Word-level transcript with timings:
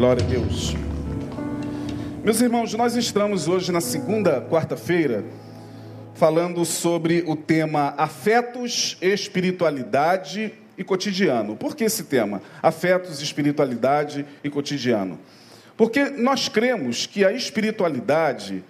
Glória 0.00 0.24
a 0.24 0.26
Deus. 0.26 0.74
Meus 2.24 2.40
irmãos, 2.40 2.72
nós 2.72 2.96
estamos 2.96 3.48
hoje 3.48 3.70
na 3.70 3.82
segunda 3.82 4.40
quarta-feira 4.40 5.26
falando 6.14 6.64
sobre 6.64 7.22
o 7.26 7.36
tema 7.36 7.92
afetos, 7.98 8.96
espiritualidade 9.02 10.54
e 10.78 10.82
cotidiano. 10.82 11.54
Por 11.54 11.76
que 11.76 11.84
esse 11.84 12.04
tema? 12.04 12.40
Afetos, 12.62 13.20
espiritualidade 13.20 14.24
e 14.42 14.48
cotidiano. 14.48 15.18
Porque 15.76 16.04
nós 16.04 16.48
cremos 16.48 17.04
que 17.04 17.22
a 17.22 17.30
espiritualidade 17.30 18.64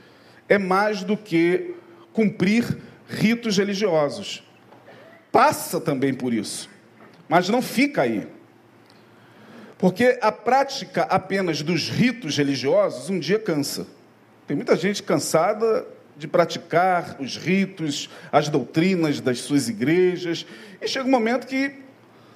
é 0.49 0.59
mais 0.59 1.05
do 1.05 1.17
que 1.17 1.77
cumprir 2.12 2.77
ritos 3.09 3.57
religiosos. 3.57 4.43
Passa 5.31 5.81
também 5.81 6.12
por 6.12 6.35
isso, 6.35 6.69
mas 7.29 7.49
não 7.49 7.62
fica 7.62 8.03
aí. 8.03 8.27
Porque 9.80 10.19
a 10.20 10.30
prática 10.30 11.05
apenas 11.05 11.62
dos 11.62 11.89
ritos 11.89 12.37
religiosos 12.37 13.09
um 13.09 13.19
dia 13.19 13.39
cansa. 13.39 13.87
Tem 14.47 14.55
muita 14.55 14.77
gente 14.77 15.03
cansada 15.03 15.87
de 16.19 16.29
praticar 16.29 17.16
os 17.19 17.39
ritos, 17.39 18.11
as 18.30 18.51
doutrinas 18.51 19.23
das 19.23 19.39
suas 19.39 19.70
igrejas, 19.70 20.45
e 20.83 20.87
chega 20.87 21.09
um 21.09 21.11
momento 21.11 21.47
que 21.47 21.79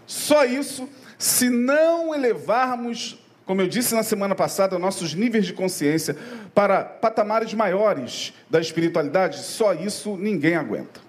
só 0.07 0.47
isso, 0.47 0.89
se 1.19 1.51
não 1.51 2.15
elevarmos, 2.15 3.23
como 3.45 3.61
eu 3.61 3.69
disse 3.69 3.95
na 3.95 4.03
semana 4.03 4.34
passada, 4.34 4.79
nossos 4.79 5.12
níveis 5.12 5.45
de 5.45 5.53
consciência 5.53 6.17
para 6.55 6.83
patamares 6.83 7.53
maiores 7.53 8.33
da 8.48 8.59
espiritualidade, 8.59 9.41
só 9.41 9.75
isso 9.75 10.17
ninguém 10.17 10.55
aguenta. 10.55 11.03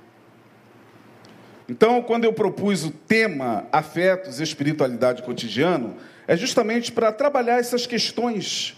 Então, 1.69 2.01
quando 2.01 2.25
eu 2.25 2.33
propus 2.33 2.83
o 2.83 2.91
tema 2.91 3.65
afetos 3.71 4.41
e 4.41 4.43
espiritualidade 4.43 5.23
cotidiano, 5.23 5.95
é 6.27 6.35
justamente 6.35 6.91
para 6.91 7.11
trabalhar 7.11 7.59
essas 7.59 7.85
questões 7.85 8.75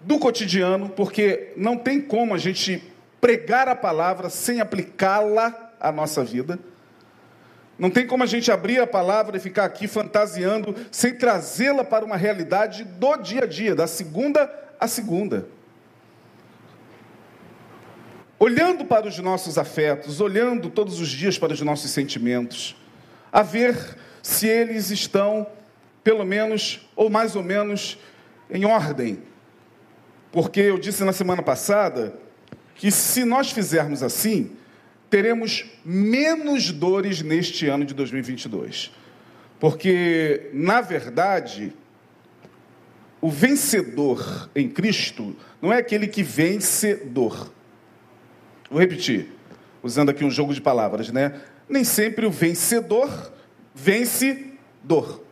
do 0.00 0.18
cotidiano, 0.18 0.88
porque 0.88 1.52
não 1.56 1.76
tem 1.76 2.00
como 2.00 2.34
a 2.34 2.38
gente 2.38 2.82
pregar 3.20 3.68
a 3.68 3.76
palavra 3.76 4.28
sem 4.28 4.60
aplicá-la 4.60 5.72
à 5.80 5.92
nossa 5.92 6.24
vida. 6.24 6.58
Não 7.78 7.90
tem 7.90 8.06
como 8.06 8.22
a 8.22 8.26
gente 8.26 8.50
abrir 8.50 8.80
a 8.80 8.86
palavra 8.86 9.36
e 9.36 9.40
ficar 9.40 9.64
aqui 9.64 9.88
fantasiando 9.88 10.74
sem 10.90 11.14
trazê-la 11.14 11.84
para 11.84 12.04
uma 12.04 12.16
realidade 12.16 12.84
do 12.84 13.16
dia 13.16 13.44
a 13.44 13.46
dia, 13.46 13.74
da 13.74 13.86
segunda 13.86 14.50
a 14.78 14.88
segunda. 14.88 15.46
Olhando 18.38 18.84
para 18.84 19.06
os 19.06 19.16
nossos 19.18 19.56
afetos, 19.56 20.20
olhando 20.20 20.68
todos 20.68 21.00
os 21.00 21.08
dias 21.08 21.38
para 21.38 21.52
os 21.52 21.60
nossos 21.60 21.92
sentimentos, 21.92 22.76
a 23.32 23.42
ver 23.42 23.96
se 24.20 24.48
eles 24.48 24.90
estão 24.90 25.46
pelo 26.02 26.24
menos, 26.24 26.88
ou 26.96 27.08
mais 27.08 27.36
ou 27.36 27.42
menos, 27.42 27.98
em 28.50 28.64
ordem. 28.64 29.22
Porque 30.30 30.60
eu 30.60 30.78
disse 30.78 31.04
na 31.04 31.12
semana 31.12 31.42
passada 31.42 32.14
que 32.74 32.90
se 32.90 33.24
nós 33.24 33.50
fizermos 33.50 34.02
assim, 34.02 34.52
teremos 35.10 35.66
menos 35.84 36.70
dores 36.70 37.22
neste 37.22 37.66
ano 37.68 37.84
de 37.84 37.94
2022. 37.94 38.90
Porque, 39.60 40.50
na 40.52 40.80
verdade, 40.80 41.72
o 43.20 43.30
vencedor 43.30 44.50
em 44.56 44.68
Cristo 44.68 45.36
não 45.60 45.72
é 45.72 45.78
aquele 45.78 46.08
que 46.08 46.22
vence 46.22 46.96
dor. 46.96 47.52
Vou 48.68 48.80
repetir, 48.80 49.28
usando 49.82 50.08
aqui 50.08 50.24
um 50.24 50.30
jogo 50.30 50.52
de 50.52 50.60
palavras, 50.60 51.10
né? 51.10 51.40
Nem 51.68 51.84
sempre 51.84 52.26
o 52.26 52.30
vencedor 52.30 53.32
vence 53.74 54.54
dor. 54.82 55.22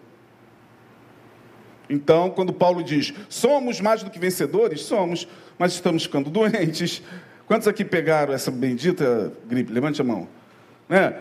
Então, 1.91 2.30
quando 2.30 2.52
Paulo 2.52 2.84
diz, 2.84 3.12
somos 3.28 3.80
mais 3.80 4.05
do 4.05 4.10
que 4.10 4.19
vencedores, 4.19 4.83
somos, 4.83 5.27
mas 5.58 5.72
estamos 5.72 6.05
ficando 6.05 6.30
doentes. 6.30 7.02
Quantos 7.46 7.67
aqui 7.67 7.84
pegaram 7.84 8.33
essa 8.33 8.51
bendita 8.51 9.33
gripe? 9.45 9.73
Levante 9.73 10.01
a 10.01 10.05
mão. 10.05 10.28
Né? 10.89 11.17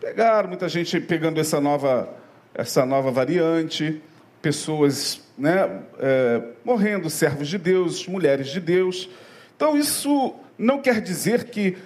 Pegaram, 0.00 0.48
muita 0.48 0.68
gente 0.68 1.00
pegando 1.00 1.40
essa 1.40 1.60
nova, 1.60 2.08
essa 2.54 2.86
nova 2.86 3.10
variante, 3.10 4.00
pessoas 4.40 5.20
né, 5.36 5.80
é, 5.98 6.42
morrendo, 6.64 7.10
servos 7.10 7.48
de 7.48 7.58
Deus, 7.58 8.06
mulheres 8.06 8.48
de 8.48 8.60
Deus. 8.60 9.08
Então, 9.56 9.76
isso 9.76 10.36
não 10.56 10.80
quer 10.80 11.00
dizer 11.00 11.44
que 11.44 11.76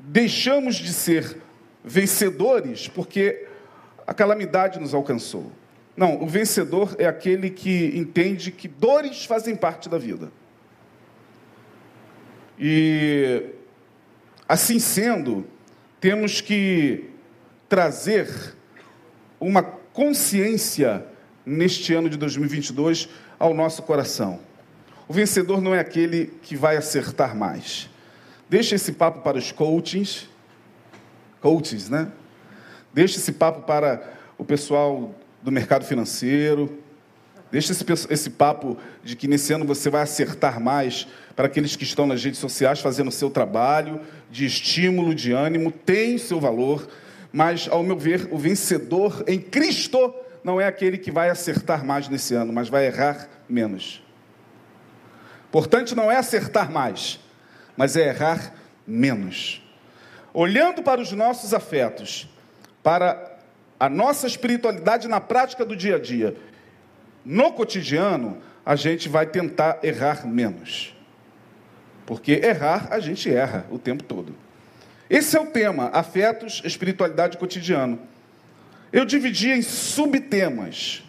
deixamos 0.00 0.76
de 0.76 0.92
ser 0.92 1.36
vencedores 1.84 2.88
porque 2.88 3.46
a 4.04 4.12
calamidade 4.12 4.80
nos 4.80 4.94
alcançou. 4.94 5.52
Não, 5.98 6.22
o 6.22 6.28
vencedor 6.28 6.94
é 6.96 7.06
aquele 7.06 7.50
que 7.50 7.90
entende 7.92 8.52
que 8.52 8.68
dores 8.68 9.24
fazem 9.24 9.56
parte 9.56 9.88
da 9.88 9.98
vida. 9.98 10.30
E, 12.56 13.46
assim 14.48 14.78
sendo, 14.78 15.44
temos 16.00 16.40
que 16.40 17.10
trazer 17.68 18.54
uma 19.40 19.60
consciência 19.60 21.04
neste 21.44 21.92
ano 21.92 22.08
de 22.08 22.16
2022 22.16 23.08
ao 23.36 23.52
nosso 23.52 23.82
coração. 23.82 24.38
O 25.08 25.12
vencedor 25.12 25.60
não 25.60 25.74
é 25.74 25.80
aquele 25.80 26.26
que 26.42 26.54
vai 26.54 26.76
acertar 26.76 27.34
mais. 27.34 27.90
Deixa 28.48 28.76
esse 28.76 28.92
papo 28.92 29.22
para 29.22 29.36
os 29.36 29.50
coachings, 29.50 30.28
coaches, 31.40 31.90
né? 31.90 32.12
Deixa 32.94 33.18
esse 33.18 33.32
papo 33.32 33.62
para 33.62 34.12
o 34.38 34.44
pessoal 34.44 35.12
do 35.42 35.52
mercado 35.52 35.84
financeiro. 35.84 36.78
Deixa 37.50 37.72
esse, 37.72 37.84
esse 38.10 38.30
papo 38.30 38.76
de 39.02 39.16
que 39.16 39.26
nesse 39.26 39.52
ano 39.52 39.64
você 39.64 39.88
vai 39.88 40.02
acertar 40.02 40.60
mais 40.60 41.06
para 41.34 41.46
aqueles 41.46 41.76
que 41.76 41.84
estão 41.84 42.06
nas 42.06 42.22
redes 42.22 42.40
sociais 42.40 42.80
fazendo 42.80 43.08
o 43.08 43.12
seu 43.12 43.30
trabalho, 43.30 44.00
de 44.30 44.44
estímulo, 44.44 45.14
de 45.14 45.32
ânimo, 45.32 45.70
tem 45.70 46.18
seu 46.18 46.38
valor, 46.38 46.88
mas, 47.32 47.68
ao 47.70 47.82
meu 47.82 47.96
ver, 47.96 48.28
o 48.30 48.38
vencedor 48.38 49.24
em 49.26 49.40
Cristo 49.40 50.14
não 50.42 50.60
é 50.60 50.66
aquele 50.66 50.98
que 50.98 51.10
vai 51.10 51.30
acertar 51.30 51.84
mais 51.84 52.08
nesse 52.08 52.34
ano, 52.34 52.52
mas 52.52 52.68
vai 52.68 52.86
errar 52.86 53.28
menos. 53.48 54.02
Portanto, 55.50 55.94
não 55.94 56.10
é 56.10 56.16
acertar 56.16 56.70
mais, 56.70 57.18
mas 57.76 57.96
é 57.96 58.08
errar 58.08 58.54
menos. 58.86 59.62
Olhando 60.32 60.82
para 60.82 61.00
os 61.00 61.12
nossos 61.12 61.54
afetos, 61.54 62.28
para 62.82 63.27
a 63.78 63.88
nossa 63.88 64.26
espiritualidade 64.26 65.06
na 65.06 65.20
prática 65.20 65.64
do 65.64 65.76
dia 65.76 65.96
a 65.96 65.98
dia, 65.98 66.36
no 67.24 67.52
cotidiano, 67.52 68.38
a 68.64 68.74
gente 68.74 69.08
vai 69.08 69.26
tentar 69.26 69.78
errar 69.82 70.26
menos. 70.26 70.94
Porque 72.04 72.32
errar, 72.32 72.88
a 72.90 73.00
gente 73.00 73.30
erra 73.30 73.66
o 73.70 73.78
tempo 73.78 74.02
todo. 74.02 74.34
Esse 75.08 75.36
é 75.36 75.40
o 75.40 75.46
tema, 75.46 75.90
afetos, 75.92 76.62
espiritualidade 76.64 77.38
cotidiano. 77.38 77.98
Eu 78.92 79.04
dividi 79.04 79.50
em 79.50 79.62
subtemas. 79.62 81.02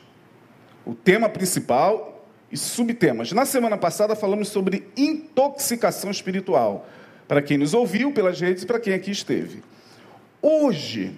O 0.85 0.93
tema 0.93 1.29
principal 1.29 2.25
e 2.51 2.57
subtemas. 2.57 3.31
Na 3.31 3.45
semana 3.45 3.77
passada 3.77 4.15
falamos 4.15 4.49
sobre 4.49 4.87
intoxicação 4.95 6.11
espiritual. 6.11 6.87
Para 7.27 7.41
quem 7.41 7.57
nos 7.57 7.73
ouviu 7.73 8.11
pelas 8.11 8.39
redes 8.39 8.63
e 8.63 8.65
para 8.65 8.79
quem 8.79 8.93
aqui 8.93 9.11
esteve. 9.11 9.61
Hoje, 10.41 11.13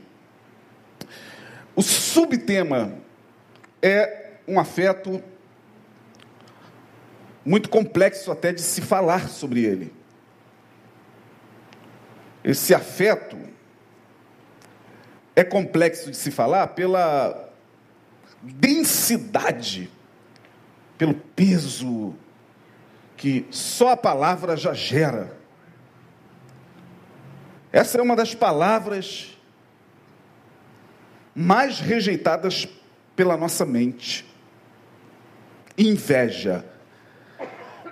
o 1.76 1.82
subtema 1.82 2.94
é 3.82 4.32
um 4.48 4.60
afeto 4.60 5.22
muito 7.46 7.70
complexo 7.70 8.32
até 8.32 8.52
de 8.52 8.62
se 8.62 8.82
falar 8.82 9.30
sobre 9.30 9.64
ele. 9.64 9.94
Esse 12.44 12.74
afeto 12.74 13.38
é 15.36 15.44
complexo 15.44 16.12
de 16.12 16.18
se 16.18 16.32
falar 16.32 16.68
pela 16.68 17.50
densidade, 18.42 19.90
pelo 20.98 21.14
peso 21.14 22.16
que 23.16 23.46
só 23.52 23.92
a 23.92 23.98
palavra 23.98 24.58
já 24.58 24.74
gera. 24.74 25.38
Essa 27.72 28.00
é 28.00 28.02
uma 28.02 28.16
das 28.16 28.34
palavras 28.34 29.31
mais 31.36 31.80
rejeitadas 31.80 32.68
pela 33.16 33.38
nossa 33.38 33.66
mente. 33.66 34.26
Inveja, 35.78 36.66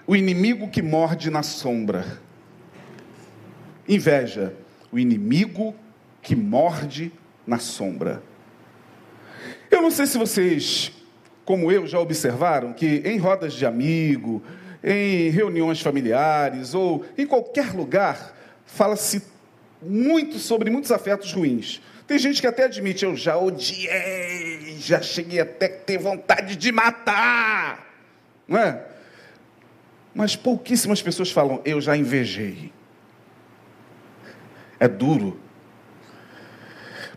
o 0.06 0.15
inimigo 0.15 0.69
que 0.69 0.81
morde 0.81 1.30
na 1.30 1.44
sombra. 1.44 2.19
Inveja, 3.88 4.53
o 4.91 5.00
inimigo 5.00 5.75
que 6.21 6.36
morde 6.36 7.12
na 7.45 7.59
sombra. 7.59 8.21
Eu 9.71 9.81
não 9.81 9.92
sei 9.92 10.06
se 10.06 10.18
vocês, 10.18 10.92
como 11.45 11.71
eu, 11.71 11.88
já 11.88 12.00
observaram 12.00 12.74
que 12.74 13.01
em 13.06 13.18
rodas 13.18 13.53
de 13.53 13.65
amigo, 13.65 14.44
em 14.83 15.30
reuniões 15.30 15.81
familiares 15.81 16.74
ou 16.74 17.06
em 17.18 17.25
qualquer 17.25 17.74
lugar, 17.74 18.35
fala-se 18.65 19.24
muito 19.81 20.38
sobre 20.39 20.69
muitos 20.69 20.92
afetos 20.92 21.31
ruins. 21.33 21.81
Tem 22.09 22.17
gente 22.17 22.41
que 22.41 22.47
até 22.47 22.63
admite, 22.63 23.06
eu 23.06 23.15
já 23.15 23.38
odiei, 23.38 24.75
já 24.79 25.00
cheguei 25.00 25.39
até 25.39 25.67
a 25.67 25.69
ter 25.69 26.00
vontade 26.00 26.56
de 26.56 26.71
matar. 26.71 27.88
não 28.47 28.57
é? 28.57 28.83
Mas 30.11 30.35
pouquíssimas 30.35 31.03
pessoas 31.03 31.29
falam, 31.29 31.61
eu 31.63 31.79
já 31.79 31.95
invejei. 31.95 32.73
É 34.79 34.88
duro. 34.88 35.39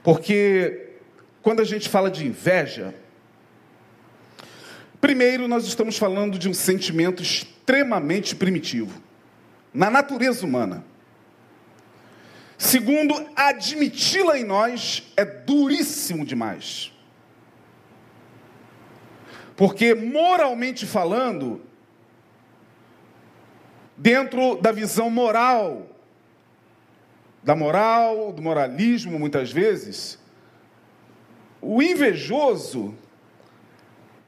Porque 0.03 0.91
quando 1.41 1.61
a 1.61 1.65
gente 1.65 1.89
fala 1.89 2.11
de 2.11 2.27
inveja, 2.27 2.95
primeiro 5.01 5.49
nós 5.49 5.65
estamos 5.65 5.97
falando 5.97 6.39
de 6.39 6.51
um 6.51 6.55
sentimento 6.55 7.23
extremamente 7.23 8.37
primitivo, 8.37 9.01
na 9.73 9.89
natureza 9.89 10.45
humana. 10.45 10.85
Segundo, 12.63 13.29
admiti-la 13.35 14.39
em 14.39 14.45
nós 14.45 15.13
é 15.17 15.25
duríssimo 15.25 16.25
demais. 16.25 16.93
Porque, 19.57 19.97
moralmente 19.97 20.87
falando, 20.87 21.61
dentro 23.97 24.55
da 24.59 24.71
visão 24.71 25.11
moral, 25.11 25.89
da 27.43 27.57
moral, 27.57 28.33
do 28.33 28.41
moralismo, 28.41 29.19
muitas 29.19 29.51
vezes, 29.51 30.17
o 31.61 31.83
invejoso 31.83 32.95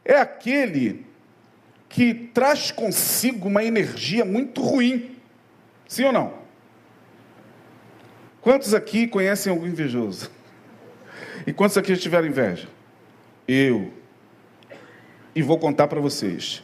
é 0.04 0.16
aquele 0.16 1.06
que 1.88 2.12
traz 2.12 2.72
consigo 2.72 3.46
uma 3.46 3.62
energia 3.62 4.25
muito 4.25 4.60
ruim. 4.60 5.16
Sim 5.87 6.06
ou 6.06 6.12
não? 6.12 6.44
Quantos 8.44 8.75
aqui 8.75 9.06
conhecem 9.06 9.50
algum 9.50 9.67
invejoso? 9.67 10.31
E 11.46 11.52
quantos 11.52 11.79
aqui 11.79 11.94
já 11.94 12.00
tiveram 12.02 12.26
inveja? 12.26 12.69
Eu. 13.49 13.91
E 15.35 15.41
vou 15.41 15.58
contar 15.58 15.88
para 15.88 15.99
vocês. 15.99 16.62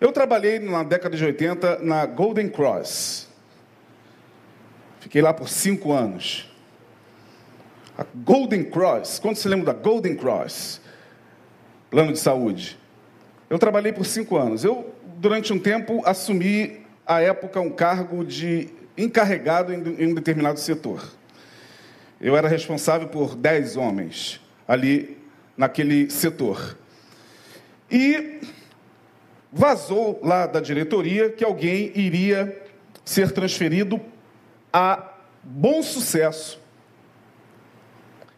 Eu 0.00 0.10
trabalhei 0.10 0.58
na 0.58 0.82
década 0.82 1.14
de 1.18 1.22
80 1.22 1.80
na 1.80 2.06
Golden 2.06 2.48
Cross. 2.48 3.28
Fiquei 5.00 5.20
lá 5.20 5.34
por 5.34 5.50
cinco 5.50 5.92
anos. 5.92 6.50
A 7.98 8.06
Golden 8.14 8.64
Cross, 8.64 9.18
quando 9.18 9.36
se 9.36 9.46
lembra 9.48 9.74
da 9.74 9.78
Golden 9.78 10.16
Cross? 10.16 10.80
Plano 11.90 12.10
de 12.10 12.18
saúde. 12.18 12.78
Eu 13.50 13.58
trabalhei 13.58 13.92
por 13.92 14.06
cinco 14.06 14.38
anos. 14.38 14.64
Eu, 14.64 14.94
durante 15.18 15.52
um 15.52 15.58
tempo, 15.58 16.00
assumi, 16.06 16.86
à 17.06 17.20
época, 17.20 17.60
um 17.60 17.68
cargo 17.68 18.24
de 18.24 18.77
encarregado 18.98 19.72
em 19.72 20.10
um 20.10 20.14
determinado 20.14 20.58
setor. 20.58 21.02
Eu 22.20 22.36
era 22.36 22.48
responsável 22.48 23.08
por 23.08 23.36
dez 23.36 23.76
homens 23.76 24.40
ali 24.66 25.16
naquele 25.56 26.10
setor. 26.10 26.76
E 27.90 28.40
vazou 29.52 30.20
lá 30.22 30.46
da 30.46 30.60
diretoria 30.60 31.30
que 31.30 31.44
alguém 31.44 31.92
iria 31.94 32.60
ser 33.04 33.30
transferido 33.32 34.00
a 34.72 35.12
bom 35.42 35.82
sucesso. 35.82 36.60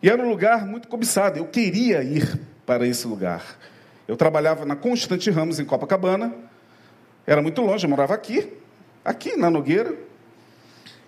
E 0.03 0.09
era 0.09 0.23
um 0.23 0.29
lugar 0.29 0.67
muito 0.67 0.89
cobiçado. 0.89 1.39
Eu 1.39 1.47
queria 1.47 2.03
ir 2.03 2.41
para 2.65 2.87
esse 2.87 3.07
lugar. 3.07 3.59
Eu 4.07 4.17
trabalhava 4.17 4.65
na 4.65 4.77
Constante 4.77 5.31
Ramos, 5.31 5.59
em 5.59 5.65
Copacabana. 5.65 6.35
Era 7.27 7.43
muito 7.43 7.61
longe, 7.61 7.85
eu 7.85 7.91
morava 7.91 8.15
aqui, 8.15 8.53
aqui 9.05 9.37
na 9.37 9.51
Nogueira. 9.51 10.10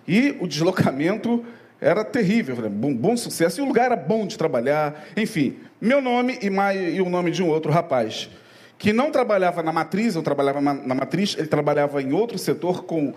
E 0.07 0.35
o 0.39 0.47
deslocamento 0.47 1.43
era 1.79 2.03
terrível, 2.03 2.69
bom, 2.69 2.93
bom 2.93 3.17
sucesso, 3.17 3.59
e 3.59 3.63
o 3.63 3.65
lugar 3.65 3.87
era 3.87 3.95
bom 3.95 4.25
de 4.25 4.37
trabalhar. 4.37 5.05
Enfim, 5.17 5.57
meu 5.81 6.01
nome 6.01 6.39
e, 6.41 6.49
mais, 6.49 6.95
e 6.95 7.01
o 7.01 7.09
nome 7.09 7.29
de 7.29 7.43
um 7.43 7.49
outro 7.49 7.71
rapaz, 7.71 8.29
que 8.77 8.93
não 8.93 9.11
trabalhava 9.11 9.61
na 9.61 9.71
matriz, 9.71 10.15
eu 10.15 10.23
trabalhava 10.23 10.61
na, 10.61 10.73
na 10.73 10.95
matriz, 10.95 11.35
ele 11.37 11.47
trabalhava 11.47 12.01
em 12.01 12.13
outro 12.13 12.37
setor 12.37 12.83
com 12.85 13.13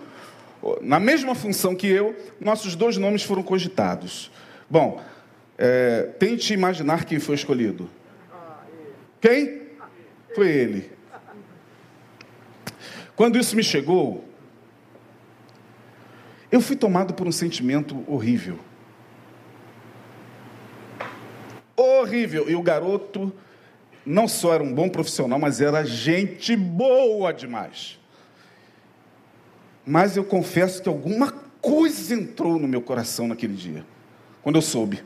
na 0.81 0.99
mesma 0.99 1.35
função 1.35 1.75
que 1.75 1.87
eu, 1.87 2.15
nossos 2.41 2.75
dois 2.75 2.97
nomes 2.97 3.23
foram 3.23 3.43
cogitados. 3.43 4.31
Bom, 4.69 5.01
é, 5.57 6.03
tente 6.19 6.53
imaginar 6.53 7.05
quem 7.05 7.19
foi 7.19 7.35
escolhido. 7.35 7.89
Quem? 9.21 9.61
Foi 10.35 10.47
ele. 10.47 10.91
Quando 13.15 13.37
isso 13.39 13.55
me 13.55 13.63
chegou, 13.63 14.26
eu 16.51 16.61
fui 16.61 16.75
tomado 16.75 17.13
por 17.13 17.27
um 17.27 17.31
sentimento 17.31 18.03
horrível. 18.07 18.59
Horrível. 21.75 22.49
E 22.49 22.55
o 22.55 22.61
garoto 22.61 23.33
não 24.05 24.27
só 24.27 24.53
era 24.53 24.63
um 24.63 24.73
bom 24.73 24.87
profissional, 24.87 25.37
mas 25.37 25.59
era 25.59 25.83
gente 25.83 26.55
boa 26.55 27.33
demais. 27.33 27.99
Mas 29.85 30.15
eu 30.15 30.23
confesso 30.23 30.81
que 30.81 30.89
alguma 30.89 31.31
coisa 31.61 32.13
entrou 32.13 32.57
no 32.57 32.67
meu 32.67 32.81
coração 32.81 33.27
naquele 33.27 33.53
dia, 33.53 33.85
quando 34.41 34.55
eu 34.55 34.61
soube. 34.61 35.03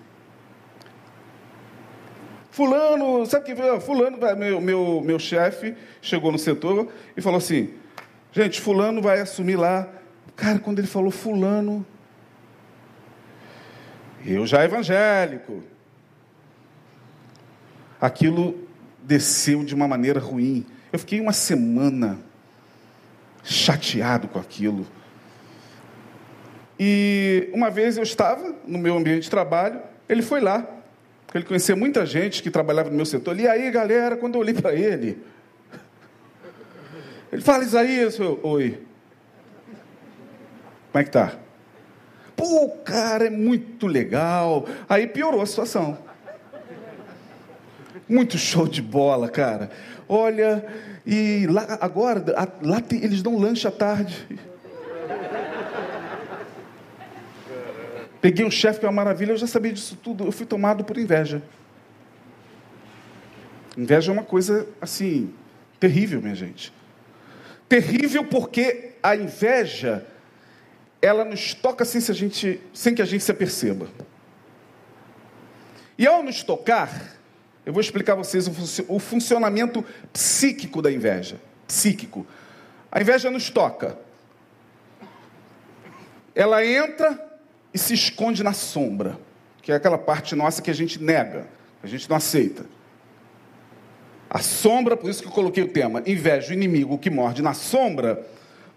Fulano, 2.51 3.25
sabe 3.25 3.45
que 3.45 3.79
Fulano, 3.79 4.17
meu, 4.37 4.61
meu, 4.61 5.01
meu 5.03 5.17
chefe, 5.17 5.73
chegou 6.01 6.31
no 6.31 6.37
setor 6.37 6.89
e 7.15 7.21
falou 7.21 7.37
assim: 7.37 7.73
gente, 8.31 8.59
Fulano 8.59 9.01
vai 9.01 9.21
assumir 9.21 9.55
lá 9.55 9.87
Cara, 10.35 10.59
quando 10.59 10.79
ele 10.79 10.87
falou 10.87 11.11
fulano, 11.11 11.85
eu 14.25 14.45
já 14.45 14.63
evangélico, 14.63 15.63
aquilo 17.99 18.67
desceu 19.03 19.63
de 19.63 19.75
uma 19.75 19.87
maneira 19.87 20.19
ruim. 20.19 20.65
Eu 20.91 20.99
fiquei 20.99 21.19
uma 21.19 21.33
semana 21.33 22.19
chateado 23.43 24.27
com 24.27 24.39
aquilo. 24.39 24.85
E 26.79 27.49
uma 27.53 27.69
vez 27.69 27.97
eu 27.97 28.03
estava 28.03 28.55
no 28.65 28.79
meu 28.79 28.97
ambiente 28.97 29.23
de 29.23 29.29
trabalho, 29.29 29.79
ele 30.09 30.21
foi 30.21 30.41
lá, 30.41 30.67
ele 31.33 31.45
conhecia 31.45 31.75
muita 31.75 32.05
gente 32.05 32.41
que 32.41 32.49
trabalhava 32.49 32.89
no 32.89 32.95
meu 32.95 33.05
setor. 33.05 33.39
E 33.39 33.47
aí, 33.47 33.69
galera, 33.71 34.17
quando 34.17 34.35
eu 34.35 34.41
olhei 34.41 34.53
para 34.53 34.73
ele, 34.73 35.17
ele 37.31 37.41
fala, 37.41 37.63
Isaías, 37.63 38.19
oi. 38.19 38.79
Como 40.91 41.01
é 41.01 41.03
que 41.03 41.11
tá? 41.11 41.33
Pô, 42.35 42.69
cara, 42.83 43.27
é 43.27 43.29
muito 43.29 43.87
legal. 43.87 44.65
Aí 44.89 45.07
piorou 45.07 45.41
a 45.41 45.45
situação. 45.45 45.97
Muito 48.09 48.37
show 48.37 48.67
de 48.67 48.81
bola, 48.81 49.29
cara. 49.29 49.71
Olha, 50.07 50.65
e 51.05 51.47
lá 51.47 51.77
agora, 51.79 52.23
lá 52.61 52.81
eles 52.91 53.21
dão 53.21 53.37
lanche 53.37 53.67
à 53.67 53.71
tarde. 53.71 54.27
Peguei 58.19 58.45
um 58.45 58.51
chefe 58.51 58.79
que 58.79 58.85
é 58.85 58.89
uma 58.89 58.95
maravilha, 58.95 59.31
eu 59.31 59.37
já 59.37 59.47
sabia 59.47 59.71
disso 59.71 59.95
tudo. 59.95 60.25
Eu 60.25 60.31
fui 60.31 60.45
tomado 60.45 60.83
por 60.83 60.97
inveja. 60.97 61.41
Inveja 63.77 64.11
é 64.11 64.13
uma 64.13 64.23
coisa 64.23 64.67
assim 64.81 65.33
terrível, 65.79 66.21
minha 66.21 66.35
gente. 66.35 66.73
Terrível 67.69 68.25
porque 68.25 68.91
a 69.01 69.15
inveja 69.15 70.05
ela 71.01 71.25
nos 71.25 71.53
toca 71.53 71.83
sem, 71.83 71.99
a 71.99 72.13
gente, 72.13 72.61
sem 72.73 72.93
que 72.93 73.01
a 73.01 73.05
gente 73.05 73.23
se 73.23 73.31
aperceba. 73.31 73.87
E 75.97 76.05
ao 76.05 76.21
nos 76.21 76.43
tocar, 76.43 77.17
eu 77.65 77.73
vou 77.73 77.81
explicar 77.81 78.13
a 78.13 78.17
vocês 78.17 78.47
o 78.87 78.99
funcionamento 78.99 79.83
psíquico 80.13 80.81
da 80.81 80.91
inveja. 80.91 81.41
Psíquico. 81.67 82.25
A 82.91 83.01
inveja 83.01 83.31
nos 83.31 83.49
toca. 83.49 83.97
Ela 86.35 86.65
entra 86.65 87.39
e 87.73 87.77
se 87.77 87.93
esconde 87.93 88.43
na 88.43 88.53
sombra, 88.53 89.17
que 89.61 89.71
é 89.71 89.75
aquela 89.75 89.97
parte 89.97 90.35
nossa 90.35 90.61
que 90.61 90.71
a 90.71 90.73
gente 90.73 91.01
nega, 91.01 91.47
a 91.81 91.87
gente 91.87 92.09
não 92.09 92.17
aceita. 92.17 92.65
A 94.29 94.39
sombra, 94.39 94.95
por 94.95 95.09
isso 95.09 95.21
que 95.21 95.27
eu 95.27 95.31
coloquei 95.31 95.63
o 95.63 95.67
tema, 95.67 96.01
inveja, 96.05 96.51
o 96.51 96.53
inimigo 96.53 96.97
que 96.97 97.09
morde 97.09 97.41
na 97.41 97.53
sombra, 97.53 98.25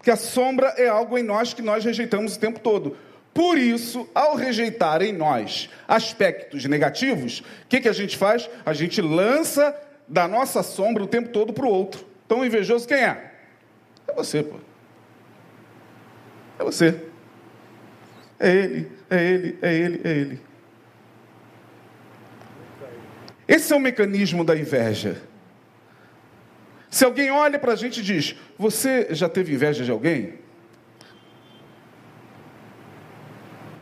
que 0.05 0.11
a 0.11 0.15
sombra 0.15 0.67
é 0.77 0.87
algo 0.87 1.17
em 1.17 1.23
nós 1.23 1.51
que 1.51 1.63
nós 1.63 1.83
rejeitamos 1.83 2.35
o 2.35 2.39
tempo 2.39 2.59
todo. 2.59 2.95
Por 3.33 3.57
isso, 3.57 4.07
ao 4.13 4.35
rejeitar 4.35 5.01
em 5.01 5.11
nós 5.11 5.67
aspectos 5.87 6.63
negativos, 6.65 7.39
o 7.39 7.67
que, 7.67 7.81
que 7.81 7.89
a 7.89 7.91
gente 7.91 8.15
faz? 8.15 8.47
A 8.63 8.71
gente 8.71 9.01
lança 9.01 9.75
da 10.07 10.27
nossa 10.27 10.61
sombra 10.61 11.01
o 11.01 11.07
tempo 11.07 11.29
todo 11.29 11.51
para 11.51 11.65
o 11.65 11.69
outro. 11.69 12.05
Então, 12.23 12.45
invejoso 12.45 12.87
quem 12.87 12.97
é? 12.97 13.33
É 14.07 14.13
você, 14.13 14.43
pô. 14.43 14.57
É 16.59 16.63
você. 16.63 17.01
É 18.39 18.53
ele, 18.53 18.91
é 19.09 19.23
ele, 19.23 19.57
é 19.59 19.73
ele, 19.73 20.01
é 20.03 20.11
ele. 20.11 20.41
Esse 23.47 23.73
é 23.73 23.75
o 23.75 23.79
mecanismo 23.79 24.43
da 24.43 24.55
inveja. 24.55 25.19
Se 26.95 27.03
alguém 27.03 27.29
olha 27.29 27.59
para 27.59 27.73
a 27.73 27.75
gente 27.75 27.99
e 27.99 28.03
diz: 28.03 28.37
Você 28.57 29.13
já 29.13 29.27
teve 29.27 29.53
inveja 29.53 29.83
de 29.83 29.91
alguém? 29.91 30.35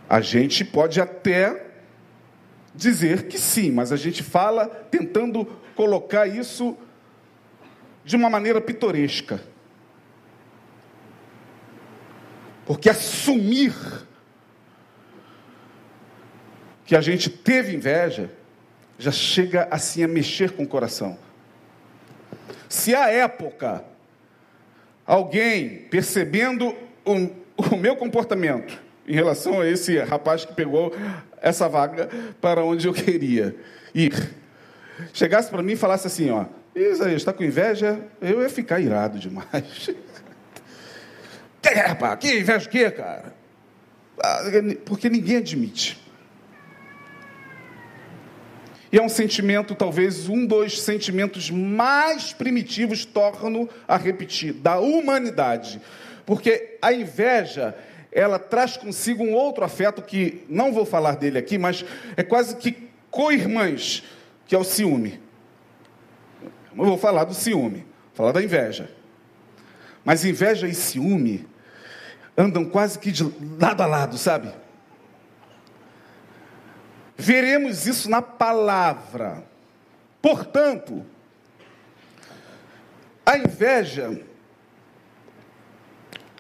A 0.09 0.19
gente 0.19 0.65
pode 0.65 0.99
até 0.99 1.67
dizer 2.73 3.27
que 3.27 3.37
sim, 3.37 3.71
mas 3.71 3.91
a 3.91 3.97
gente 3.97 4.23
fala 4.23 4.65
tentando 4.65 5.45
colocar 5.75 6.25
isso 6.25 6.75
de 8.03 8.15
uma 8.15 8.31
maneira 8.31 8.59
pitoresca. 8.59 9.39
Porque 12.65 12.89
assumir 12.89 13.75
que 16.83 16.95
a 16.95 17.01
gente 17.01 17.29
teve 17.29 17.75
inveja 17.75 18.31
já 18.97 19.11
chega 19.11 19.67
assim 19.69 20.03
a 20.03 20.07
mexer 20.07 20.53
com 20.53 20.63
o 20.63 20.67
coração. 20.67 21.15
Se 22.73 22.95
à 22.95 23.07
época 23.07 23.85
alguém 25.05 25.85
percebendo 25.91 26.75
o, 27.05 27.29
o 27.71 27.77
meu 27.77 27.95
comportamento 27.95 28.81
em 29.07 29.13
relação 29.13 29.61
a 29.61 29.67
esse 29.67 29.99
rapaz 29.99 30.43
que 30.43 30.55
pegou 30.55 30.91
essa 31.39 31.69
vaga 31.69 32.09
para 32.41 32.63
onde 32.65 32.87
eu 32.87 32.91
queria 32.91 33.55
ir, 33.93 34.33
chegasse 35.13 35.51
para 35.51 35.61
mim 35.61 35.73
e 35.73 35.75
falasse 35.75 36.07
assim, 36.07 36.31
ó, 36.31 36.45
Isaías, 36.75 37.17
está 37.17 37.31
com 37.31 37.43
inveja? 37.43 37.99
Eu 38.19 38.41
ia 38.41 38.49
ficar 38.49 38.79
irado 38.79 39.19
demais. 39.19 39.91
que 41.61 41.69
rapaz? 41.69 42.17
Que 42.19 42.39
inveja 42.39 42.67
o 42.67 42.71
quê, 42.71 42.89
cara? 42.89 43.35
Ah, 44.19 44.41
porque 44.83 45.11
ninguém 45.11 45.37
admite. 45.37 46.02
E 48.93 48.99
é 48.99 49.01
um 49.01 49.09
sentimento, 49.09 49.73
talvez 49.73 50.29
um 50.29 50.45
dos 50.45 50.79
sentimentos 50.79 51.49
mais 51.49 52.31
primitivos, 52.31 53.03
torno 53.03 53.67
a 53.87 53.97
repetir, 53.97 54.53
da 54.53 54.79
humanidade. 54.79 55.81
Porque 56.27 56.77
a 56.79 56.93
inveja, 56.93 57.75
ela 58.11 58.37
traz 58.37 58.77
consigo 58.77 59.23
um 59.23 59.33
outro 59.33 59.63
afeto 59.63 60.03
que 60.03 60.45
não 60.47 60.71
vou 60.71 60.85
falar 60.85 61.15
dele 61.15 61.39
aqui, 61.39 61.57
mas 61.57 61.83
é 62.15 62.21
quase 62.21 62.55
que 62.57 62.87
co-irmãs, 63.09 64.03
que 64.45 64.53
é 64.53 64.59
o 64.59 64.63
ciúme. 64.63 65.19
Não 66.75 66.85
vou 66.85 66.97
falar 66.97 67.23
do 67.23 67.33
ciúme, 67.33 67.79
vou 67.79 68.13
falar 68.13 68.31
da 68.31 68.43
inveja. 68.43 68.91
Mas 70.05 70.23
inveja 70.23 70.67
e 70.67 70.75
ciúme 70.75 71.47
andam 72.37 72.63
quase 72.63 72.99
que 72.99 73.11
de 73.11 73.23
lado 73.59 73.81
a 73.81 73.87
lado, 73.87 74.19
sabe? 74.19 74.49
Veremos 77.23 77.87
isso 77.87 78.09
na 78.09 78.21
palavra. 78.21 79.45
Portanto, 80.21 81.05
a 83.25 83.37
inveja. 83.37 84.19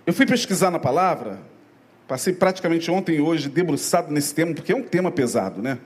Eu 0.05 0.11
fui 0.11 0.25
pesquisar 0.25 0.69
na 0.71 0.79
palavra, 0.79 1.39
passei 2.05 2.33
praticamente 2.33 2.91
ontem 2.91 3.15
e 3.15 3.21
hoje 3.21 3.47
debruçado 3.47 4.11
nesse 4.11 4.35
tema, 4.35 4.53
porque 4.53 4.73
é 4.73 4.75
um 4.75 4.83
tema 4.83 5.09
pesado, 5.09 5.61
né? 5.61 5.79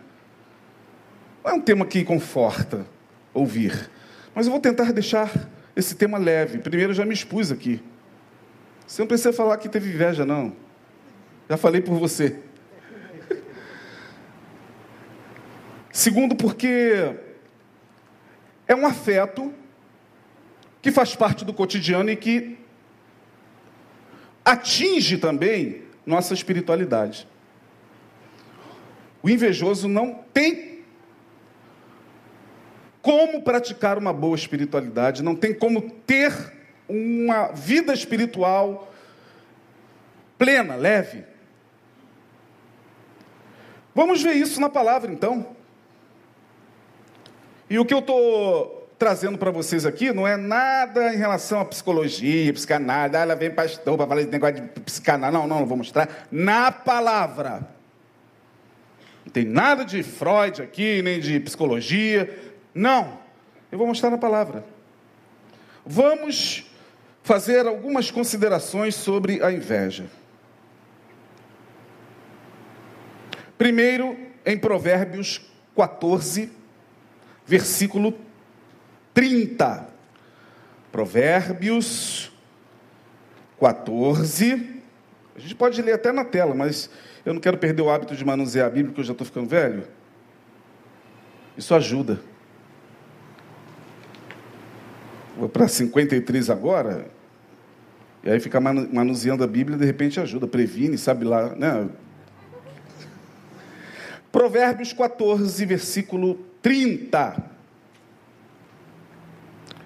Não 1.43 1.51
é 1.51 1.53
um 1.53 1.61
tema 1.61 1.85
que 1.85 2.03
conforta 2.03 2.83
ouvir. 3.35 3.91
Mas 4.33 4.47
eu 4.47 4.51
vou 4.51 4.59
tentar 4.59 4.91
deixar 4.91 5.31
esse 5.75 5.93
tema 5.93 6.17
leve. 6.17 6.57
Primeiro, 6.57 6.89
eu 6.89 6.95
já 6.95 7.05
me 7.05 7.13
expus 7.13 7.51
aqui. 7.51 7.83
Você 8.87 9.03
não 9.03 9.07
precisa 9.07 9.31
falar 9.31 9.57
que 9.57 9.69
teve 9.69 9.93
inveja, 9.93 10.25
não. 10.25 10.53
Já 11.47 11.55
falei 11.55 11.81
por 11.81 11.99
você. 11.99 12.46
Segundo, 15.97 16.35
porque 16.35 17.15
é 18.67 18.75
um 18.75 18.85
afeto 18.85 19.51
que 20.79 20.91
faz 20.91 21.15
parte 21.15 21.43
do 21.43 21.51
cotidiano 21.51 22.11
e 22.11 22.15
que 22.15 22.55
atinge 24.45 25.17
também 25.17 25.81
nossa 26.05 26.35
espiritualidade. 26.35 27.27
O 29.23 29.27
invejoso 29.27 29.87
não 29.87 30.23
tem 30.31 30.83
como 33.01 33.41
praticar 33.41 33.97
uma 33.97 34.13
boa 34.13 34.35
espiritualidade, 34.35 35.23
não 35.23 35.35
tem 35.35 35.51
como 35.51 35.81
ter 35.81 36.31
uma 36.87 37.47
vida 37.53 37.91
espiritual 37.91 38.93
plena, 40.37 40.75
leve. 40.75 41.25
Vamos 43.95 44.21
ver 44.21 44.33
isso 44.33 44.61
na 44.61 44.69
palavra 44.69 45.11
então. 45.11 45.56
E 47.69 47.77
o 47.77 47.85
que 47.85 47.93
eu 47.93 47.99
estou 47.99 48.87
trazendo 48.97 49.37
para 49.37 49.51
vocês 49.51 49.85
aqui 49.85 50.11
não 50.11 50.27
é 50.27 50.35
nada 50.35 51.13
em 51.13 51.17
relação 51.17 51.59
à 51.59 51.65
psicologia, 51.65 52.51
psicanálise. 52.53 53.15
Ah, 53.15 53.21
ela 53.21 53.35
vem 53.35 53.51
pastor 53.51 53.97
para 53.97 54.07
falar 54.07 54.21
esse 54.21 54.31
negócio 54.31 54.55
de 54.55 54.61
psicanálise. 54.81 55.37
Não, 55.37 55.47
não, 55.47 55.59
não 55.59 55.65
vou 55.65 55.77
mostrar. 55.77 56.27
Na 56.31 56.71
palavra. 56.71 57.67
Não 59.25 59.31
tem 59.31 59.45
nada 59.45 59.83
de 59.83 60.01
Freud 60.03 60.61
aqui, 60.61 61.01
nem 61.01 61.19
de 61.19 61.39
psicologia. 61.41 62.53
Não. 62.73 63.19
Eu 63.71 63.77
vou 63.77 63.87
mostrar 63.87 64.09
na 64.09 64.17
palavra. 64.17 64.63
Vamos 65.85 66.65
fazer 67.23 67.67
algumas 67.67 68.09
considerações 68.09 68.95
sobre 68.95 69.43
a 69.43 69.51
inveja. 69.51 70.05
Primeiro, 73.57 74.17
em 74.45 74.57
Provérbios 74.57 75.41
14, 75.75 76.49
versículo 77.47 78.13
30. 79.13 79.87
Provérbios 80.91 82.31
14. 83.59 84.81
A 85.35 85.39
gente 85.39 85.55
pode 85.55 85.81
ler 85.81 85.93
até 85.93 86.11
na 86.11 86.25
tela, 86.25 86.53
mas 86.53 86.89
eu 87.25 87.33
não 87.33 87.41
quero 87.41 87.57
perder 87.57 87.81
o 87.81 87.89
hábito 87.89 88.15
de 88.15 88.25
manusear 88.25 88.67
a 88.67 88.69
Bíblia, 88.69 88.87
porque 88.87 89.01
eu 89.01 89.05
já 89.05 89.11
estou 89.13 89.25
ficando 89.25 89.47
velho. 89.47 89.83
Isso 91.57 91.73
ajuda. 91.73 92.19
Vou 95.37 95.47
para 95.47 95.67
53 95.67 96.49
agora. 96.49 97.07
E 98.23 98.29
aí 98.29 98.39
ficar 98.39 98.59
manuseando 98.59 99.43
a 99.43 99.47
Bíblia, 99.47 99.77
de 99.77 99.85
repente 99.85 100.19
ajuda, 100.19 100.47
previne, 100.47 100.97
sabe 100.97 101.23
lá, 101.23 101.55
né? 101.55 101.87
Provérbios 104.31 104.91
14, 104.93 105.65
versículo 105.65 106.35
30. 106.67 107.49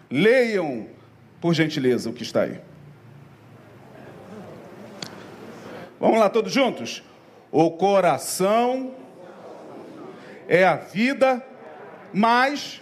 Leiam, 0.10 0.88
por 1.40 1.54
gentileza, 1.54 2.10
o 2.10 2.14
que 2.14 2.24
está 2.24 2.42
aí. 2.42 2.60
Vamos 6.00 6.20
lá, 6.20 6.28
todos 6.28 6.52
juntos? 6.52 7.04
O 7.52 7.70
coração 7.70 8.96
é 10.48 10.66
a 10.66 10.76
vida, 10.76 11.46
mas. 12.12 12.82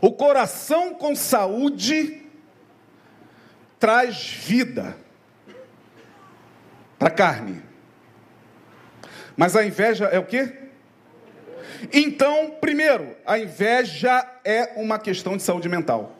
O 0.00 0.12
coração 0.12 0.94
com 0.94 1.16
saúde 1.16 2.22
traz 3.80 4.28
vida 4.28 4.96
para 6.96 7.08
a 7.08 7.10
carne. 7.10 7.69
Mas 9.40 9.56
a 9.56 9.64
inveja 9.64 10.04
é 10.04 10.18
o 10.18 10.26
quê? 10.26 10.52
Então, 11.90 12.58
primeiro, 12.60 13.16
a 13.24 13.38
inveja 13.38 14.22
é 14.44 14.74
uma 14.76 14.98
questão 14.98 15.34
de 15.34 15.42
saúde 15.42 15.66
mental. 15.66 16.14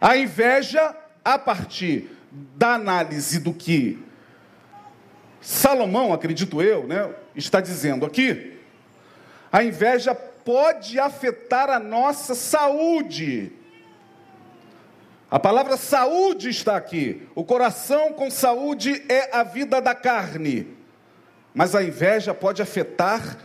A 0.00 0.16
inveja, 0.16 0.96
a 1.24 1.38
partir 1.38 2.10
da 2.32 2.74
análise 2.74 3.38
do 3.38 3.54
que 3.54 4.04
Salomão, 5.40 6.12
acredito 6.12 6.60
eu, 6.60 6.88
né, 6.88 7.08
está 7.36 7.60
dizendo 7.60 8.04
aqui, 8.04 8.58
a 9.52 9.62
inveja 9.62 10.12
pode 10.12 10.98
afetar 10.98 11.70
a 11.70 11.78
nossa 11.78 12.34
saúde. 12.34 13.52
A 15.32 15.40
palavra 15.40 15.78
saúde 15.78 16.50
está 16.50 16.76
aqui. 16.76 17.26
O 17.34 17.42
coração 17.42 18.12
com 18.12 18.30
saúde 18.30 19.02
é 19.08 19.34
a 19.34 19.42
vida 19.42 19.80
da 19.80 19.94
carne. 19.94 20.66
Mas 21.54 21.74
a 21.74 21.82
inveja 21.82 22.34
pode 22.34 22.60
afetar 22.60 23.38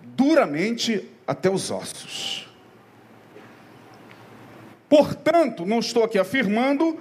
duramente 0.00 1.10
até 1.26 1.50
os 1.50 1.68
ossos. 1.72 2.48
Portanto, 4.88 5.66
não 5.66 5.80
estou 5.80 6.04
aqui 6.04 6.16
afirmando, 6.16 7.00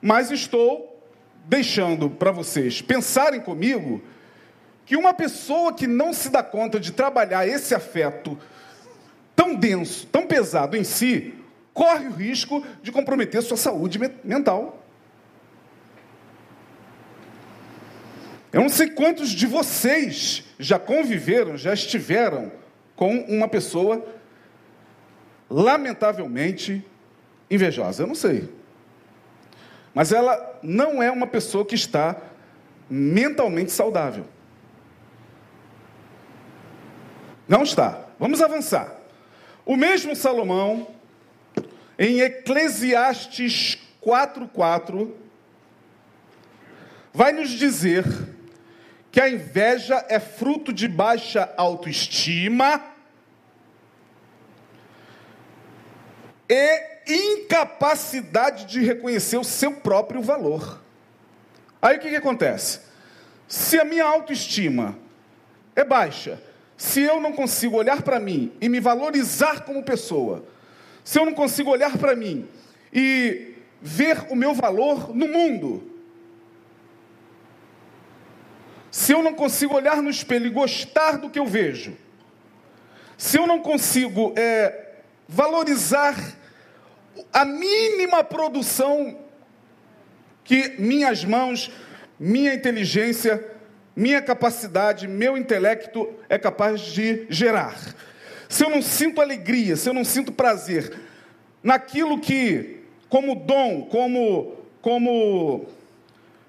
mas 0.00 0.32
estou 0.32 1.00
deixando 1.44 2.10
para 2.10 2.32
vocês 2.32 2.82
pensarem 2.82 3.40
comigo 3.40 4.02
que 4.84 4.96
uma 4.96 5.14
pessoa 5.14 5.72
que 5.72 5.86
não 5.86 6.12
se 6.12 6.30
dá 6.30 6.42
conta 6.42 6.80
de 6.80 6.90
trabalhar 6.90 7.46
esse 7.46 7.76
afeto 7.76 8.36
tão 9.36 9.54
denso, 9.54 10.04
tão 10.08 10.26
pesado 10.26 10.76
em 10.76 10.82
si, 10.82 11.41
corre 11.72 12.08
o 12.08 12.12
risco 12.12 12.64
de 12.82 12.92
comprometer 12.92 13.42
sua 13.42 13.56
saúde 13.56 13.98
mental. 14.22 14.82
Eu 18.52 18.60
não 18.60 18.68
sei 18.68 18.90
quantos 18.90 19.30
de 19.30 19.46
vocês 19.46 20.44
já 20.58 20.78
conviveram, 20.78 21.56
já 21.56 21.72
estiveram 21.72 22.52
com 22.94 23.16
uma 23.22 23.48
pessoa 23.48 24.04
lamentavelmente 25.48 26.84
invejosa. 27.50 28.02
Eu 28.02 28.06
não 28.06 28.14
sei. 28.14 28.48
Mas 29.94 30.12
ela 30.12 30.58
não 30.62 31.02
é 31.02 31.10
uma 31.10 31.26
pessoa 31.26 31.64
que 31.64 31.74
está 31.74 32.16
mentalmente 32.88 33.72
saudável. 33.72 34.26
Não 37.48 37.62
está. 37.62 38.06
Vamos 38.18 38.40
avançar. 38.40 39.00
O 39.64 39.76
mesmo 39.76 40.14
Salomão, 40.14 40.88
em 41.98 42.20
Eclesiastes 42.20 43.78
4,4, 44.02 45.12
vai 47.12 47.32
nos 47.32 47.50
dizer 47.50 48.04
que 49.10 49.20
a 49.20 49.28
inveja 49.28 50.04
é 50.08 50.18
fruto 50.18 50.72
de 50.72 50.88
baixa 50.88 51.52
autoestima 51.56 52.82
e 56.48 56.92
incapacidade 57.06 58.64
de 58.64 58.80
reconhecer 58.80 59.36
o 59.36 59.44
seu 59.44 59.72
próprio 59.72 60.22
valor. 60.22 60.82
Aí 61.80 61.96
o 61.96 62.00
que, 62.00 62.10
que 62.10 62.16
acontece? 62.16 62.80
Se 63.46 63.78
a 63.78 63.84
minha 63.84 64.04
autoestima 64.04 64.98
é 65.76 65.84
baixa, 65.84 66.42
se 66.76 67.02
eu 67.02 67.20
não 67.20 67.32
consigo 67.32 67.76
olhar 67.76 68.02
para 68.02 68.18
mim 68.18 68.52
e 68.60 68.68
me 68.68 68.80
valorizar 68.80 69.60
como 69.60 69.82
pessoa, 69.82 70.44
se 71.04 71.18
eu 71.18 71.24
não 71.24 71.34
consigo 71.34 71.70
olhar 71.70 71.96
para 71.98 72.14
mim 72.14 72.48
e 72.92 73.54
ver 73.80 74.26
o 74.30 74.36
meu 74.36 74.54
valor 74.54 75.14
no 75.14 75.26
mundo, 75.26 75.90
se 78.90 79.12
eu 79.12 79.22
não 79.22 79.34
consigo 79.34 79.74
olhar 79.74 80.02
no 80.02 80.10
espelho 80.10 80.46
e 80.46 80.50
gostar 80.50 81.18
do 81.18 81.30
que 81.30 81.38
eu 81.38 81.46
vejo, 81.46 81.96
se 83.16 83.38
eu 83.38 83.46
não 83.46 83.60
consigo 83.60 84.32
é, 84.36 84.96
valorizar 85.26 86.16
a 87.32 87.44
mínima 87.44 88.22
produção 88.22 89.18
que 90.44 90.74
minhas 90.78 91.24
mãos, 91.24 91.70
minha 92.18 92.52
inteligência, 92.52 93.42
minha 93.94 94.20
capacidade, 94.20 95.06
meu 95.06 95.36
intelecto 95.36 96.12
é 96.28 96.38
capaz 96.38 96.80
de 96.80 97.26
gerar. 97.30 97.76
Se 98.52 98.62
eu 98.66 98.68
não 98.68 98.82
sinto 98.82 99.18
alegria, 99.18 99.76
se 99.76 99.88
eu 99.88 99.94
não 99.94 100.04
sinto 100.04 100.30
prazer 100.30 101.00
naquilo 101.62 102.20
que, 102.20 102.82
como 103.08 103.34
dom, 103.34 103.86
como, 103.86 104.58
como 104.82 105.64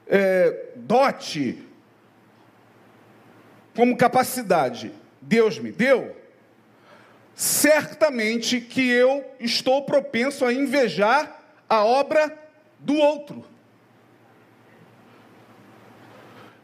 é, 0.05 0.71
dote, 0.75 1.63
como 3.73 3.95
capacidade, 3.95 4.91
Deus 5.21 5.57
me 5.59 5.71
deu, 5.71 6.13
certamente 7.33 8.59
que 8.59 8.85
eu 8.85 9.23
estou 9.39 9.83
propenso 9.83 10.45
a 10.45 10.51
invejar 10.51 11.41
a 11.69 11.85
obra 11.85 12.37
do 12.79 12.97
outro. 12.97 13.45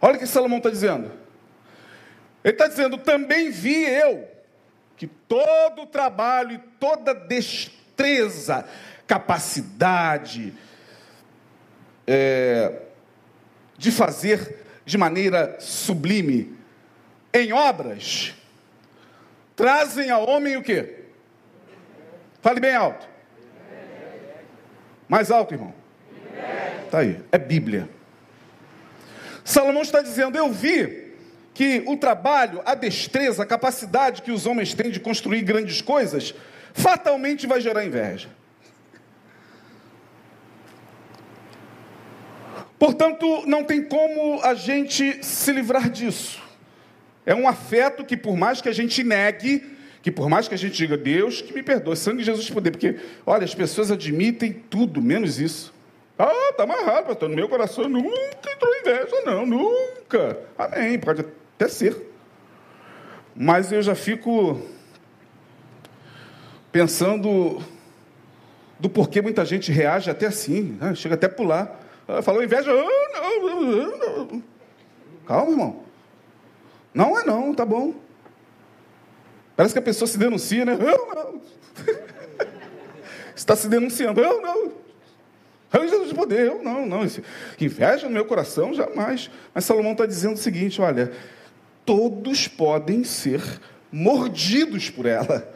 Olha 0.01 0.17
o 0.17 0.19
que 0.19 0.27
Salomão 0.27 0.57
está 0.57 0.69
dizendo. 0.69 1.09
Ele 2.43 2.53
está 2.53 2.67
dizendo: 2.67 2.97
também 2.97 3.49
vi 3.49 3.85
eu 3.85 4.37
que 4.99 5.07
todo 5.07 5.83
o 5.83 5.85
trabalho 5.85 6.51
e 6.51 6.57
toda 6.77 7.15
destreza, 7.15 8.67
capacidade 9.07 10.53
é, 12.05 12.81
de 13.77 13.93
fazer 13.93 14.65
de 14.85 14.97
maneira 14.97 15.55
sublime 15.57 16.53
em 17.33 17.53
obras 17.53 18.35
trazem 19.55 20.11
ao 20.11 20.27
homem 20.27 20.57
o 20.57 20.61
quê? 20.61 21.05
Fale 22.41 22.59
bem 22.59 22.75
alto. 22.75 23.07
Mais 25.07 25.31
alto, 25.31 25.53
irmão. 25.53 25.73
Está 26.83 26.99
aí. 26.99 27.23
É 27.31 27.37
Bíblia. 27.37 27.87
Salomão 29.45 29.81
está 29.81 30.01
dizendo: 30.01 30.37
Eu 30.37 30.51
vi 30.51 31.08
que 31.59 31.83
o 31.85 31.97
trabalho, 31.97 32.61
a 32.65 32.73
destreza, 32.73 33.43
a 33.43 33.45
capacidade 33.45 34.21
que 34.21 34.31
os 34.31 34.45
homens 34.45 34.73
têm 34.73 34.89
de 34.89 34.97
construir 34.97 35.41
grandes 35.41 35.81
coisas, 35.81 36.33
fatalmente 36.73 37.45
vai 37.45 37.59
gerar 37.59 37.83
inveja. 37.83 38.29
Portanto, 42.79 43.43
não 43.45 43.65
tem 43.65 43.83
como 43.83 44.41
a 44.41 44.53
gente 44.53 45.21
se 45.21 45.51
livrar 45.51 45.89
disso. 45.89 46.41
É 47.25 47.35
um 47.35 47.45
afeto 47.45 48.05
que, 48.05 48.15
por 48.15 48.37
mais 48.37 48.61
que 48.61 48.69
a 48.69 48.73
gente 48.73 49.03
negue, 49.03 49.61
que 50.01 50.13
por 50.13 50.29
mais 50.29 50.47
que 50.47 50.53
a 50.53 50.57
gente 50.57 50.77
diga, 50.77 50.95
Deus 50.95 51.41
que 51.41 51.53
me 51.53 51.61
perdoe, 51.61 51.97
sangue 51.97 52.19
de 52.19 52.23
Jesus 52.23 52.49
poder, 52.49 52.71
porque, 52.71 52.95
olha, 53.25 53.43
as 53.43 53.53
pessoas 53.53 53.91
admitem 53.91 54.53
tudo, 54.53 55.01
menos 55.01 55.41
isso. 55.41 55.73
Ah, 56.17 56.53
tá 56.55 56.63
amarrado, 56.63 57.07
pastor, 57.07 57.27
no 57.27 57.35
meu 57.35 57.49
coração 57.49 57.89
nunca 57.89 58.49
entrou 58.49 58.73
inveja, 58.79 59.21
não, 59.25 59.45
nunca. 59.45 60.39
Amém, 60.57 60.97
pode 60.97 61.25
até 61.59 61.67
ser. 61.67 62.09
Mas 63.35 63.69
eu 63.69 63.81
já 63.81 63.93
fico 63.93 64.61
pensando 66.71 67.61
do 68.79 68.89
porquê 68.89 69.21
muita 69.21 69.43
gente 69.43 69.69
reage 69.69 70.09
até 70.09 70.27
assim, 70.27 70.77
né? 70.79 70.95
chega 70.95 71.15
até 71.15 71.27
a 71.27 71.29
pular. 71.29 71.77
Falou 72.23 72.41
inveja, 72.41 72.71
não, 72.71 73.49
não, 73.49 74.43
calma, 75.27 75.51
irmão. 75.51 75.83
Não 76.93 77.19
é 77.19 77.25
não, 77.25 77.53
tá 77.53 77.65
bom. 77.65 77.93
Parece 79.55 79.73
que 79.73 79.79
a 79.79 79.83
pessoa 79.83 80.07
se 80.07 80.17
denuncia, 80.17 80.63
né? 80.63 80.73
Eu 80.73 81.13
não. 81.13 81.41
Está 83.35 83.55
se 83.55 83.67
denunciando. 83.67 84.21
Eu 84.21 84.41
não. 84.41 84.71
Eu 85.71 86.07
de 86.07 86.15
poder, 86.15 86.47
eu 86.47 86.63
não, 86.63 86.85
não. 86.85 87.01
Inveja 87.61 88.07
no 88.07 88.13
meu 88.13 88.25
coração, 88.25 88.73
jamais. 88.73 89.29
Mas 89.53 89.65
Salomão 89.65 89.91
está 89.91 90.05
dizendo 90.05 90.33
o 90.33 90.37
seguinte: 90.37 90.81
olha, 90.81 91.11
todos 91.89 92.47
podem 92.47 93.03
ser 93.03 93.41
mordidos 93.91 94.91
por 94.91 95.07
ela. 95.07 95.51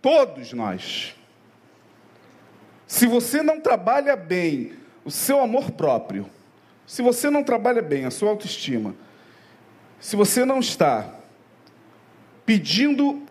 Todos 0.00 0.54
nós. 0.54 1.14
Se 2.86 3.06
você 3.06 3.42
não 3.42 3.60
trabalha 3.60 4.16
bem 4.16 4.72
o 5.04 5.10
seu 5.10 5.42
amor 5.42 5.72
próprio, 5.72 6.26
se 6.86 7.02
você 7.02 7.28
não 7.28 7.44
trabalha 7.44 7.82
bem 7.82 8.06
a 8.06 8.10
sua 8.10 8.30
autoestima, 8.30 8.94
se 10.00 10.16
você 10.16 10.42
não 10.42 10.60
está 10.60 11.14
pedindo 12.46 13.22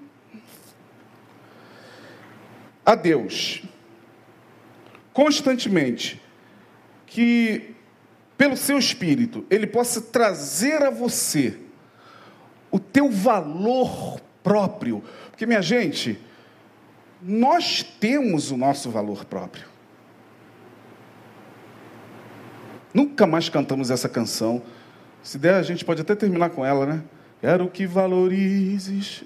a 2.85 2.93
Deus 2.93 3.63
constantemente 5.11 6.21
que 7.07 7.75
pelo 8.41 8.57
seu 8.57 8.79
espírito 8.79 9.45
ele 9.51 9.67
possa 9.67 10.01
trazer 10.01 10.81
a 10.81 10.89
você 10.89 11.59
o 12.71 12.79
teu 12.79 13.07
valor 13.07 14.19
próprio, 14.41 15.03
porque 15.29 15.45
minha 15.45 15.61
gente, 15.61 16.19
nós 17.21 17.83
temos 17.83 18.49
o 18.49 18.57
nosso 18.57 18.89
valor 18.89 19.25
próprio. 19.25 19.65
Nunca 22.91 23.27
mais 23.27 23.47
cantamos 23.47 23.91
essa 23.91 24.09
canção. 24.09 24.63
Se 25.21 25.37
der, 25.37 25.53
a 25.53 25.61
gente 25.61 25.85
pode 25.85 26.01
até 26.01 26.15
terminar 26.15 26.49
com 26.49 26.65
ela, 26.65 26.87
né? 26.87 27.03
Quero 27.41 27.69
que 27.69 27.85
valorizes. 27.85 29.23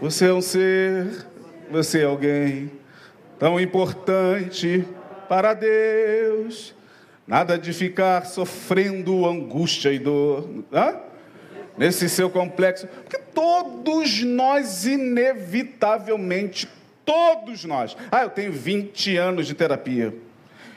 Você 0.00 0.28
é 0.28 0.32
um 0.32 0.40
ser, 0.40 1.26
você 1.70 2.00
é 2.00 2.04
alguém 2.04 2.72
tão 3.38 3.60
importante 3.60 4.82
para 5.28 5.54
Deus. 5.54 6.74
Nada 7.26 7.58
de 7.58 7.72
ficar 7.72 8.24
sofrendo 8.24 9.26
angústia 9.26 9.92
e 9.92 9.98
dor. 9.98 10.48
Nesse 11.76 12.08
seu 12.08 12.30
complexo. 12.30 12.86
Porque 12.86 13.18
todos 13.18 14.22
nós, 14.22 14.86
inevitavelmente, 14.86 16.68
todos 17.04 17.64
nós. 17.64 17.96
Ah, 18.10 18.22
eu 18.22 18.30
tenho 18.30 18.52
20 18.52 19.16
anos 19.16 19.46
de 19.46 19.54
terapia. 19.54 20.14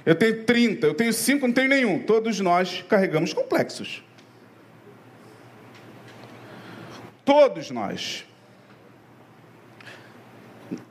Eu 0.06 0.16
tenho 0.16 0.44
30, 0.44 0.88
eu 0.88 0.94
tenho 0.94 1.14
5, 1.14 1.48
não 1.48 1.54
tenho 1.54 1.70
nenhum. 1.70 2.00
Todos 2.00 2.40
nós 2.40 2.84
carregamos 2.90 3.34
complexos. 3.34 4.04
Todos 7.24 7.70
nós. 7.70 8.26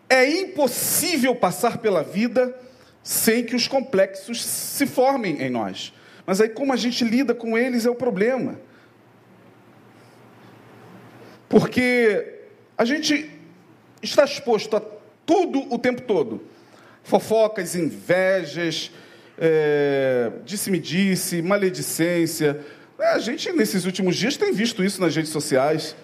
É 0.09 0.25
impossível 0.29 1.35
passar 1.35 1.79
pela 1.79 2.03
vida 2.03 2.55
sem 3.09 3.43
que 3.43 3.57
os 3.57 3.67
complexos 3.67 4.45
se 4.45 4.87
formem 4.87 5.41
em 5.41 5.49
nós. 5.49 5.95
Mas 6.27 6.43
aí, 6.43 6.49
como 6.51 6.75
a 6.75 6.77
gente 6.77 7.03
lida 7.05 7.35
com 7.35 7.57
eles 7.57 7.87
é 7.87 7.91
o 7.91 7.95
problema. 7.95 8.61
Porque 11.49 12.41
a 12.77 12.85
gente 12.85 13.31
está 14.03 14.25
exposto 14.25 14.77
a 14.77 14.83
tudo 15.25 15.73
o 15.73 15.79
tempo 15.79 16.03
todo 16.03 16.47
fofocas, 17.03 17.75
invejas, 17.75 18.93
é, 19.39 20.31
disse-me-disse, 20.45 21.41
maledicência. 21.41 22.61
É, 22.99 23.07
a 23.07 23.19
gente, 23.19 23.51
nesses 23.53 23.87
últimos 23.87 24.17
dias, 24.17 24.37
tem 24.37 24.53
visto 24.53 24.85
isso 24.85 25.01
nas 25.01 25.17
redes 25.17 25.33
sociais. 25.33 25.97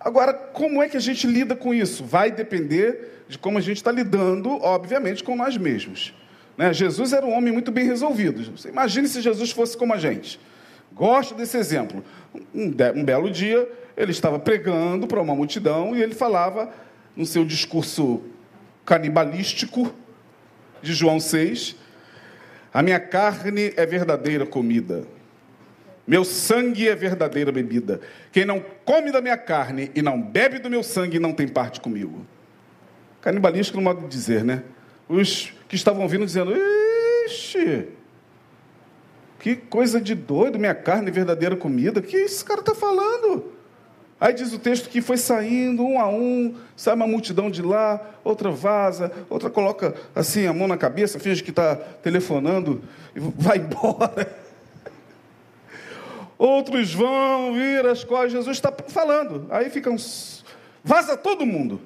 Agora, 0.00 0.34
como 0.34 0.82
é 0.82 0.88
que 0.88 0.96
a 0.96 1.00
gente 1.00 1.28
lida 1.28 1.54
com 1.54 1.72
isso? 1.72 2.04
Vai 2.04 2.32
depender 2.32 3.19
de 3.30 3.38
como 3.38 3.58
a 3.58 3.60
gente 3.60 3.76
está 3.76 3.92
lidando, 3.92 4.50
obviamente, 4.60 5.22
com 5.22 5.36
nós 5.36 5.56
mesmos. 5.56 6.12
Né? 6.58 6.72
Jesus 6.74 7.12
era 7.12 7.24
um 7.24 7.32
homem 7.32 7.52
muito 7.52 7.70
bem 7.70 7.86
resolvido. 7.86 8.42
Você 8.56 8.68
imagine 8.68 9.06
se 9.06 9.20
Jesus 9.20 9.52
fosse 9.52 9.76
como 9.76 9.94
a 9.94 9.98
gente. 9.98 10.40
Gosto 10.92 11.32
desse 11.34 11.56
exemplo. 11.56 12.04
Um, 12.52 12.74
um 12.96 13.04
belo 13.04 13.30
dia, 13.30 13.70
ele 13.96 14.10
estava 14.10 14.36
pregando 14.40 15.06
para 15.06 15.22
uma 15.22 15.34
multidão 15.34 15.94
e 15.94 16.02
ele 16.02 16.12
falava 16.12 16.70
no 17.16 17.24
seu 17.24 17.44
discurso 17.44 18.20
canibalístico 18.84 19.94
de 20.82 20.92
João 20.92 21.20
6: 21.20 21.76
A 22.74 22.82
minha 22.82 22.98
carne 22.98 23.72
é 23.76 23.86
verdadeira 23.86 24.44
comida, 24.44 25.04
meu 26.04 26.24
sangue 26.24 26.88
é 26.88 26.96
verdadeira 26.96 27.52
bebida. 27.52 28.00
Quem 28.32 28.44
não 28.44 28.60
come 28.84 29.12
da 29.12 29.20
minha 29.20 29.36
carne 29.36 29.92
e 29.94 30.02
não 30.02 30.20
bebe 30.20 30.58
do 30.58 30.68
meu 30.68 30.82
sangue 30.82 31.20
não 31.20 31.32
tem 31.32 31.46
parte 31.46 31.80
comigo. 31.80 32.26
Canibalístico 33.20 33.76
no 33.76 33.82
modo 33.82 34.02
de 34.02 34.08
dizer, 34.08 34.44
né? 34.44 34.62
Os 35.08 35.52
que 35.68 35.76
estavam 35.76 36.02
ouvindo 36.02 36.24
dizendo: 36.24 36.52
Ixi, 37.26 37.88
que 39.38 39.56
coisa 39.56 40.00
de 40.00 40.14
doido, 40.14 40.58
minha 40.58 40.74
carne 40.74 41.08
é 41.08 41.12
verdadeira 41.12 41.56
comida. 41.56 42.00
Que 42.00 42.16
esse 42.16 42.44
cara 42.44 42.60
está 42.60 42.74
falando? 42.74 43.52
Aí 44.20 44.34
diz 44.34 44.52
o 44.52 44.58
texto 44.58 44.90
que 44.90 45.00
foi 45.00 45.16
saindo 45.16 45.82
um 45.82 45.98
a 45.98 46.06
um, 46.06 46.54
sai 46.76 46.94
uma 46.94 47.06
multidão 47.06 47.50
de 47.50 47.62
lá, 47.62 47.98
outra 48.22 48.50
vaza, 48.50 49.10
outra 49.30 49.48
coloca 49.48 49.94
assim 50.14 50.46
a 50.46 50.52
mão 50.52 50.68
na 50.68 50.76
cabeça, 50.76 51.18
finge 51.18 51.42
que 51.42 51.48
está 51.48 51.74
telefonando 51.74 52.82
e 53.16 53.20
vai 53.20 53.56
embora. 53.64 54.38
Outros 56.36 56.92
vão 56.92 57.54
vir 57.54 57.86
as 57.86 58.04
quais 58.04 58.32
Jesus 58.32 58.56
está 58.56 58.72
falando. 58.88 59.46
Aí 59.50 59.68
ficam. 59.70 59.96
Vaza 60.84 61.16
todo 61.16 61.44
mundo. 61.44 61.80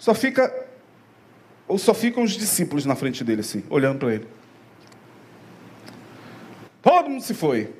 Só 0.00 0.14
fica. 0.14 0.66
Ou 1.68 1.78
só 1.78 1.94
ficam 1.94 2.24
os 2.24 2.32
discípulos 2.32 2.84
na 2.84 2.96
frente 2.96 3.22
dele, 3.22 3.42
assim, 3.42 3.62
olhando 3.70 4.00
para 4.00 4.14
ele. 4.14 4.26
Todo 6.82 7.10
mundo 7.10 7.22
se 7.22 7.34
foi. 7.34 7.72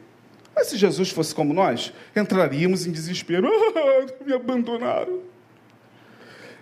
Mas 0.54 0.68
se 0.68 0.76
Jesus 0.76 1.10
fosse 1.10 1.34
como 1.34 1.52
nós, 1.54 1.92
entraríamos 2.14 2.86
em 2.86 2.92
desespero. 2.92 3.50
Ah, 3.80 4.24
me 4.24 4.32
abandonaram. 4.32 5.22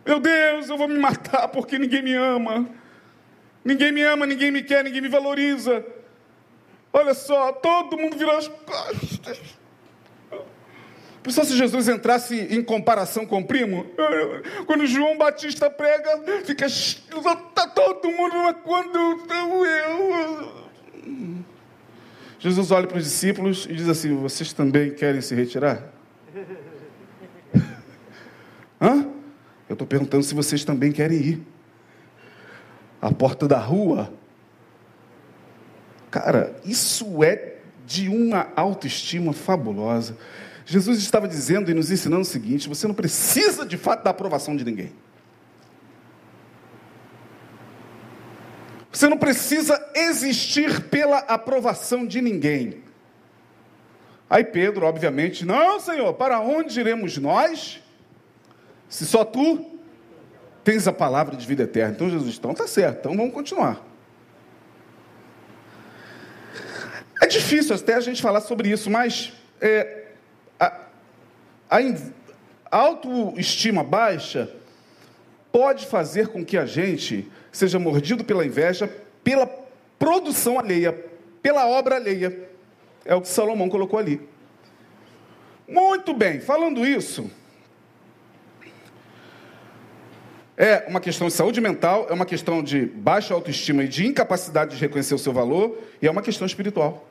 Meu 0.07 0.21
Deus, 0.21 0.69
eu 0.69 0.77
vou 0.79 0.87
me 0.87 0.99
matar 0.99 1.49
porque 1.49 1.79
ninguém 1.79 2.03
me 2.03 2.15
ama. 2.15 2.69
Ninguém 3.65 3.91
me 3.91 4.03
ama, 4.03 4.25
ninguém 4.25 4.51
me 4.51 4.63
quer, 4.63 4.85
ninguém 4.85 5.01
me 5.01 5.09
valoriza. 5.09 5.85
Olha 6.93 7.13
só, 7.15 7.53
todo 7.53 7.99
mundo 7.99 8.17
virou 8.17 8.37
as 8.37 8.47
costas. 8.49 9.58
Pensou 11.29 11.45
se 11.45 11.57
Jesus 11.59 11.89
entrasse 11.89 12.35
em 12.35 12.63
comparação 12.63 13.27
com 13.27 13.41
o 13.41 13.45
primo? 13.45 13.85
Quando 14.65 14.87
João 14.87 15.19
Batista 15.19 15.69
prega, 15.69 16.23
fica. 16.43 16.65
Está 16.65 17.67
todo 17.67 18.11
mundo, 18.11 18.35
mas 18.37 18.57
quando 18.65 18.99
eu. 19.77 20.69
Jesus 22.39 22.71
olha 22.71 22.87
para 22.87 22.97
os 22.97 23.05
discípulos 23.05 23.67
e 23.69 23.75
diz 23.75 23.87
assim: 23.91 24.17
Vocês 24.17 24.55
também 24.55 24.91
querem 24.91 25.21
se 25.21 25.35
retirar? 25.35 25.93
Hã? 28.81 29.07
Eu 29.69 29.75
estou 29.75 29.87
perguntando 29.87 30.23
se 30.23 30.35
vocês 30.35 30.65
também 30.65 30.91
querem 30.91 31.19
ir. 31.19 31.43
A 33.03 33.13
porta 33.13 33.47
da 33.47 33.59
rua. 33.59 34.11
Cara, 36.11 36.57
isso 36.65 37.23
é 37.23 37.59
de 37.85 38.09
uma 38.09 38.51
autoestima 38.57 39.35
fabulosa. 39.35 40.17
Jesus 40.71 40.99
estava 40.99 41.27
dizendo 41.27 41.71
e 41.71 41.75
nos 41.75 41.91
ensinando 41.91 42.21
o 42.21 42.27
seguinte: 42.27 42.69
você 42.69 42.87
não 42.87 42.95
precisa 42.95 43.65
de 43.65 43.79
fato 43.79 44.05
da 44.05 44.11
aprovação 44.11 44.55
de 44.55 44.67
ninguém. 44.67 44.93
Você 48.93 49.09
não 49.09 49.17
precisa 49.17 49.83
existir 49.95 50.83
pela 50.91 51.21
aprovação 51.21 52.07
de 52.07 52.21
ninguém. 52.21 52.83
Aí 54.29 54.45
Pedro, 54.45 54.85
obviamente, 54.85 55.43
não, 55.43 55.81
Senhor, 55.81 56.13
para 56.13 56.39
onde 56.39 56.79
iremos 56.79 57.17
nós? 57.17 57.83
Se 58.91 59.07
só 59.07 59.25
tu 59.25 59.79
tens 60.63 60.87
a 60.87 60.93
palavra 60.93 61.35
de 61.35 61.47
vida 61.47 61.63
eterna. 61.63 61.95
Então 61.95 62.11
Jesus, 62.11 62.37
então 62.37 62.53
tá 62.53 62.67
certo, 62.67 62.99
então 62.99 63.17
vamos 63.17 63.33
continuar. 63.33 63.83
É 67.23 67.27
difícil 67.27 67.75
até 67.75 67.95
a 67.95 68.01
gente 68.01 68.21
falar 68.21 68.43
sobre 68.43 68.69
isso, 68.69 68.91
mas 68.91 69.33
é, 69.63 69.98
a, 71.71 71.79
autoestima 72.71 73.83
baixa 73.83 74.51
pode 75.51 75.87
fazer 75.87 76.29
com 76.29 76.45
que 76.45 76.57
a 76.57 76.67
gente 76.67 77.31
seja 77.51 77.79
mordido 77.79 78.25
pela 78.25 78.45
inveja, 78.45 78.89
pela 79.25 79.47
produção 79.99 80.59
alheia, 80.59 80.93
pela 81.43 81.67
obra 81.67 81.97
alheia. 81.97 82.49
É 83.05 83.15
o 83.15 83.21
que 83.21 83.29
Salomão 83.29 83.69
colocou 83.69 83.99
ali. 83.99 84.21
Muito 85.67 86.15
bem, 86.15 86.41
falando 86.41 86.87
isso, 86.87 87.31
é 90.57 90.85
uma 90.89 91.01
questão 91.01 91.29
de 91.29 91.35
saúde 91.35 91.61
mental, 91.61 92.07
é 92.11 92.13
uma 92.13 92.27
questão 92.27 92.63
de 92.63 92.87
baixa 92.87 93.33
autoestima 93.35 93.85
e 93.85 93.89
de 93.89 94.07
incapacidade 94.07 94.75
de 94.75 94.81
reconhecer 94.81 95.15
o 95.15 95.19
seu 95.19 95.33
valor, 95.33 95.79
e 96.01 96.07
é 96.07 96.11
uma 96.11 96.23
questão 96.23 96.47
espiritual. 96.47 97.07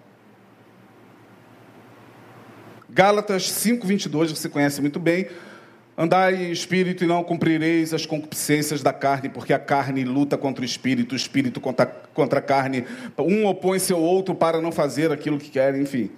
Gálatas 2.98 3.52
5:22, 3.52 4.32
você 4.32 4.50
conhece 4.50 4.82
muito 4.82 5.00
bem, 5.00 5.28
Andai 6.00 6.36
em 6.36 6.52
espírito 6.52 7.04
e 7.04 7.08
não 7.08 7.24
cumprireis 7.24 7.92
as 7.92 8.06
concupiscências 8.06 8.84
da 8.84 8.94
carne, 8.94 9.30
porque 9.30 9.52
a 9.52 9.58
carne 9.58 10.04
luta 10.04 10.38
contra 10.38 10.62
o 10.62 10.66
espírito, 10.66 11.14
o 11.14 11.16
espírito 11.16 11.60
contra, 11.60 11.88
contra 11.88 12.38
a 12.38 12.42
carne. 12.42 12.86
Um 13.18 13.48
opõe-se 13.48 13.92
ao 13.92 14.00
outro 14.00 14.36
para 14.36 14.62
não 14.62 14.72
fazer 14.72 15.12
aquilo 15.12 15.40
que 15.40 15.50
quer, 15.50 15.76
enfim. 15.76 16.12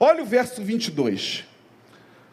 Olha 0.00 0.24
o 0.24 0.26
verso 0.26 0.60
22. 0.64 1.44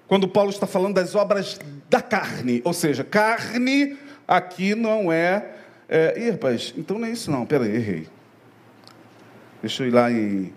Quando 0.07 0.27
Paulo 0.27 0.49
está 0.49 0.65
falando 0.65 0.95
das 0.95 1.13
obras 1.13 1.59
da 1.87 2.01
carne, 2.01 2.63
ou 2.65 2.73
seja, 2.73 3.03
carne 3.03 3.95
aqui 4.27 4.73
não 4.73 5.11
é. 5.11 5.53
é 5.87 6.19
ih, 6.19 6.31
rapaz, 6.31 6.73
então 6.75 6.97
não 6.97 7.07
é 7.07 7.11
isso 7.11 7.29
não, 7.29 7.45
peraí, 7.45 7.75
errei. 7.75 8.07
Deixa 9.61 9.83
eu 9.83 9.87
ir 9.87 9.91
lá 9.91 10.11
em 10.11 10.51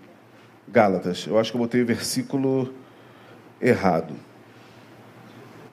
Gálatas. 0.66 1.26
Eu 1.26 1.38
acho 1.38 1.50
que 1.50 1.56
eu 1.58 1.60
botei 1.60 1.82
o 1.82 1.86
versículo 1.86 2.79
errado. 3.60 4.14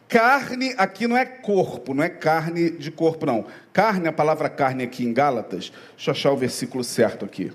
Carne 0.07 0.73
aqui 0.77 1.05
não 1.05 1.17
é 1.17 1.25
corpo, 1.25 1.93
não 1.93 2.03
é 2.03 2.09
carne 2.09 2.69
de 2.71 2.89
corpo, 2.89 3.25
não. 3.25 3.45
Carne, 3.73 4.07
a 4.07 4.13
palavra 4.13 4.49
carne 4.49 4.83
aqui 4.83 5.03
em 5.05 5.13
Gálatas, 5.13 5.71
deixa 5.95 6.09
eu 6.09 6.13
achar 6.13 6.31
o 6.31 6.37
versículo 6.37 6.83
certo 6.83 7.25
aqui. 7.25 7.51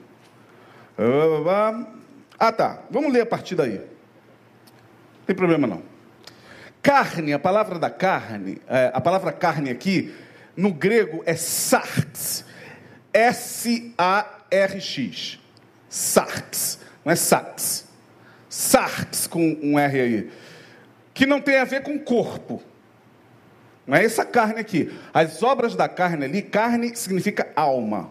Ah, 2.39 2.53
tá. 2.53 2.83
Vamos 2.91 3.13
ler 3.13 3.23
a 3.23 3.27
partir 3.27 3.55
daí. 3.55 3.79
Não 3.79 3.87
tem 5.27 5.35
problema 5.35 5.67
não. 5.67 5.83
Carne, 6.83 7.33
a 7.33 7.39
palavra 7.39 7.79
da 7.79 7.89
carne, 7.89 8.61
é, 8.67 8.91
a 8.93 9.01
palavra 9.01 9.33
carne 9.33 9.71
aqui, 9.71 10.13
no 10.57 10.73
grego 10.73 11.23
é 11.25 11.37
sarx. 11.37 12.45
S-A-R-X. 13.15 13.79
Sarx. 15.89 16.81
Não 17.05 17.13
é 17.13 17.17
sax. 17.17 17.87
Sarx 18.53 19.27
com 19.27 19.57
um 19.63 19.79
R 19.79 19.99
aí 19.99 20.31
que 21.15 21.25
não 21.25 21.41
tem 21.41 21.59
a 21.59 21.65
ver 21.65 21.83
com 21.83 21.99
corpo. 21.99 22.63
Não 23.87 23.97
é 23.97 24.05
essa 24.05 24.27
carne 24.27 24.61
aqui. 24.61 24.93
As 25.13 25.43
obras 25.43 25.75
da 25.75 25.89
carne 25.89 26.27
ali, 26.27 26.43
carne 26.43 26.95
significa 26.95 27.51
alma. 27.57 28.11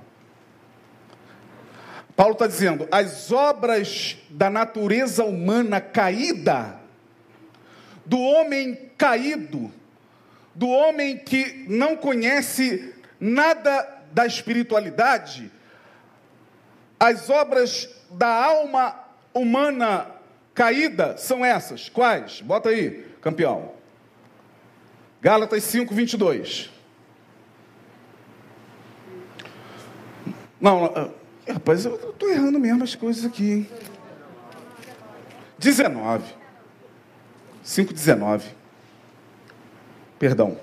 Paulo 2.15 2.33
está 2.33 2.47
dizendo, 2.47 2.87
as 2.91 3.31
obras 3.31 4.17
da 4.31 4.49
natureza 4.49 5.23
humana 5.23 5.79
caída, 5.79 6.79
do 8.03 8.19
homem 8.19 8.91
caído, 8.97 9.71
do 10.55 10.67
homem 10.67 11.19
que 11.19 11.65
não 11.69 11.95
conhece 11.95 12.95
nada 13.19 13.87
da 14.11 14.25
espiritualidade, 14.25 15.51
as 16.99 17.29
obras 17.29 17.87
da 18.09 18.27
alma 18.27 18.95
humana 19.33 20.20
caída 20.53 21.17
são 21.17 21.43
essas. 21.43 21.89
Quais? 21.89 22.41
Bota 22.41 22.69
aí, 22.69 23.05
campeão. 23.21 23.73
Gálatas 25.21 25.63
5, 25.63 25.93
22. 25.93 26.69
Não, 30.59 30.85
eh, 30.85 31.51
rapaz, 31.51 31.85
eu 31.85 31.95
estou 31.95 32.29
errando 32.29 32.59
mesmo 32.59 32.83
as 32.83 32.95
coisas 32.95 33.25
aqui. 33.25 33.51
Hein? 33.51 33.69
19. 35.57 36.33
5, 37.63 37.93
19. 37.93 38.47
Perdão. 40.17 40.57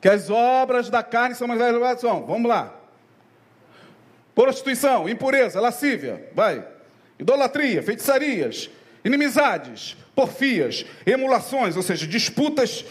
Que 0.00 0.08
as 0.08 0.30
obras 0.30 0.88
da 0.90 1.02
carne 1.02 1.34
são 1.34 1.48
mais 1.48 1.60
são. 2.00 2.24
Vamos 2.26 2.48
lá. 2.48 2.74
Prostituição, 4.34 5.08
impureza, 5.08 5.60
lascívia, 5.60 6.30
vai. 6.34 6.66
Idolatria, 7.18 7.82
feitiçarias, 7.82 8.70
inimizades, 9.06 9.96
porfias, 10.16 10.84
emulações, 11.06 11.76
ou 11.76 11.82
seja, 11.82 12.06
disputas, 12.06 12.84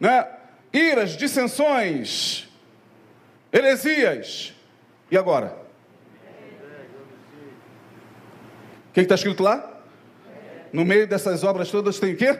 né? 0.00 0.26
iras, 0.72 1.16
dissensões, 1.16 2.48
heresias. 3.52 4.52
E 5.10 5.16
agora? 5.16 5.56
O 8.88 8.92
que 8.92 9.00
está 9.00 9.14
escrito 9.14 9.42
lá? 9.44 9.80
No 10.72 10.84
meio 10.84 11.06
dessas 11.06 11.44
obras 11.44 11.70
todas 11.70 12.00
tem 12.00 12.14
o 12.14 12.16
quê? 12.16 12.36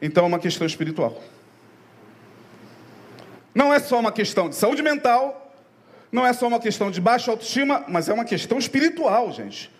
Então 0.00 0.24
é 0.24 0.26
uma 0.26 0.38
questão 0.38 0.66
espiritual. 0.66 1.22
Não 3.54 3.72
é 3.72 3.80
só 3.80 3.98
uma 3.98 4.12
questão 4.12 4.50
de 4.50 4.56
saúde 4.56 4.82
mental, 4.82 5.54
não 6.10 6.26
é 6.26 6.32
só 6.34 6.46
uma 6.46 6.60
questão 6.60 6.90
de 6.90 7.00
baixa 7.00 7.30
autoestima, 7.30 7.84
mas 7.88 8.10
é 8.10 8.12
uma 8.12 8.24
questão 8.24 8.58
espiritual, 8.58 9.32
gente. 9.32 9.71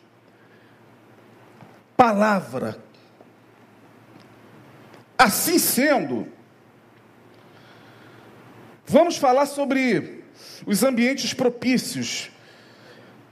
Palavra. 2.02 2.78
Assim 5.16 5.56
sendo, 5.56 6.26
vamos 8.84 9.16
falar 9.16 9.46
sobre 9.46 10.24
os 10.66 10.82
ambientes 10.82 11.32
propícios. 11.32 12.28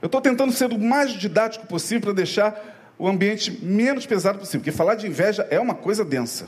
Eu 0.01 0.05
estou 0.05 0.21
tentando 0.21 0.53
ser 0.53 0.71
o 0.71 0.79
mais 0.79 1.11
didático 1.11 1.67
possível 1.67 1.99
para 1.99 2.13
deixar 2.13 2.93
o 2.97 3.09
ambiente 3.09 3.51
menos 3.61 4.05
pesado 4.05 4.39
possível, 4.39 4.61
porque 4.61 4.71
falar 4.71 4.95
de 4.95 5.05
inveja 5.05 5.45
é 5.51 5.59
uma 5.59 5.75
coisa 5.75 6.05
densa. 6.05 6.47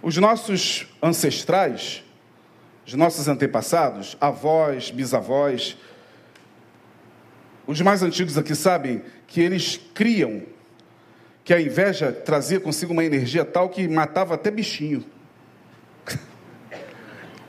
Os 0.00 0.16
nossos 0.16 0.86
ancestrais, 1.02 2.02
os 2.86 2.94
nossos 2.94 3.28
antepassados, 3.28 4.16
avós, 4.18 4.90
bisavós, 4.90 5.76
os 7.66 7.80
mais 7.80 8.02
antigos 8.02 8.38
aqui 8.38 8.54
sabem 8.54 9.02
que 9.26 9.40
eles 9.40 9.80
criam 9.92 10.42
que 11.44 11.52
a 11.52 11.60
inveja 11.60 12.12
trazia 12.12 12.60
consigo 12.60 12.92
uma 12.92 13.04
energia 13.04 13.44
tal 13.44 13.68
que 13.68 13.86
matava 13.88 14.34
até 14.34 14.50
bichinho. 14.50 15.04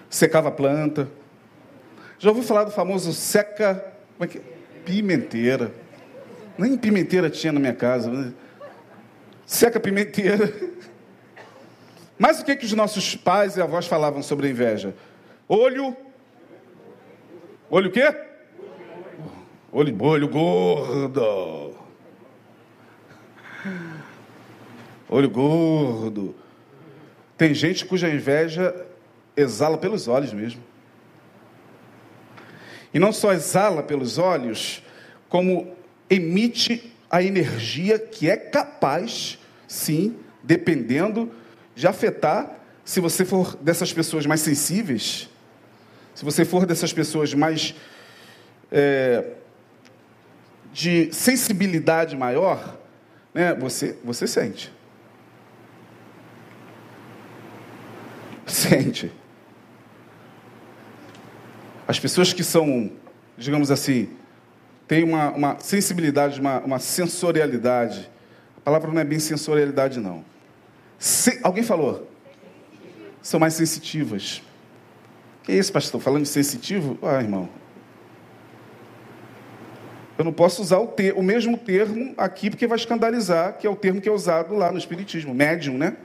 Secava 0.09 0.49
a 0.49 0.51
planta. 0.51 1.09
Já 2.19 2.29
ouviu 2.29 2.43
falar 2.43 2.63
do 2.63 2.71
famoso 2.71 3.13
seca. 3.13 3.93
Como 4.17 4.25
é 4.25 4.27
que 4.27 4.37
é? 4.39 4.41
Pimenteira. 4.85 5.71
Nem 6.57 6.77
pimenteira 6.77 7.29
tinha 7.29 7.53
na 7.53 7.59
minha 7.59 7.73
casa. 7.73 8.33
Seca 9.45 9.79
pimenteira. 9.79 10.51
Mas 12.17 12.39
o 12.39 12.45
que, 12.45 12.55
que 12.55 12.65
os 12.65 12.73
nossos 12.73 13.15
pais 13.15 13.57
e 13.57 13.61
avós 13.61 13.85
falavam 13.85 14.23
sobre 14.23 14.47
a 14.47 14.49
inveja? 14.49 14.95
Olho. 15.47 15.95
Olho 17.69 17.89
o 17.89 17.91
quê? 17.91 18.26
Olho, 19.71 19.95
olho 20.01 20.27
gordo. 20.29 21.75
Olho 25.09 25.29
gordo. 25.29 26.35
Tem 27.37 27.53
gente 27.53 27.85
cuja 27.85 28.09
inveja 28.09 28.85
exala 29.35 29.77
pelos 29.77 30.07
olhos 30.07 30.31
mesmo. 30.31 30.63
E 32.93 32.99
não 32.99 33.11
só 33.11 33.33
exala 33.33 33.83
pelos 33.83 34.17
olhos, 34.17 34.81
como 35.27 35.75
emite 36.09 36.93
a 37.11 37.21
energia 37.21 37.99
que 37.99 38.29
é 38.29 38.37
capaz, 38.37 39.37
sim, 39.67 40.15
dependendo 40.41 41.29
de 41.75 41.87
afetar, 41.87 42.57
se 42.85 43.01
você 43.01 43.25
for 43.25 43.55
dessas 43.57 43.91
pessoas 43.91 44.25
mais 44.25 44.39
sensíveis, 44.39 45.29
se 46.15 46.23
você 46.23 46.45
for 46.45 46.65
dessas 46.65 46.93
pessoas 46.93 47.33
mais 47.33 47.75
é, 48.71 49.36
de 50.77 51.11
sensibilidade 51.11 52.15
maior, 52.15 52.77
né, 53.33 53.55
você, 53.55 53.97
você 54.03 54.27
sente. 54.27 54.71
Sente. 58.45 59.11
As 61.87 61.99
pessoas 61.99 62.31
que 62.31 62.43
são, 62.43 62.91
digamos 63.35 63.71
assim, 63.71 64.07
têm 64.87 65.03
uma, 65.03 65.31
uma 65.31 65.59
sensibilidade, 65.59 66.39
uma, 66.39 66.59
uma 66.59 66.77
sensorialidade. 66.77 68.07
A 68.57 68.61
palavra 68.61 68.91
não 68.91 69.01
é 69.01 69.03
bem 69.03 69.17
sensorialidade, 69.17 69.99
não 69.99 70.23
se, 70.99 71.39
alguém 71.43 71.63
falou? 71.63 72.07
São 73.23 73.39
mais 73.39 73.55
sensitivas. 73.55 74.43
Que 75.41 75.53
isso, 75.53 75.73
pastor? 75.73 75.99
Falando 75.99 76.23
de 76.23 76.29
sensitivo? 76.29 76.99
Ah, 77.01 77.19
irmão. 77.19 77.49
Eu 80.17 80.25
não 80.25 80.33
posso 80.33 80.61
usar 80.61 80.79
o, 80.79 80.87
ter, 80.87 81.13
o 81.13 81.21
mesmo 81.21 81.57
termo 81.57 82.13
aqui 82.17 82.49
porque 82.49 82.65
vai 82.65 82.77
escandalizar, 82.77 83.57
que 83.57 83.67
é 83.67 83.69
o 83.69 83.75
termo 83.75 84.01
que 84.01 84.09
é 84.09 84.11
usado 84.11 84.55
lá 84.55 84.71
no 84.71 84.77
Espiritismo, 84.77 85.33
médium, 85.33 85.77
né? 85.77 85.95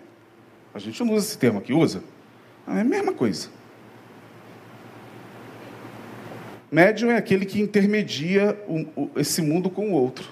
A 0.75 0.79
gente 0.79 1.03
não 1.03 1.14
usa 1.14 1.29
esse 1.29 1.38
termo 1.38 1.59
aqui, 1.59 1.72
usa? 1.72 2.03
É 2.68 2.81
a 2.81 2.85
mesma 2.85 3.12
coisa. 3.12 3.48
Médium 6.70 7.11
é 7.11 7.16
aquele 7.16 7.46
que 7.46 7.61
intermedia 7.61 8.59
o, 8.66 9.03
o, 9.03 9.11
esse 9.16 9.40
mundo 9.40 9.70
com 9.70 9.90
o 9.90 9.92
outro. 9.92 10.29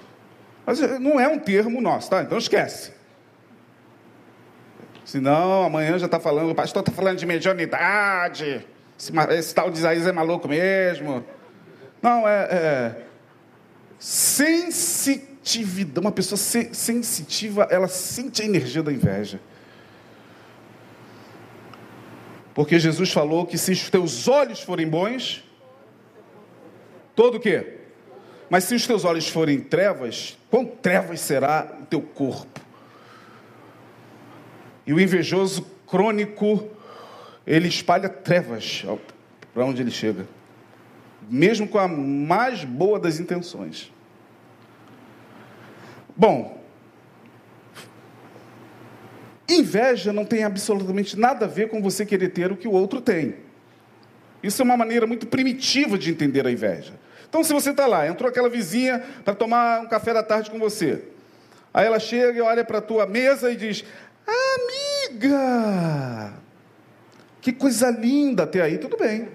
Mas 0.65 0.83
eh, 0.83 0.99
não 0.99 1.19
é 1.19 1.29
um 1.29 1.39
termo 1.39 1.81
nosso, 1.81 2.11
tá? 2.11 2.23
Então 2.23 2.39
esquece. 2.39 2.93
Senão, 5.05 5.65
amanhã 5.65 5.99
já 5.99 6.07
está 6.07 6.21
falando, 6.21 6.51
o 6.51 6.55
pastor 6.55 6.81
está 6.81 6.93
falando 6.93 7.19
de 7.19 7.27
mediunidade, 7.27 8.65
esse, 8.99 9.13
esse, 9.31 9.55
tal 9.55 9.71
de 9.71 9.79
Isaías 9.79 10.07
é 10.07 10.13
maluco 10.13 10.47
mesmo. 10.47 11.25
Não, 12.01 12.29
é, 12.29 12.49
é 12.51 13.10
sensitividade. 14.01 16.01
Uma 16.01 16.11
pessoa 16.11 16.39
se, 16.39 16.75
sensitiva, 16.75 17.69
ela 17.71 17.87
sente 17.87 18.43
a 18.43 18.45
energia 18.45 18.83
da 18.83 18.93
inveja. 18.93 19.39
Porque 22.55 22.79
Jesus 22.79 23.13
falou 23.13 23.47
que 23.47 23.57
se 23.57 23.73
os 23.73 23.91
teus 23.91 24.27
olhos 24.27 24.61
forem 24.61 24.89
bons, 24.89 25.45
todo 27.15 27.37
o 27.37 27.41
quê? 27.41 27.77
Mas 28.49 28.65
se 28.65 28.75
os 28.75 28.87
teus 28.87 29.05
olhos 29.05 29.29
forem 29.29 29.61
trevas, 29.61 30.37
quão 30.51 30.67
trevas 30.67 31.21
será 31.21 31.79
o 31.81 31.87
teu 31.87 32.01
corpo? 32.01 32.61
E 34.85 34.93
o 34.93 34.99
invejoso 34.99 35.63
crônico, 35.87 36.69
ele 37.47 37.69
espalha 37.69 38.09
trevas 38.09 38.85
para 39.55 39.65
onde 39.65 39.83
ele 39.83 39.91
chega, 39.91 40.27
mesmo 41.31 41.69
com 41.69 41.79
a 41.79 41.87
mais 41.87 42.65
boa 42.65 42.99
das 42.99 43.21
intenções. 43.21 43.93
Bom, 46.17 46.61
inveja 49.49 50.13
não 50.13 50.25
tem 50.25 50.43
absolutamente 50.43 51.19
nada 51.19 51.47
a 51.47 51.49
ver 51.49 51.69
com 51.69 51.81
você 51.81 52.05
querer 52.05 52.31
ter 52.31 52.51
o 52.51 52.57
que 52.57 52.69
o 52.69 52.73
outro 52.73 53.01
tem. 53.01 53.37
Isso 54.43 54.61
é 54.61 54.65
uma 54.65 54.77
maneira 54.77 55.07
muito 55.07 55.27
primitiva 55.27 55.97
de 55.97 56.11
entender 56.11 56.47
a 56.47 56.51
inveja. 56.51 56.95
Então, 57.29 57.45
se 57.45 57.53
você 57.53 57.71
está 57.71 57.87
lá, 57.87 58.09
entrou 58.09 58.29
aquela 58.29 58.49
vizinha 58.49 58.99
para 59.25 59.35
tomar 59.35 59.81
um 59.81 59.87
café 59.87 60.13
da 60.13 60.23
tarde 60.23 60.51
com 60.51 60.59
você. 60.59 61.05
Aí 61.73 61.87
ela 61.87 62.01
chega 62.01 62.37
e 62.37 62.41
olha 62.41 62.65
para 62.65 62.79
a 62.79 62.83
tua 62.83 63.07
mesa 63.07 63.53
e 63.53 63.57
diz: 63.57 63.85
Amiga! 64.27 66.33
Que 67.41 67.53
coisa 67.53 67.91
linda 67.91 68.43
até 68.43 68.61
aí, 68.61 68.79
tudo 68.79 68.97
bem. 68.97 69.29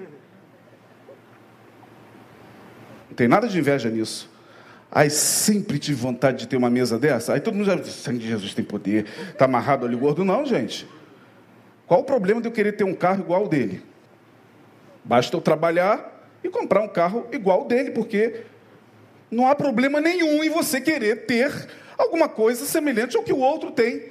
Não 3.16 3.18
tem 3.18 3.30
nada 3.30 3.48
de 3.48 3.58
inveja 3.58 3.90
nisso. 3.90 4.30
Aí 4.92 5.10
sempre 5.10 5.80
tive 5.80 5.98
vontade 5.98 6.40
de 6.40 6.48
ter 6.50 6.58
uma 6.58 6.70
mesa 6.70 7.00
dessa. 7.00 7.34
Aí 7.34 7.40
todo 7.40 7.54
mundo 7.54 7.66
já 7.66 7.76
diz, 7.76 7.94
sangue 7.94 8.20
de 8.20 8.28
Jesus 8.28 8.54
tem 8.54 8.66
poder. 8.66 9.06
Está 9.30 9.46
amarrado 9.46 9.86
ali 9.86 9.96
gordo. 9.96 10.26
Não, 10.26 10.46
gente. 10.46 10.86
Qual 11.88 12.02
o 12.02 12.04
problema 12.04 12.42
de 12.42 12.50
eu 12.50 12.52
querer 12.52 12.74
ter 12.74 12.84
um 12.84 12.94
carro 12.94 13.22
igual 13.22 13.44
ao 13.44 13.48
dele? 13.48 13.82
Basta 15.02 15.34
eu 15.34 15.40
trabalhar 15.40 16.30
e 16.44 16.50
comprar 16.50 16.82
um 16.82 16.90
carro 16.90 17.26
igual 17.32 17.62
ao 17.62 17.66
dele, 17.66 17.92
porque 17.92 18.42
não 19.32 19.48
há 19.48 19.56
problema 19.56 20.02
nenhum 20.02 20.44
em 20.44 20.50
você 20.50 20.82
querer 20.82 21.26
ter 21.26 21.70
alguma 21.98 22.28
coisa 22.28 22.66
semelhante 22.66 23.16
ao 23.16 23.24
que 23.24 23.32
o 23.32 23.40
outro 23.40 23.72
tem. 23.72 24.10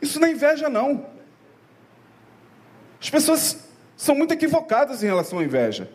Isso 0.00 0.20
não 0.20 0.28
é 0.28 0.30
inveja, 0.30 0.68
não. 0.68 1.04
As 3.00 3.10
pessoas 3.10 3.58
são 3.96 4.14
muito 4.14 4.32
equivocadas 4.32 5.02
em 5.02 5.06
relação 5.06 5.40
à 5.40 5.44
inveja. 5.44 5.90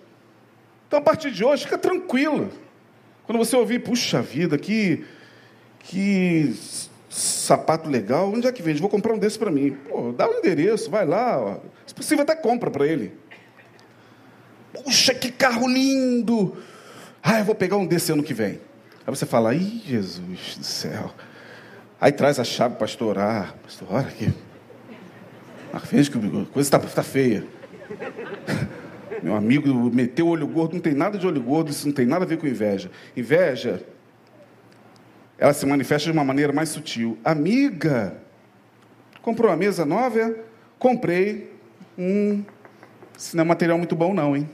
Então, 0.91 0.99
a 0.99 1.03
partir 1.03 1.31
de 1.31 1.41
hoje, 1.41 1.63
fica 1.63 1.77
tranquilo. 1.77 2.49
Quando 3.25 3.37
você 3.37 3.55
ouvir, 3.55 3.79
puxa 3.79 4.21
vida, 4.21 4.57
que, 4.57 5.05
que 5.79 6.53
sapato 7.09 7.89
legal, 7.89 8.29
onde 8.29 8.45
é 8.45 8.51
que 8.51 8.61
vende? 8.61 8.81
Vou 8.81 8.89
comprar 8.89 9.13
um 9.13 9.17
desse 9.17 9.39
para 9.39 9.49
mim. 9.49 9.71
Pô, 9.87 10.11
dá 10.11 10.27
o 10.27 10.33
um 10.33 10.39
endereço, 10.39 10.91
vai 10.91 11.05
lá. 11.05 11.39
Ó. 11.39 11.59
Se 11.87 11.95
possível, 11.95 12.23
até 12.23 12.35
compra 12.35 12.69
para 12.69 12.85
ele. 12.85 13.13
Puxa, 14.73 15.13
que 15.13 15.31
carro 15.31 15.65
lindo! 15.65 16.57
Ah, 17.23 17.39
eu 17.39 17.45
vou 17.45 17.55
pegar 17.55 17.77
um 17.77 17.85
desse 17.85 18.11
ano 18.11 18.21
que 18.21 18.33
vem. 18.33 18.59
Aí 19.07 19.15
você 19.15 19.25
fala, 19.25 19.55
ih, 19.55 19.81
Jesus 19.85 20.57
do 20.57 20.65
céu. 20.65 21.09
Aí 22.01 22.11
traz 22.11 22.37
a 22.37 22.43
chave 22.43 22.75
para 22.75 22.85
estourar. 22.85 23.55
Pastor, 23.63 23.87
olha 23.89 24.07
aqui. 24.07 24.33
Veja 25.89 26.11
que 26.11 26.17
a 26.17 26.45
coisa 26.51 26.67
está 26.67 26.77
tá 26.77 27.01
feia. 27.01 27.45
Meu 29.21 29.35
amigo 29.35 29.69
meteu 29.93 30.27
o 30.27 30.29
olho 30.29 30.47
gordo, 30.47 30.73
não 30.73 30.81
tem 30.81 30.93
nada 30.93 31.17
de 31.17 31.27
olho 31.27 31.41
gordo, 31.41 31.69
isso 31.69 31.85
não 31.85 31.93
tem 31.93 32.05
nada 32.05 32.25
a 32.25 32.27
ver 32.27 32.37
com 32.37 32.47
inveja. 32.47 32.89
Inveja, 33.15 33.83
ela 35.37 35.53
se 35.53 35.65
manifesta 35.65 36.05
de 36.05 36.17
uma 36.17 36.23
maneira 36.23 36.53
mais 36.53 36.69
sutil. 36.69 37.17
Amiga, 37.23 38.17
comprou 39.21 39.49
uma 39.49 39.57
mesa 39.57 39.85
nova? 39.85 40.35
Comprei. 40.79 41.51
Hum, 41.97 42.43
isso 43.17 43.35
não 43.35 43.43
é 43.43 43.47
material 43.47 43.77
muito 43.77 43.95
bom, 43.95 44.13
não, 44.13 44.35
hein? 44.35 44.49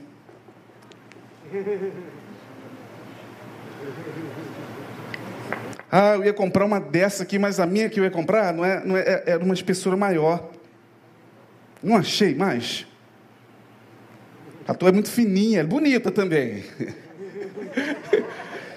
Ah, 5.90 6.14
eu 6.14 6.24
ia 6.24 6.34
comprar 6.34 6.64
uma 6.66 6.78
dessa 6.78 7.22
aqui, 7.22 7.38
mas 7.38 7.58
a 7.60 7.66
minha 7.66 7.88
que 7.88 7.98
eu 7.98 8.04
ia 8.04 8.10
comprar 8.10 8.52
não 8.52 8.64
é, 8.64 8.84
não 8.84 8.96
é, 8.96 9.00
é 9.00 9.22
era 9.26 9.44
uma 9.44 9.54
espessura 9.54 9.96
maior. 9.96 10.50
Não 11.82 11.96
achei 11.96 12.34
mais. 12.34 12.87
A 14.68 14.74
tua 14.74 14.90
é 14.90 14.92
muito 14.92 15.10
fininha, 15.10 15.60
é 15.60 15.64
bonita 15.64 16.10
também. 16.10 16.62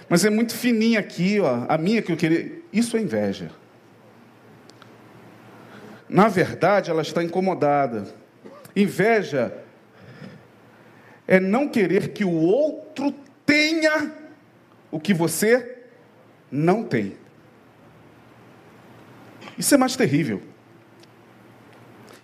Mas 0.08 0.24
é 0.24 0.30
muito 0.30 0.56
fininha 0.56 1.02
aqui, 1.02 1.38
ó. 1.42 1.66
A 1.68 1.78
minha 1.78 2.02
que 2.02 2.14
eu 2.14 2.18
queria. 2.18 2.62
Isso 2.72 2.96
é 2.96 3.02
inveja. 3.02 3.52
Na 6.08 6.30
verdade, 6.30 6.90
ela 6.90 7.02
está 7.02 7.22
incomodada. 7.22 8.08
Inveja 8.74 9.54
é 11.28 11.42
não 11.42 11.68
querer 11.68 12.10
que 12.10 12.24
o 12.24 12.32
outro 12.32 13.14
tenha 13.46 14.14
o 14.90 15.00
que 15.00 15.14
você 15.14 15.78
não 16.50 16.86
tem. 16.86 17.18
Isso 19.58 19.76
é 19.76 19.78
mais 19.78 19.98
terrível. 19.98 20.42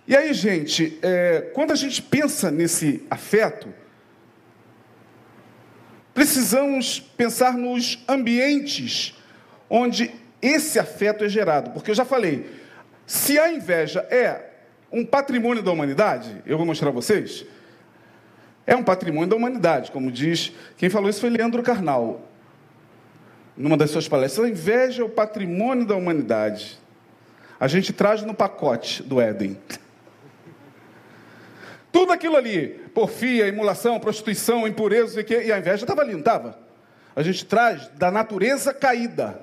E 0.08 0.16
aí, 0.16 0.32
gente, 0.32 0.98
é, 1.02 1.50
quando 1.52 1.70
a 1.70 1.74
gente 1.74 2.00
pensa 2.00 2.50
nesse 2.50 3.06
afeto, 3.10 3.68
precisamos 6.14 6.98
pensar 6.98 7.52
nos 7.52 8.02
ambientes 8.08 9.14
onde 9.68 10.10
esse 10.40 10.78
afeto 10.78 11.24
é 11.24 11.28
gerado. 11.28 11.72
Porque 11.72 11.90
eu 11.90 11.94
já 11.94 12.06
falei, 12.06 12.50
se 13.06 13.38
a 13.38 13.52
inveja 13.52 14.00
é 14.10 14.46
um 14.90 15.04
patrimônio 15.04 15.62
da 15.62 15.70
humanidade, 15.70 16.42
eu 16.46 16.56
vou 16.56 16.64
mostrar 16.64 16.88
a 16.88 16.92
vocês, 16.92 17.44
é 18.66 18.74
um 18.74 18.82
patrimônio 18.82 19.28
da 19.28 19.36
humanidade, 19.36 19.90
como 19.90 20.10
diz, 20.10 20.54
quem 20.78 20.88
falou 20.88 21.10
isso 21.10 21.20
foi 21.20 21.28
Leandro 21.28 21.62
Carnal, 21.62 22.26
numa 23.54 23.76
das 23.76 23.90
suas 23.90 24.08
palestras. 24.08 24.46
A 24.46 24.48
inveja 24.48 25.02
é 25.02 25.04
o 25.04 25.10
patrimônio 25.10 25.84
da 25.84 25.94
humanidade. 25.94 26.78
A 27.60 27.68
gente 27.68 27.92
traz 27.92 28.22
no 28.22 28.32
pacote 28.32 29.02
do 29.02 29.20
Éden. 29.20 29.58
Tudo 31.90 32.12
aquilo 32.12 32.36
ali, 32.36 32.68
porfia, 32.94 33.48
emulação, 33.48 33.98
prostituição, 33.98 34.66
impureza 34.66 35.24
e 35.28 35.52
a 35.52 35.58
inveja 35.58 35.84
estava 35.84 36.02
ali, 36.02 36.12
não 36.12 36.20
estava? 36.20 36.58
A 37.16 37.22
gente 37.22 37.44
traz 37.44 37.88
da 37.88 38.10
natureza 38.10 38.72
caída. 38.74 39.42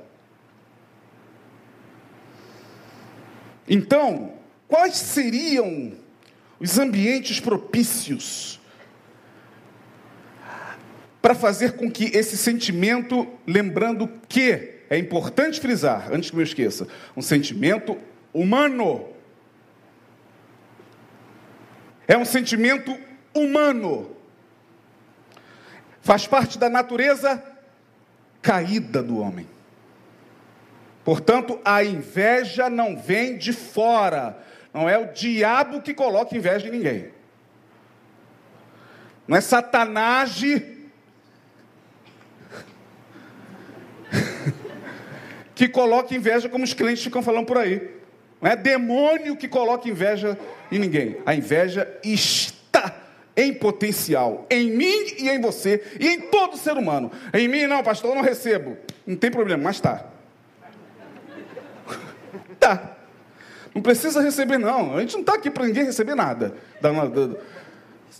Então, 3.67 4.33
quais 4.67 4.95
seriam 4.95 5.93
os 6.59 6.77
ambientes 6.77 7.39
propícios 7.39 8.59
para 11.21 11.33
fazer 11.33 11.73
com 11.73 11.89
que 11.89 12.15
esse 12.15 12.37
sentimento, 12.37 13.27
lembrando 13.47 14.07
que 14.29 14.75
é 14.89 14.97
importante 14.97 15.59
frisar, 15.59 16.09
antes 16.13 16.29
que 16.29 16.35
eu 16.35 16.37
me 16.37 16.43
esqueça, 16.43 16.87
um 17.17 17.21
sentimento 17.21 17.97
humano, 18.31 19.07
é 22.07 22.17
um 22.17 22.25
sentimento 22.25 22.97
humano. 23.33 24.15
Faz 26.01 26.27
parte 26.27 26.57
da 26.59 26.69
natureza 26.69 27.43
caída 28.41 29.01
do 29.01 29.19
homem. 29.19 29.47
Portanto, 31.03 31.59
a 31.65 31.83
inveja 31.83 32.69
não 32.69 32.97
vem 32.97 33.37
de 33.37 33.51
fora. 33.53 34.37
Não 34.73 34.89
é 34.89 34.97
o 34.97 35.13
diabo 35.13 35.81
que 35.81 35.93
coloca 35.93 36.35
inveja 36.35 36.67
em 36.67 36.71
ninguém. 36.71 37.13
Não 39.27 39.37
é 39.37 39.41
Satanás 39.41 40.39
que 45.55 45.67
coloca 45.67 46.13
inveja 46.13 46.47
como 46.49 46.63
os 46.63 46.73
clientes 46.73 47.03
ficam 47.03 47.23
falando 47.23 47.47
por 47.47 47.57
aí. 47.57 47.94
Não 48.45 48.51
é 48.51 48.55
demônio 48.55 49.35
que 49.35 49.47
coloca 49.47 49.89
inveja 49.89 50.37
em 50.71 50.77
ninguém. 50.77 51.17
A 51.25 51.33
inveja 51.33 51.91
está 52.03 52.95
em 53.35 53.51
potencial, 53.51 54.45
em 54.51 54.69
mim 54.69 55.15
e 55.17 55.27
em 55.27 55.41
você, 55.41 55.83
e 55.99 56.07
em 56.07 56.21
todo 56.29 56.55
ser 56.55 56.77
humano. 56.77 57.11
Em 57.33 57.47
mim, 57.47 57.65
não, 57.65 57.81
pastor, 57.81 58.11
eu 58.11 58.15
não 58.17 58.21
recebo. 58.21 58.77
Não 59.03 59.15
tem 59.15 59.31
problema, 59.31 59.63
mas 59.63 59.77
está. 59.77 60.05
Tá. 62.59 62.97
Não 63.73 63.81
precisa 63.81 64.21
receber, 64.21 64.59
não. 64.59 64.95
A 64.95 65.01
gente 65.01 65.13
não 65.13 65.21
está 65.21 65.33
aqui 65.33 65.49
para 65.49 65.65
ninguém 65.65 65.83
receber 65.83 66.13
nada. 66.13 66.53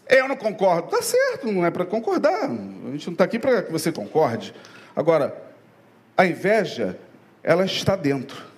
Eu 0.10 0.28
não 0.28 0.36
concordo. 0.36 0.90
Tá 0.90 1.04
certo, 1.04 1.52
não 1.52 1.64
é 1.64 1.70
para 1.70 1.86
concordar. 1.86 2.46
A 2.46 2.92
gente 2.94 3.06
não 3.06 3.14
está 3.14 3.26
aqui 3.26 3.38
para 3.38 3.62
que 3.62 3.72
você 3.72 3.92
concorde. 3.92 4.56
Agora, 4.96 5.40
a 6.18 6.26
inveja, 6.26 6.98
ela 7.44 7.64
está 7.64 7.96
dentro 7.96 8.55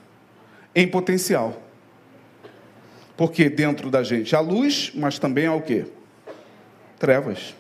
em 0.77 0.87
potencial. 0.87 1.59
Porque 3.17 3.49
dentro 3.49 3.89
da 3.89 4.03
gente 4.03 4.35
há 4.35 4.39
luz, 4.39 4.91
mas 4.93 5.17
também 5.17 5.47
há 5.47 5.53
o 5.55 5.61
quê? 5.61 5.87
Trevas. 6.99 7.55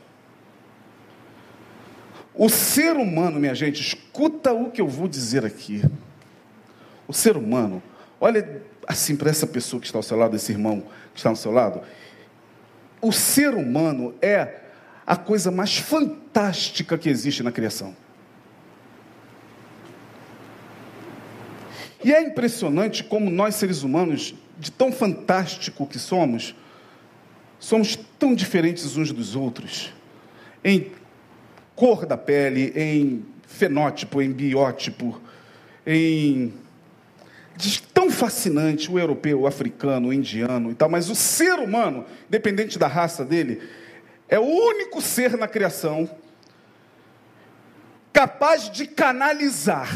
O 2.35 2.47
ser 2.47 2.95
humano, 2.95 3.39
minha 3.39 3.55
gente, 3.55 3.81
escuta 3.81 4.53
o 4.53 4.69
que 4.69 4.79
eu 4.79 4.87
vou 4.87 5.07
dizer 5.07 5.43
aqui. 5.43 5.81
O 7.07 7.13
ser 7.13 7.35
humano, 7.35 7.81
olha 8.21 8.61
assim 8.87 9.15
para 9.15 9.31
essa 9.31 9.47
pessoa 9.47 9.79
que 9.79 9.87
está 9.87 9.97
ao 9.97 10.03
seu 10.03 10.15
lado, 10.15 10.35
esse 10.35 10.51
irmão 10.51 10.83
que 11.11 11.19
está 11.19 11.29
ao 11.29 11.35
seu 11.35 11.51
lado. 11.51 11.81
O 13.01 13.11
ser 13.11 13.55
humano 13.55 14.13
é 14.21 14.59
a 15.07 15.15
coisa 15.15 15.49
mais 15.49 15.75
fantástica 15.75 16.99
que 16.99 17.09
existe 17.09 17.41
na 17.41 17.51
criação. 17.51 17.95
E 22.03 22.13
é 22.13 22.21
impressionante 22.21 23.03
como 23.03 23.29
nós, 23.29 23.55
seres 23.55 23.83
humanos, 23.83 24.35
de 24.57 24.71
tão 24.71 24.91
fantástico 24.91 25.85
que 25.85 25.99
somos, 25.99 26.55
somos 27.59 27.97
tão 28.19 28.35
diferentes 28.35 28.95
uns 28.95 29.11
dos 29.11 29.35
outros. 29.35 29.93
Em 30.63 30.91
cor 31.75 32.05
da 32.05 32.17
pele, 32.17 32.73
em 32.75 33.25
fenótipo, 33.47 34.21
em 34.21 34.31
biótipo, 34.31 35.21
em. 35.85 36.53
De 37.55 37.81
tão 37.81 38.11
fascinante 38.11 38.91
o 38.91 38.99
europeu, 38.99 39.41
o 39.41 39.47
africano, 39.47 40.09
o 40.09 40.13
indiano 40.13 40.69
e 40.69 40.75
tal, 40.75 40.87
mas 40.87 41.09
o 41.09 41.15
ser 41.15 41.57
humano, 41.57 42.05
independente 42.27 42.77
da 42.77 42.85
raça 42.85 43.25
dele, 43.25 43.59
é 44.29 44.37
o 44.37 44.43
único 44.45 45.01
ser 45.01 45.35
na 45.35 45.47
criação 45.47 46.07
capaz 48.13 48.69
de 48.69 48.85
canalizar 48.85 49.89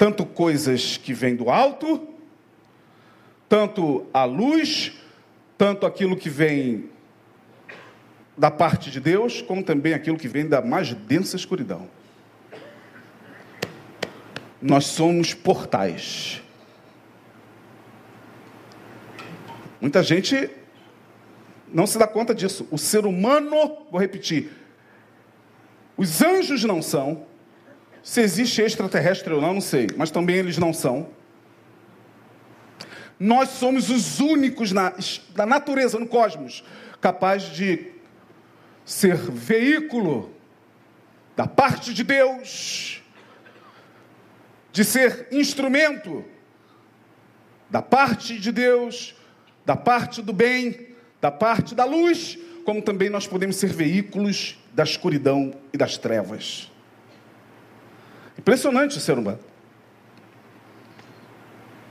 tanto 0.00 0.24
coisas 0.24 0.96
que 0.96 1.12
vêm 1.12 1.36
do 1.36 1.50
alto, 1.50 2.08
tanto 3.46 4.06
a 4.14 4.24
luz, 4.24 4.94
tanto 5.58 5.84
aquilo 5.84 6.16
que 6.16 6.30
vem 6.30 6.88
da 8.34 8.50
parte 8.50 8.90
de 8.90 8.98
Deus, 8.98 9.42
como 9.42 9.62
também 9.62 9.92
aquilo 9.92 10.16
que 10.16 10.26
vem 10.26 10.48
da 10.48 10.62
mais 10.62 10.94
densa 10.94 11.36
escuridão. 11.36 11.86
Nós 14.62 14.86
somos 14.86 15.34
portais. 15.34 16.42
Muita 19.82 20.02
gente 20.02 20.48
não 21.70 21.86
se 21.86 21.98
dá 21.98 22.06
conta 22.06 22.34
disso. 22.34 22.66
O 22.70 22.78
ser 22.78 23.04
humano, 23.04 23.84
vou 23.90 24.00
repetir, 24.00 24.50
os 25.94 26.22
anjos 26.22 26.64
não 26.64 26.80
são, 26.80 27.26
se 28.02 28.20
existe 28.20 28.62
extraterrestre 28.62 29.32
ou 29.32 29.40
não, 29.40 29.54
não 29.54 29.60
sei, 29.60 29.88
mas 29.96 30.10
também 30.10 30.36
eles 30.36 30.58
não 30.58 30.72
são. 30.72 31.08
Nós 33.18 33.50
somos 33.50 33.90
os 33.90 34.18
únicos 34.18 34.72
na, 34.72 34.94
na 35.36 35.44
natureza, 35.44 35.98
no 35.98 36.06
cosmos, 36.06 36.64
capaz 37.00 37.42
de 37.44 37.88
ser 38.84 39.16
veículo 39.16 40.34
da 41.36 41.46
parte 41.46 41.92
de 41.92 42.02
Deus, 42.02 43.02
de 44.72 44.84
ser 44.84 45.28
instrumento 45.30 46.24
da 47.68 47.82
parte 47.82 48.38
de 48.38 48.50
Deus, 48.50 49.14
da 49.64 49.76
parte 49.76 50.22
do 50.22 50.32
bem, 50.32 50.88
da 51.20 51.30
parte 51.30 51.74
da 51.74 51.84
luz, 51.84 52.38
como 52.64 52.82
também 52.82 53.10
nós 53.10 53.26
podemos 53.26 53.56
ser 53.56 53.72
veículos 53.72 54.58
da 54.72 54.82
escuridão 54.82 55.54
e 55.72 55.76
das 55.76 55.96
trevas. 55.96 56.69
Impressionante 58.40 58.96
o 58.96 59.00
ser 59.00 59.18
humano. 59.18 59.38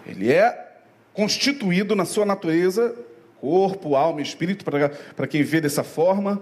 Ele 0.04 0.32
é 0.34 0.82
constituído 1.14 1.96
na 1.96 2.06
sua 2.06 2.26
natureza, 2.26 2.96
corpo, 3.40 3.96
alma, 3.96 4.20
espírito, 4.20 4.66
para 4.66 5.28
quem 5.28 5.44
vê 5.44 5.62
dessa 5.62 5.84
forma, 5.84 6.42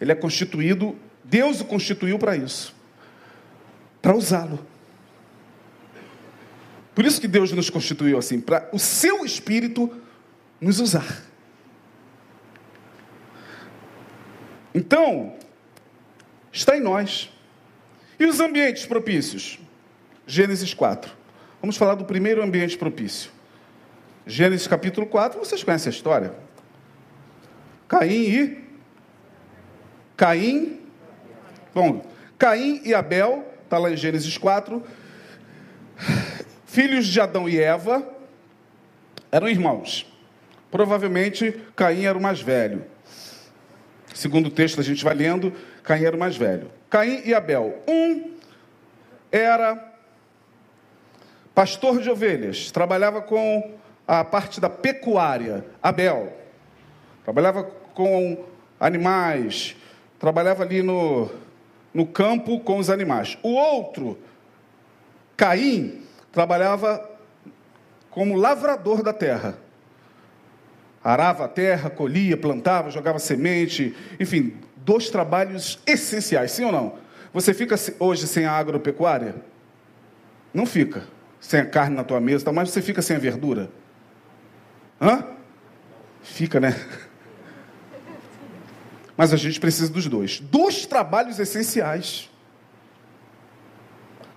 ele 0.00 0.10
é 0.10 0.16
constituído, 0.16 0.96
Deus 1.22 1.60
o 1.60 1.64
constituiu 1.64 2.18
para 2.18 2.36
isso, 2.36 2.74
para 4.02 4.16
usá-lo. 4.16 4.58
Por 6.92 7.04
isso 7.04 7.20
que 7.20 7.28
Deus 7.28 7.52
nos 7.52 7.70
constituiu 7.70 8.18
assim, 8.18 8.40
para 8.40 8.68
o 8.72 8.80
seu 8.80 9.24
espírito 9.24 9.96
nos 10.60 10.80
usar. 10.80 11.22
Então, 14.74 15.36
está 16.50 16.76
em 16.76 16.80
nós. 16.80 17.30
E 18.18 18.24
os 18.24 18.40
ambientes 18.40 18.86
propícios? 18.86 19.58
Gênesis 20.26 20.72
4. 20.72 21.12
Vamos 21.60 21.76
falar 21.76 21.94
do 21.94 22.04
primeiro 22.04 22.42
ambiente 22.42 22.76
propício. 22.76 23.30
Gênesis 24.26 24.66
capítulo 24.66 25.06
4, 25.06 25.38
vocês 25.38 25.62
conhecem 25.62 25.90
a 25.90 25.94
história. 25.94 26.34
Caim 27.88 28.10
e. 28.10 28.64
Caim. 30.16 30.80
Bom, 31.74 32.04
Caim 32.38 32.80
e 32.84 32.94
Abel, 32.94 33.46
está 33.64 33.78
lá 33.78 33.90
em 33.90 33.96
Gênesis 33.96 34.36
4. 34.36 34.82
Filhos 36.66 37.06
de 37.06 37.20
Adão 37.20 37.48
e 37.48 37.58
Eva 37.58 38.06
eram 39.30 39.48
irmãos. 39.48 40.12
Provavelmente 40.70 41.60
Caim 41.74 42.04
era 42.04 42.18
o 42.18 42.20
mais 42.20 42.40
velho. 42.40 42.84
Segundo 44.12 44.46
o 44.46 44.50
texto, 44.50 44.80
a 44.80 44.84
gente 44.84 45.04
vai 45.04 45.14
lendo, 45.14 45.52
Caim 45.86 46.04
era 46.04 46.16
o 46.16 46.18
mais 46.18 46.36
velho. 46.36 46.68
Caim 46.90 47.22
e 47.24 47.32
Abel. 47.32 47.82
Um 47.86 48.32
era 49.30 49.92
pastor 51.54 52.02
de 52.02 52.10
ovelhas, 52.10 52.70
trabalhava 52.70 53.22
com 53.22 53.72
a 54.06 54.24
parte 54.24 54.60
da 54.60 54.68
pecuária. 54.68 55.64
Abel 55.80 56.32
trabalhava 57.24 57.64
com 57.94 58.44
animais, 58.80 59.76
trabalhava 60.18 60.64
ali 60.64 60.82
no, 60.82 61.30
no 61.94 62.04
campo 62.04 62.58
com 62.60 62.78
os 62.78 62.90
animais. 62.90 63.38
O 63.42 63.54
outro, 63.54 64.18
Caim, 65.36 66.02
trabalhava 66.32 67.08
como 68.10 68.34
lavrador 68.34 69.04
da 69.04 69.12
terra. 69.12 69.56
Arava 71.02 71.44
a 71.44 71.48
terra, 71.48 71.88
colhia, 71.88 72.36
plantava, 72.36 72.90
jogava 72.90 73.20
semente, 73.20 73.94
enfim, 74.18 74.56
dois 74.86 75.10
trabalhos 75.10 75.80
essenciais, 75.84 76.52
sim 76.52 76.64
ou 76.64 76.70
não? 76.70 76.94
Você 77.34 77.52
fica 77.52 77.74
hoje 77.98 78.24
sem 78.28 78.46
a 78.46 78.52
agropecuária? 78.52 79.34
Não 80.54 80.64
fica. 80.64 81.02
Sem 81.40 81.60
a 81.60 81.66
carne 81.66 81.96
na 81.96 82.04
tua 82.04 82.20
mesa, 82.20 82.52
mas 82.52 82.70
você 82.70 82.80
fica 82.80 83.02
sem 83.02 83.16
a 83.16 83.18
verdura? 83.18 83.68
Hã? 85.00 85.24
Fica, 86.22 86.60
né? 86.60 86.74
Mas 89.16 89.32
a 89.32 89.36
gente 89.36 89.58
precisa 89.58 89.90
dos 89.90 90.06
dois. 90.06 90.40
Dois 90.40 90.84
trabalhos 90.84 91.38
essenciais. 91.38 92.30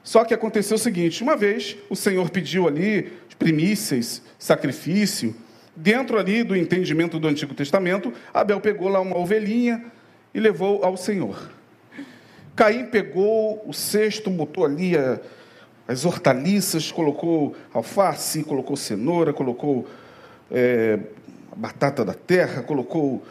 Só 0.04 0.24
que 0.24 0.34
aconteceu 0.34 0.76
o 0.76 0.80
seguinte: 0.80 1.22
uma 1.22 1.36
vez 1.36 1.76
o 1.89 1.97
Senhor 1.97 2.30
pediu 2.30 2.66
ali 2.66 3.12
primícias, 3.38 4.22
sacrifício, 4.38 5.36
dentro 5.76 6.18
ali 6.18 6.43
do 6.43 6.56
entendimento 6.56 7.20
do 7.20 7.28
Antigo 7.28 7.54
Testamento, 7.54 8.14
Abel 8.34 8.62
pegou 8.62 8.88
lá 8.88 9.02
uma 9.02 9.18
ovelhinha 9.18 9.91
e 10.34 10.40
levou 10.40 10.84
ao 10.84 10.96
Senhor. 10.98 11.50
Caim 12.56 12.86
pegou 12.86 13.64
o 13.68 13.74
cesto, 13.74 14.30
botou 14.30 14.66
ali 14.66 14.98
a, 14.98 15.20
as 15.88 16.06
hortaliças, 16.06 16.92
colocou 16.92 17.56
alface, 17.74 18.44
colocou 18.44 18.76
cenoura, 18.76 19.34
colocou 19.34 19.88
é, 20.52 21.00
batata 21.56 22.06
da 22.06 22.14
terra, 22.14 22.62
colocou, 22.62 23.24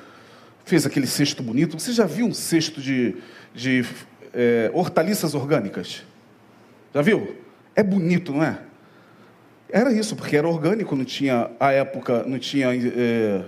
fez 0.64 0.84
aquele 0.84 1.06
cesto 1.06 1.42
bonito. 1.42 1.78
Você 1.78 1.92
já 1.92 2.04
viu 2.04 2.26
um 2.26 2.34
cesto 2.34 2.80
de, 2.80 3.16
de 3.54 3.84
é, 4.32 4.70
hortaliças 4.74 5.34
orgânicas? 5.34 6.04
Já 6.94 7.02
viu? 7.02 7.36
É 7.76 7.82
bonito, 7.82 8.32
não 8.32 8.42
é? 8.42 8.58
Era 9.70 9.92
isso, 9.92 10.16
porque 10.16 10.36
era 10.36 10.48
orgânico, 10.48 10.96
não 10.96 11.04
tinha, 11.04 11.50
a 11.60 11.72
época, 11.72 12.24
não 12.24 12.38
tinha 12.38 12.68
é, 12.74 13.44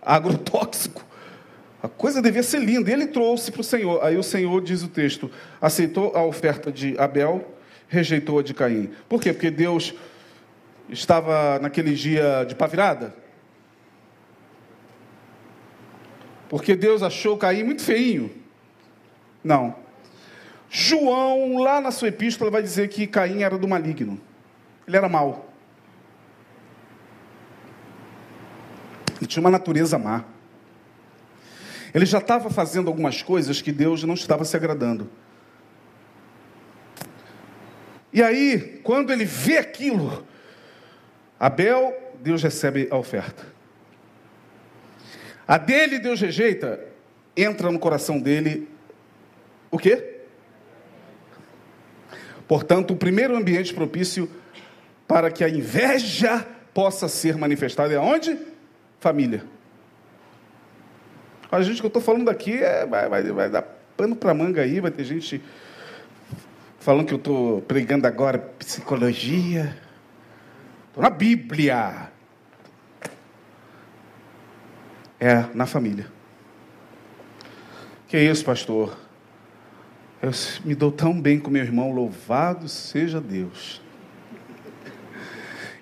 agrotóxico. 0.00 1.04
A 1.86 1.88
coisa 1.88 2.20
devia 2.20 2.42
ser 2.42 2.58
linda. 2.58 2.90
E 2.90 2.92
ele 2.92 3.06
trouxe 3.06 3.52
para 3.52 3.60
o 3.60 3.64
Senhor. 3.64 4.02
Aí 4.02 4.16
o 4.16 4.22
Senhor, 4.22 4.60
diz 4.60 4.82
o 4.82 4.88
texto, 4.88 5.30
aceitou 5.60 6.16
a 6.16 6.24
oferta 6.24 6.72
de 6.72 6.98
Abel, 6.98 7.56
rejeitou 7.86 8.40
a 8.40 8.42
de 8.42 8.52
Caim. 8.52 8.90
Por 9.08 9.22
quê? 9.22 9.32
Porque 9.32 9.52
Deus 9.52 9.94
estava 10.88 11.60
naquele 11.60 11.94
dia 11.94 12.44
de 12.44 12.56
pavirada? 12.56 13.14
Porque 16.48 16.74
Deus 16.74 17.04
achou 17.04 17.36
Caim 17.36 17.62
muito 17.62 17.82
feinho? 17.82 18.32
Não. 19.44 19.76
João, 20.68 21.58
lá 21.58 21.80
na 21.80 21.92
sua 21.92 22.08
epístola, 22.08 22.50
vai 22.50 22.62
dizer 22.62 22.88
que 22.88 23.06
Caim 23.06 23.44
era 23.44 23.56
do 23.56 23.68
maligno. 23.68 24.20
Ele 24.88 24.96
era 24.96 25.08
mau. 25.08 25.52
Ele 29.18 29.26
tinha 29.26 29.40
uma 29.40 29.50
natureza 29.52 29.96
má. 29.96 30.24
Ele 31.96 32.04
já 32.04 32.18
estava 32.18 32.50
fazendo 32.50 32.88
algumas 32.88 33.22
coisas 33.22 33.62
que 33.62 33.72
Deus 33.72 34.04
não 34.04 34.12
estava 34.12 34.44
se 34.44 34.54
agradando. 34.54 35.08
E 38.12 38.22
aí, 38.22 38.80
quando 38.84 39.10
ele 39.10 39.24
vê 39.24 39.56
aquilo, 39.56 40.26
Abel, 41.40 41.96
Deus 42.20 42.42
recebe 42.42 42.86
a 42.90 42.98
oferta. 42.98 43.46
A 45.48 45.56
dele, 45.56 45.98
Deus 45.98 46.20
rejeita, 46.20 46.78
entra 47.34 47.72
no 47.72 47.78
coração 47.78 48.20
dele 48.20 48.68
o 49.70 49.78
quê? 49.78 50.18
Portanto, 52.46 52.92
o 52.92 52.96
primeiro 52.96 53.34
ambiente 53.34 53.72
propício 53.72 54.30
para 55.08 55.30
que 55.30 55.42
a 55.42 55.48
inveja 55.48 56.46
possa 56.74 57.08
ser 57.08 57.38
manifestada 57.38 57.94
é 57.94 57.98
onde? 57.98 58.36
Família. 59.00 59.55
A 61.50 61.62
gente 61.62 61.80
que 61.80 61.86
eu 61.86 61.88
estou 61.88 62.02
falando 62.02 62.28
aqui 62.28 62.54
é, 62.62 62.84
vai, 62.86 63.08
vai, 63.08 63.22
vai 63.22 63.50
dar 63.50 63.62
pano 63.96 64.16
para 64.16 64.34
manga 64.34 64.62
aí, 64.62 64.80
vai 64.80 64.90
ter 64.90 65.04
gente 65.04 65.40
falando 66.80 67.06
que 67.06 67.14
eu 67.14 67.18
estou 67.18 67.62
pregando 67.62 68.06
agora 68.06 68.38
psicologia. 68.38 69.76
Estou 70.88 71.02
na 71.02 71.10
Bíblia. 71.10 72.10
É, 75.18 75.44
na 75.54 75.66
família. 75.66 76.06
Que 78.08 78.16
é 78.16 78.24
isso, 78.24 78.44
pastor? 78.44 78.96
Eu 80.22 80.30
me 80.64 80.74
dou 80.74 80.90
tão 80.90 81.20
bem 81.20 81.38
com 81.38 81.50
meu 81.50 81.62
irmão, 81.62 81.92
louvado 81.92 82.68
seja 82.68 83.20
Deus. 83.20 83.80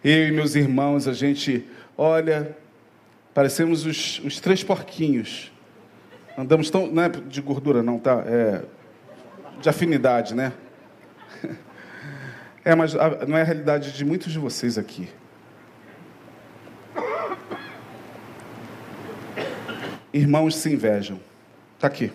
Eu 0.03 0.29
e 0.29 0.33
meus 0.33 0.55
irmãos, 0.55 1.09
a 1.09 1.15
gente 1.15 1.67
olha, 1.97 2.57
parecemos 3.33 3.87
os, 3.87 4.21
os 4.21 4.41
três 4.41 4.63
porquinhos. 4.63 5.54
Andamos 6.37 6.69
tão. 6.71 6.87
Não 6.87 7.03
é 7.03 7.09
de 7.09 7.41
gordura, 7.41 7.83
não, 7.83 7.99
tá? 7.99 8.23
É 8.27 8.63
de 9.61 9.69
afinidade, 9.69 10.35
né? 10.35 10.53
É, 12.67 12.75
mas 12.75 12.95
não 13.29 13.37
é 13.37 13.43
a 13.43 13.45
realidade 13.45 13.93
de 13.93 14.07
muitos 14.07 14.33
de 14.33 14.39
vocês 14.39 14.79
aqui. 14.79 15.07
Irmãos 20.11 20.57
se 20.57 20.73
invejam. 20.73 21.21
Está 21.75 21.89
aqui. 21.89 22.11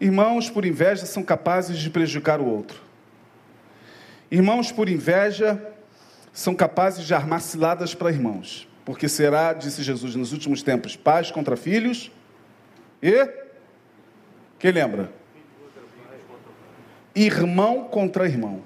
Irmãos 0.00 0.48
por 0.48 0.64
inveja 0.64 1.04
são 1.06 1.24
capazes 1.24 1.76
de 1.76 1.90
prejudicar 1.90 2.40
o 2.40 2.46
outro. 2.46 2.80
Irmãos 4.30 4.70
por 4.70 4.88
inveja 4.88 5.60
são 6.32 6.54
capazes 6.54 7.04
de 7.04 7.12
armar 7.14 7.40
ciladas 7.40 7.96
para 7.96 8.12
irmãos. 8.12 8.68
Porque 8.84 9.08
será, 9.08 9.52
disse 9.52 9.82
Jesus 9.82 10.14
nos 10.14 10.32
últimos 10.32 10.62
tempos, 10.62 10.94
pais 10.94 11.32
contra 11.32 11.56
filhos 11.56 12.12
e. 13.02 13.28
Quem 14.58 14.70
lembra? 14.70 15.12
Irmão 17.14 17.84
contra 17.84 18.26
irmão. 18.26 18.62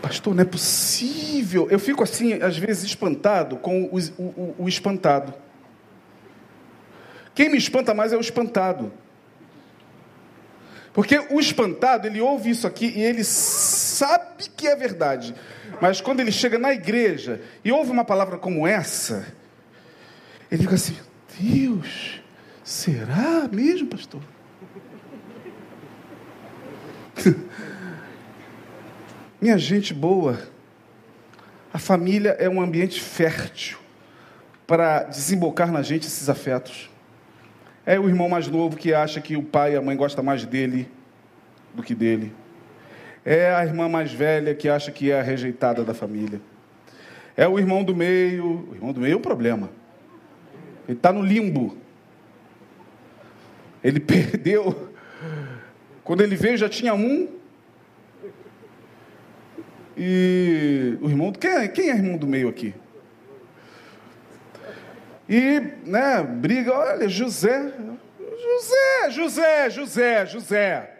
Pastor, 0.00 0.34
não 0.34 0.42
é 0.42 0.46
possível. 0.46 1.68
Eu 1.70 1.78
fico 1.78 2.02
assim, 2.02 2.34
às 2.34 2.56
vezes, 2.56 2.84
espantado 2.84 3.56
com 3.56 3.84
o, 3.84 3.98
o, 3.98 4.54
o 4.60 4.68
espantado. 4.68 5.34
Quem 7.34 7.50
me 7.50 7.58
espanta 7.58 7.92
mais 7.92 8.12
é 8.12 8.16
o 8.16 8.20
espantado. 8.20 8.92
Porque 10.92 11.18
o 11.30 11.38
espantado, 11.38 12.06
ele 12.06 12.20
ouve 12.20 12.50
isso 12.50 12.66
aqui 12.66 12.92
e 12.96 13.02
ele 13.02 13.22
sabe 13.22 14.48
que 14.56 14.66
é 14.66 14.74
verdade. 14.74 15.34
Mas 15.80 16.00
quando 16.00 16.20
ele 16.20 16.32
chega 16.32 16.58
na 16.58 16.72
igreja 16.72 17.40
e 17.64 17.70
ouve 17.70 17.90
uma 17.90 18.04
palavra 18.04 18.38
como 18.38 18.66
essa, 18.66 19.26
ele 20.50 20.62
fica 20.62 20.74
assim: 20.74 20.96
Deus, 21.40 22.20
será 22.64 23.48
mesmo, 23.50 23.88
pastor? 23.88 24.22
Minha 29.40 29.56
gente 29.58 29.94
boa, 29.94 30.38
a 31.72 31.78
família 31.78 32.30
é 32.40 32.48
um 32.48 32.60
ambiente 32.60 33.00
fértil 33.00 33.78
para 34.66 35.04
desembocar 35.04 35.70
na 35.70 35.82
gente 35.82 36.06
esses 36.06 36.28
afetos. 36.28 36.90
É 37.86 37.98
o 37.98 38.08
irmão 38.08 38.28
mais 38.28 38.48
novo 38.48 38.76
que 38.76 38.92
acha 38.92 39.20
que 39.20 39.36
o 39.36 39.42
pai 39.42 39.72
e 39.72 39.76
a 39.76 39.80
mãe 39.80 39.96
gostam 39.96 40.22
mais 40.22 40.44
dele 40.44 40.88
do 41.72 41.82
que 41.82 41.94
dele. 41.94 42.34
É 43.24 43.54
a 43.54 43.64
irmã 43.64 43.88
mais 43.88 44.12
velha 44.12 44.54
que 44.54 44.68
acha 44.68 44.90
que 44.90 45.10
é 45.10 45.20
a 45.20 45.22
rejeitada 45.22 45.84
da 45.84 45.94
família. 45.94 46.40
É 47.36 47.46
o 47.46 47.58
irmão 47.58 47.84
do 47.84 47.94
meio. 47.94 48.68
O 48.70 48.74
irmão 48.74 48.92
do 48.92 49.00
meio 49.00 49.14
é 49.14 49.16
um 49.16 49.22
problema. 49.22 49.70
Ele 50.88 50.96
está 50.96 51.12
no 51.12 51.22
limbo. 51.22 51.76
Ele 53.84 54.00
perdeu 54.00 54.90
Quando 56.02 56.22
ele 56.22 56.34
veio, 56.34 56.56
já 56.56 56.68
tinha 56.68 56.94
um. 56.94 57.28
E 59.96 60.96
o 61.02 61.08
irmão. 61.08 61.30
Quem 61.32 61.50
é, 61.50 61.68
quem 61.68 61.90
é 61.90 61.94
irmão 61.94 62.16
do 62.16 62.26
meio 62.26 62.48
aqui? 62.48 62.74
E, 65.28 65.60
né, 65.84 66.22
briga, 66.22 66.72
olha, 66.72 67.08
José. 67.08 67.72
José, 68.18 69.10
José, 69.10 69.70
José, 69.70 70.26
José. 70.26 70.94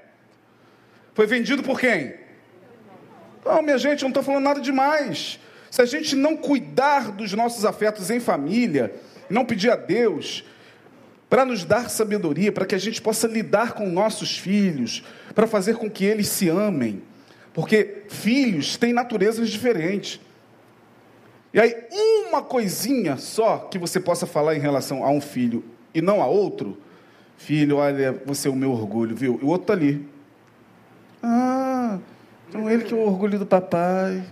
Foi 1.15 1.27
vendido 1.27 1.63
por 1.63 1.81
quem? 1.81 2.15
Não, 3.45 3.63
minha 3.63 3.79
gente, 3.79 4.03
eu 4.03 4.07
não 4.07 4.11
estou 4.11 4.23
falando 4.23 4.45
nada 4.45 4.61
demais. 4.61 5.41
Se 5.71 5.81
a 5.81 5.87
gente 5.87 6.15
não 6.15 6.37
cuidar 6.37 7.11
dos 7.11 7.33
nossos 7.33 7.65
afetos 7.65 8.11
em 8.11 8.21
família, 8.21 8.95
não 9.29 9.45
pedir 9.45 9.71
a 9.71 9.77
Deus 9.77 10.45
para 11.29 11.45
nos 11.45 11.65
dar 11.65 11.91
sabedoria, 11.91 12.51
para 12.51 12.65
que 12.65 12.75
a 12.75 12.79
gente 12.79 13.03
possa 13.03 13.27
lidar 13.27 13.73
com 13.73 13.89
nossos 13.89 14.39
filhos, 14.39 15.05
para 15.35 15.47
fazer 15.47 15.77
com 15.77 15.91
que 15.91 16.05
eles 16.05 16.29
se 16.29 16.49
amem, 16.49 17.03
porque 17.53 18.05
filhos 18.09 18.77
têm 18.77 18.93
naturezas 18.93 19.51
diferentes. 19.51 20.21
E 21.53 21.61
aí, 21.61 21.75
uma 22.29 22.43
coisinha 22.43 23.17
só 23.17 23.59
que 23.59 23.79
você 23.79 23.99
possa 23.99 24.27
falar 24.27 24.55
em 24.55 24.61
relação 24.61 25.05
a 25.05 25.11
um 25.11 25.21
filho 25.21 25.65
e 25.95 26.01
não 26.01 26.23
a 26.23 26.27
outro, 26.27 26.79
filho, 27.37 27.77
olha, 27.77 28.21
você 28.25 28.49
é 28.49 28.51
o 28.51 28.57
meu 28.57 28.73
orgulho, 28.73 29.15
viu? 29.15 29.39
E 29.41 29.45
o 29.45 29.49
outro 29.49 29.63
está 29.63 29.73
ali. 29.73 30.07
Ah, 31.23 31.99
então 32.49 32.71
ele 32.71 32.85
que 32.85 32.95
é 32.95 32.97
o 32.97 33.01
orgulho 33.01 33.39
do 33.39 33.47
papai. 33.47 34.23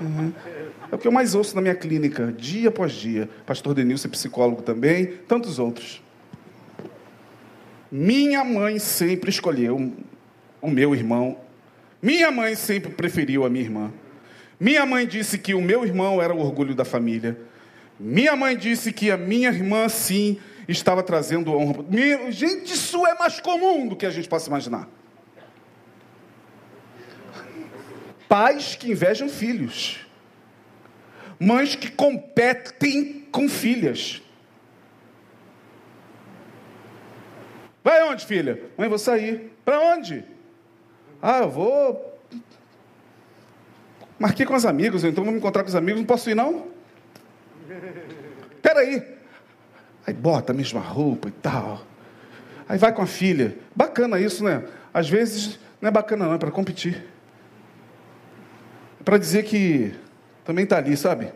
Uhum. 0.00 0.32
É 0.90 0.94
o 0.94 0.98
que 0.98 1.06
eu 1.06 1.12
mais 1.12 1.34
ouço 1.34 1.54
na 1.54 1.62
minha 1.62 1.74
clínica, 1.74 2.34
dia 2.36 2.68
após 2.68 2.92
dia. 2.92 3.28
Pastor 3.46 3.74
Denilson 3.74 4.08
é 4.08 4.10
psicólogo 4.10 4.62
também, 4.62 5.06
tantos 5.28 5.58
outros. 5.58 6.02
Minha 7.90 8.44
mãe 8.44 8.78
sempre 8.78 9.30
escolheu 9.30 9.92
o 10.60 10.70
meu 10.70 10.94
irmão. 10.94 11.38
Minha 12.02 12.30
mãe 12.30 12.54
sempre 12.54 12.90
preferiu 12.90 13.44
a 13.44 13.50
minha 13.50 13.64
irmã. 13.64 13.92
Minha 14.58 14.84
mãe 14.84 15.06
disse 15.06 15.38
que 15.38 15.54
o 15.54 15.60
meu 15.60 15.84
irmão 15.84 16.20
era 16.20 16.34
o 16.34 16.38
orgulho 16.38 16.74
da 16.74 16.84
família. 16.84 17.38
Minha 17.98 18.34
mãe 18.34 18.56
disse 18.56 18.92
que 18.92 19.10
a 19.10 19.16
minha 19.16 19.48
irmã, 19.48 19.88
sim, 19.88 20.38
estava 20.68 21.02
trazendo 21.02 21.52
honra. 21.52 21.84
Gente, 22.30 22.72
isso 22.74 23.06
é 23.06 23.14
mais 23.14 23.40
comum 23.40 23.86
do 23.88 23.96
que 23.96 24.06
a 24.06 24.10
gente 24.10 24.28
possa 24.28 24.48
imaginar. 24.48 24.88
Pais 28.28 28.76
que 28.76 28.90
invejam 28.90 29.28
filhos. 29.28 30.09
Mães 31.40 31.74
que 31.74 31.90
competem 31.90 33.26
com 33.32 33.48
filhas. 33.48 34.22
Vai 37.82 38.02
onde, 38.04 38.26
filha? 38.26 38.60
Mãe, 38.76 38.88
vou 38.88 38.98
sair. 38.98 39.50
Para 39.64 39.80
onde? 39.80 40.22
Ah, 41.22 41.38
eu 41.38 41.50
vou. 41.50 42.18
Marquei 44.18 44.44
com 44.44 44.54
os 44.54 44.66
amigos, 44.66 45.02
então 45.02 45.24
vou 45.24 45.32
me 45.32 45.38
encontrar 45.38 45.62
com 45.62 45.70
os 45.70 45.74
amigos. 45.74 46.00
Não 46.00 46.06
posso 46.06 46.28
ir, 46.28 46.34
não? 46.34 46.66
Peraí. 48.60 49.02
Aí 50.06 50.12
bota 50.12 50.52
a 50.52 50.54
mesma 50.54 50.80
roupa 50.80 51.28
e 51.28 51.32
tal. 51.32 51.86
Aí 52.68 52.76
vai 52.76 52.92
com 52.92 53.00
a 53.00 53.06
filha. 53.06 53.56
Bacana 53.74 54.20
isso, 54.20 54.44
né? 54.44 54.68
Às 54.92 55.08
vezes 55.08 55.58
não 55.80 55.88
é 55.88 55.90
bacana, 55.90 56.26
não, 56.26 56.34
é 56.34 56.38
para 56.38 56.50
competir 56.50 57.10
para 59.04 59.18
dizer 59.18 59.44
que 59.44 59.94
também 60.44 60.64
está 60.64 60.78
ali, 60.78 60.96
sabe? 60.96 61.32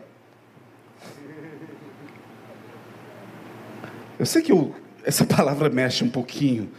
Eu 4.17 4.25
sei 4.25 4.41
que 4.41 4.51
eu, 4.51 4.73
essa 5.03 5.25
palavra 5.27 5.69
mexe 5.69 6.03
um 6.03 6.09
pouquinho, 6.09 6.71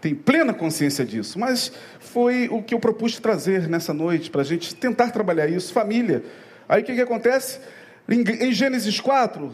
tem 0.00 0.14
plena 0.14 0.52
consciência 0.52 1.04
disso, 1.04 1.38
mas 1.38 1.72
foi 1.98 2.48
o 2.50 2.62
que 2.62 2.74
eu 2.74 2.78
propus 2.78 3.18
trazer 3.18 3.68
nessa 3.68 3.94
noite, 3.94 4.30
para 4.30 4.42
a 4.42 4.44
gente 4.44 4.74
tentar 4.74 5.10
trabalhar 5.10 5.48
isso, 5.48 5.72
família. 5.72 6.22
Aí 6.68 6.82
o 6.82 6.84
que, 6.84 6.94
que 6.94 7.00
acontece? 7.00 7.58
Em, 8.08 8.20
em 8.20 8.52
Gênesis 8.52 9.00
4, 9.00 9.50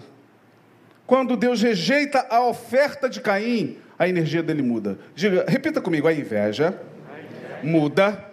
quando 1.06 1.36
Deus 1.36 1.62
rejeita 1.62 2.26
a 2.28 2.44
oferta 2.44 3.08
de 3.08 3.20
Caim, 3.20 3.78
a 3.98 4.08
energia 4.08 4.42
dele 4.42 4.62
muda. 4.62 4.98
Diga, 5.14 5.44
repita 5.46 5.80
comigo: 5.80 6.08
a 6.08 6.12
inveja 6.12 6.80
muda 7.62 8.24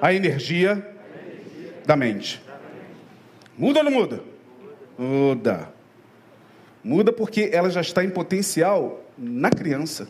a 0.00 0.12
energia 0.12 0.84
da 1.84 1.94
mente. 1.96 2.42
Muda 3.62 3.78
ou 3.78 3.84
não 3.84 3.92
muda? 3.92 4.24
Muda. 4.98 5.72
Muda 6.82 7.12
porque 7.12 7.48
ela 7.52 7.70
já 7.70 7.80
está 7.80 8.04
em 8.04 8.10
potencial 8.10 9.08
na 9.16 9.50
criança. 9.50 10.08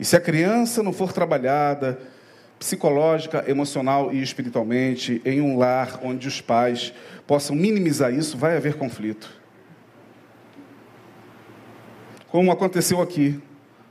E 0.00 0.04
se 0.04 0.16
a 0.16 0.20
criança 0.20 0.82
não 0.82 0.94
for 0.94 1.12
trabalhada 1.12 2.00
psicológica, 2.58 3.44
emocional 3.46 4.10
e 4.14 4.22
espiritualmente 4.22 5.20
em 5.26 5.42
um 5.42 5.58
lar 5.58 6.00
onde 6.02 6.26
os 6.26 6.40
pais 6.40 6.94
possam 7.26 7.54
minimizar 7.54 8.14
isso, 8.14 8.38
vai 8.38 8.56
haver 8.56 8.78
conflito. 8.78 9.30
Como 12.28 12.50
aconteceu 12.50 13.02
aqui. 13.02 13.38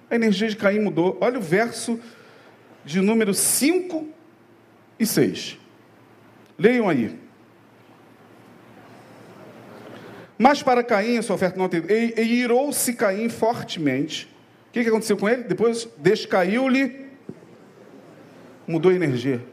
A 0.09 0.15
energia 0.15 0.49
de 0.49 0.55
Caim 0.55 0.79
mudou. 0.79 1.15
Olha 1.21 1.37
o 1.37 1.43
verso 1.43 1.99
de 2.83 3.01
número 3.01 3.35
5 3.35 4.07
e 4.99 5.05
6. 5.05 5.59
Leiam 6.57 6.89
aí. 6.89 7.21
Mas 10.37 10.63
para 10.63 10.83
Caim, 10.83 11.17
a 11.17 11.21
sua 11.21 11.35
oferta 11.35 11.57
não 11.57 11.69
teve. 11.69 11.93
E, 11.93 12.21
e 12.21 12.41
irou-se 12.41 12.93
Caim 12.93 13.29
fortemente. 13.29 14.25
O 14.69 14.73
que, 14.73 14.83
que 14.83 14.89
aconteceu 14.89 15.17
com 15.17 15.29
ele? 15.29 15.43
Depois 15.43 15.87
descaiu-lhe, 15.97 17.07
mudou 18.67 18.91
a 18.91 18.95
energia. 18.95 19.43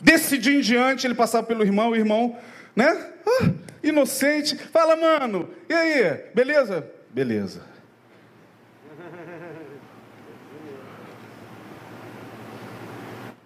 Desse 0.00 0.38
dia 0.38 0.58
em 0.58 0.60
diante, 0.60 1.06
ele 1.06 1.14
passava 1.14 1.46
pelo 1.46 1.62
irmão, 1.62 1.90
o 1.90 1.96
irmão, 1.96 2.36
né? 2.74 3.12
Ah, 3.26 3.50
inocente. 3.82 4.56
Fala, 4.56 4.96
mano, 4.96 5.50
e 5.68 5.74
aí? 5.74 6.24
Beleza? 6.34 6.88
Beleza. 7.10 7.62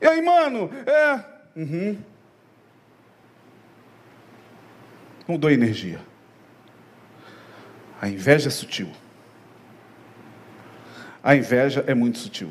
E 0.00 0.06
aí, 0.06 0.20
mano? 0.20 0.70
É. 0.84 1.24
Uhum. 1.54 1.96
Mudou 5.26 5.48
a 5.48 5.52
energia. 5.52 6.00
A 8.00 8.08
inveja 8.08 8.48
é 8.48 8.50
sutil. 8.50 8.88
A 11.22 11.36
inveja 11.36 11.84
é 11.86 11.94
muito 11.94 12.18
sutil. 12.18 12.50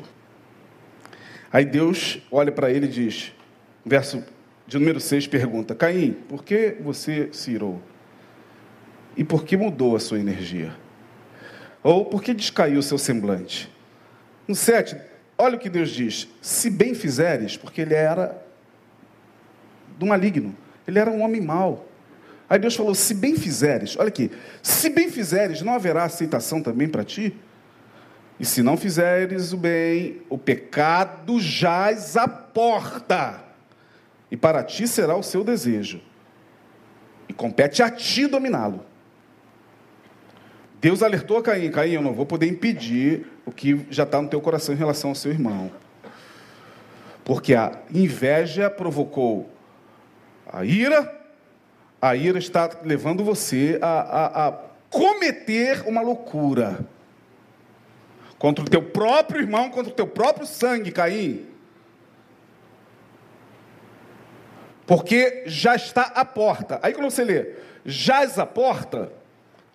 Aí 1.52 1.64
Deus 1.64 2.20
olha 2.30 2.50
para 2.50 2.70
ele 2.70 2.86
e 2.86 2.88
diz, 2.88 3.34
verso 3.84 4.24
de 4.66 4.78
número 4.78 5.00
6, 5.00 5.26
pergunta: 5.26 5.74
Caim, 5.74 6.12
por 6.12 6.42
que 6.42 6.76
você 6.80 7.28
se 7.32 7.50
irou? 7.50 7.82
E 9.14 9.22
por 9.22 9.44
que 9.44 9.56
mudou 9.56 9.94
a 9.94 10.00
sua 10.00 10.18
energia? 10.18 10.74
Ou 11.82 12.06
por 12.06 12.22
que 12.22 12.32
descaiu 12.32 12.78
o 12.78 12.82
seu 12.82 12.96
semblante? 12.96 13.70
No 14.48 14.54
7, 14.54 14.96
Olha 15.42 15.56
o 15.56 15.58
que 15.58 15.68
Deus 15.68 15.90
diz: 15.90 16.28
se 16.40 16.70
bem 16.70 16.94
fizeres, 16.94 17.56
porque 17.56 17.80
ele 17.80 17.94
era 17.94 18.40
do 19.98 20.06
maligno, 20.06 20.56
ele 20.86 21.00
era 21.00 21.10
um 21.10 21.20
homem 21.20 21.40
mau. 21.40 21.88
Aí 22.52 22.58
Deus 22.58 22.76
falou: 22.76 22.94
se 22.94 23.14
bem 23.14 23.34
fizeres, 23.34 23.96
olha 23.96 24.08
aqui, 24.08 24.30
se 24.62 24.90
bem 24.90 25.10
fizeres, 25.10 25.62
não 25.62 25.72
haverá 25.72 26.04
aceitação 26.04 26.62
também 26.62 26.86
para 26.86 27.02
ti? 27.02 27.34
E 28.38 28.44
se 28.44 28.62
não 28.62 28.76
fizeres 28.76 29.54
o 29.54 29.56
bem, 29.56 30.20
o 30.28 30.36
pecado 30.36 31.40
jaz 31.40 32.14
à 32.14 32.28
porta, 32.28 33.42
e 34.30 34.36
para 34.36 34.62
ti 34.62 34.86
será 34.86 35.16
o 35.16 35.22
seu 35.22 35.42
desejo, 35.42 36.02
e 37.26 37.32
compete 37.32 37.82
a 37.82 37.88
ti 37.88 38.26
dominá-lo. 38.26 38.84
Deus 40.78 41.02
alertou 41.02 41.38
a 41.38 41.42
Caim: 41.42 41.70
Caim, 41.70 41.92
eu 41.92 42.02
não 42.02 42.12
vou 42.12 42.26
poder 42.26 42.48
impedir 42.48 43.28
o 43.46 43.50
que 43.50 43.80
já 43.88 44.02
está 44.02 44.20
no 44.20 44.28
teu 44.28 44.42
coração 44.42 44.74
em 44.74 44.78
relação 44.78 45.08
ao 45.08 45.16
seu 45.16 45.32
irmão. 45.32 45.70
Porque 47.24 47.54
a 47.54 47.80
inveja 47.94 48.68
provocou 48.68 49.50
a 50.46 50.66
ira, 50.66 51.21
a 52.02 52.16
ira 52.16 52.40
está 52.40 52.68
levando 52.82 53.22
você 53.22 53.78
a, 53.80 53.86
a, 53.86 54.48
a 54.48 54.52
cometer 54.90 55.86
uma 55.86 56.00
loucura 56.02 56.84
contra 58.40 58.64
o 58.64 58.68
teu 58.68 58.82
próprio 58.82 59.40
irmão, 59.40 59.70
contra 59.70 59.92
o 59.92 59.94
teu 59.94 60.08
próprio 60.08 60.44
sangue, 60.44 60.90
Caim. 60.90 61.46
Porque 64.84 65.44
já 65.46 65.76
está 65.76 66.02
à 66.02 66.24
porta. 66.24 66.80
Aí 66.82 66.92
quando 66.92 67.08
você 67.08 67.22
lê, 67.22 67.54
jaz 67.84 68.36
a 68.36 68.44
porta, 68.44 69.12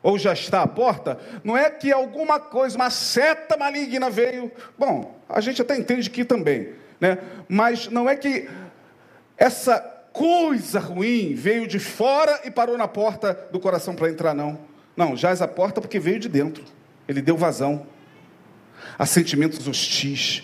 ou 0.03 0.19
já 0.19 0.33
está 0.33 0.61
à 0.61 0.67
porta, 0.67 1.17
não 1.45 1.55
é 1.55 1.69
que 1.69 1.93
alguma 1.93 2.41
coisa, 2.41 2.75
uma 2.75 2.89
seta 2.89 3.55
maligna 3.55 4.09
veio. 4.09 4.51
Bom, 4.77 5.17
a 5.29 5.39
gente 5.39 5.61
até 5.61 5.77
entende 5.77 6.09
que 6.09 6.25
também, 6.25 6.73
né? 6.99 7.19
Mas 7.47 7.87
não 7.87 8.09
é 8.09 8.17
que 8.17 8.49
essa 9.37 9.96
coisa 10.17 10.79
ruim 10.79 11.35
veio 11.35 11.67
de 11.67 11.77
fora 11.77 12.41
e 12.43 12.49
parou 12.49 12.75
na 12.75 12.87
porta 12.87 13.47
do 13.51 13.59
coração 13.59 13.93
para 13.93 14.09
entrar, 14.09 14.33
não. 14.33 14.59
Não, 14.95 15.15
jaz 15.15 15.43
a 15.43 15.47
porta 15.47 15.79
porque 15.79 15.99
veio 15.99 16.19
de 16.19 16.27
dentro. 16.27 16.63
Ele 17.07 17.21
deu 17.21 17.37
vazão. 17.37 17.85
a 18.97 19.05
sentimentos 19.05 19.67
hostis. 19.67 20.43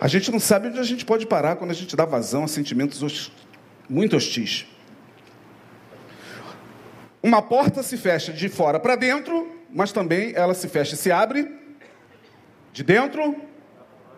A 0.00 0.08
gente 0.08 0.30
não 0.30 0.40
sabe 0.40 0.68
onde 0.68 0.78
a 0.78 0.82
gente 0.82 1.04
pode 1.04 1.26
parar 1.26 1.56
quando 1.56 1.70
a 1.70 1.74
gente 1.74 1.94
dá 1.94 2.04
vazão 2.04 2.44
a 2.44 2.48
sentimentos 2.48 3.02
hostis, 3.02 3.32
muito 3.88 4.16
hostis. 4.16 4.66
Uma 7.22 7.40
porta 7.40 7.82
se 7.82 7.96
fecha 7.96 8.32
de 8.32 8.48
fora 8.48 8.78
para 8.78 8.96
dentro, 8.96 9.50
mas 9.70 9.92
também 9.92 10.32
ela 10.34 10.54
se 10.54 10.68
fecha 10.68 10.94
e 10.94 10.98
se 10.98 11.10
abre 11.10 11.50
de 12.72 12.82
dentro 12.82 13.36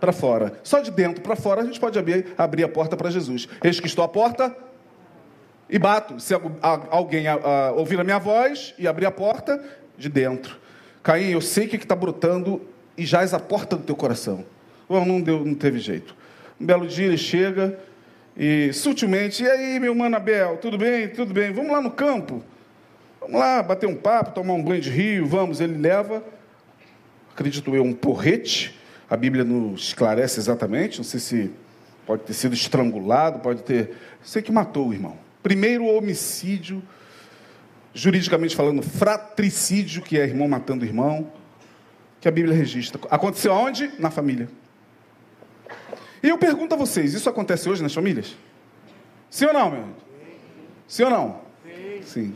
para 0.00 0.12
fora. 0.12 0.60
Só 0.64 0.80
de 0.80 0.90
dentro 0.90 1.22
para 1.22 1.36
fora 1.36 1.62
a 1.62 1.64
gente 1.64 1.78
pode 1.78 1.98
abrir, 1.98 2.34
abrir 2.36 2.64
a 2.64 2.68
porta 2.68 2.96
para 2.96 3.10
Jesus. 3.10 3.48
Eis 3.62 3.78
que 3.78 3.86
estou 3.86 4.04
à 4.04 4.08
porta 4.08 4.65
e 5.68 5.78
bato. 5.78 6.18
Se 6.20 6.34
alguém 6.90 7.26
a, 7.26 7.34
a, 7.34 7.72
ouvir 7.72 7.98
a 8.00 8.04
minha 8.04 8.18
voz 8.18 8.74
e 8.78 8.86
abrir 8.86 9.06
a 9.06 9.10
porta, 9.10 9.62
de 9.96 10.08
dentro. 10.08 10.58
Caim, 11.02 11.30
eu 11.30 11.40
sei 11.40 11.66
que 11.66 11.76
está 11.76 11.94
brotando 11.94 12.60
e 12.96 13.04
jaz 13.04 13.32
a 13.32 13.40
porta 13.40 13.76
do 13.76 13.82
teu 13.82 13.96
coração. 13.96 14.44
Bom, 14.88 15.04
não, 15.04 15.20
deu, 15.20 15.44
não 15.44 15.54
teve 15.54 15.78
jeito. 15.78 16.14
Um 16.60 16.66
belo 16.66 16.86
dia 16.86 17.06
ele 17.06 17.18
chega 17.18 17.78
e 18.36 18.72
sutilmente, 18.72 19.42
e 19.42 19.48
aí, 19.48 19.80
meu 19.80 19.94
mano 19.94 20.16
Abel, 20.16 20.58
tudo 20.58 20.76
bem? 20.76 21.08
Tudo 21.08 21.32
bem, 21.32 21.52
vamos 21.52 21.72
lá 21.72 21.80
no 21.80 21.90
campo. 21.90 22.42
Vamos 23.20 23.40
lá 23.40 23.62
bater 23.62 23.86
um 23.86 23.96
papo, 23.96 24.32
tomar 24.32 24.54
um 24.54 24.62
banho 24.62 24.80
de 24.80 24.90
rio, 24.90 25.26
vamos. 25.26 25.60
Ele 25.60 25.76
leva, 25.78 26.22
acredito 27.32 27.74
eu, 27.74 27.82
um 27.82 27.92
porrete. 27.92 28.78
A 29.08 29.16
Bíblia 29.16 29.44
nos 29.44 29.88
esclarece 29.88 30.40
exatamente, 30.40 30.98
não 30.98 31.04
sei 31.04 31.20
se 31.20 31.50
pode 32.04 32.22
ter 32.22 32.32
sido 32.32 32.54
estrangulado, 32.54 33.38
pode 33.38 33.62
ter. 33.62 33.96
Sei 34.22 34.42
que 34.42 34.50
matou 34.52 34.88
o 34.88 34.92
irmão. 34.92 35.25
Primeiro 35.46 35.86
homicídio, 35.86 36.82
juridicamente 37.94 38.56
falando, 38.56 38.82
fratricídio, 38.82 40.02
que 40.02 40.18
é 40.18 40.24
irmão 40.24 40.48
matando 40.48 40.84
irmão, 40.84 41.30
que 42.20 42.26
a 42.26 42.32
Bíblia 42.32 42.52
registra. 42.52 43.00
Aconteceu 43.08 43.52
aonde? 43.52 43.92
Na 43.96 44.10
família. 44.10 44.48
E 46.20 46.28
eu 46.30 46.36
pergunto 46.36 46.74
a 46.74 46.76
vocês, 46.76 47.14
isso 47.14 47.30
acontece 47.30 47.68
hoje 47.68 47.80
nas 47.80 47.94
famílias? 47.94 48.34
Sim 49.30 49.44
ou 49.44 49.52
não, 49.52 49.70
meu? 49.70 49.84
Sim 50.88 51.04
ou 51.04 51.10
não? 51.10 51.40
Sim. 51.64 52.02
Sim. 52.02 52.34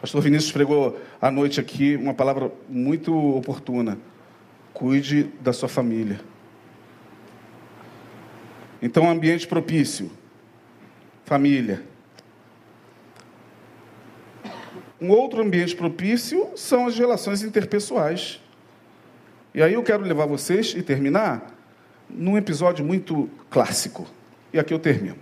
Pastor 0.00 0.22
Vinícius 0.22 0.52
pregou 0.52 0.96
à 1.20 1.28
noite 1.28 1.58
aqui 1.58 1.96
uma 1.96 2.14
palavra 2.14 2.52
muito 2.68 3.12
oportuna. 3.36 3.98
Cuide 4.72 5.24
da 5.40 5.52
sua 5.52 5.68
família. 5.68 6.20
Então, 8.80 9.10
ambiente 9.10 9.44
propício 9.44 10.08
família. 11.28 11.82
Um 14.98 15.10
outro 15.10 15.42
ambiente 15.42 15.76
propício 15.76 16.48
são 16.56 16.86
as 16.86 16.98
relações 16.98 17.42
interpessoais. 17.42 18.40
E 19.54 19.62
aí 19.62 19.74
eu 19.74 19.82
quero 19.82 20.02
levar 20.02 20.26
vocês 20.26 20.74
e 20.74 20.82
terminar 20.82 21.54
num 22.08 22.36
episódio 22.38 22.84
muito 22.84 23.28
clássico. 23.50 24.06
E 24.52 24.58
aqui 24.58 24.72
eu 24.72 24.78
termino. 24.78 25.18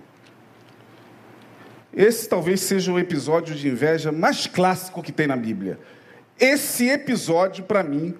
Esse 1.93 2.29
talvez 2.29 2.61
seja 2.61 2.93
o 2.93 2.99
episódio 2.99 3.55
de 3.55 3.69
inveja 3.69 4.13
mais 4.13 4.47
clássico 4.47 5.03
que 5.03 5.11
tem 5.11 5.27
na 5.27 5.37
Bíblia. 5.37 5.79
Esse 6.39 6.89
episódio, 6.89 7.65
para 7.65 7.83
mim, 7.83 8.15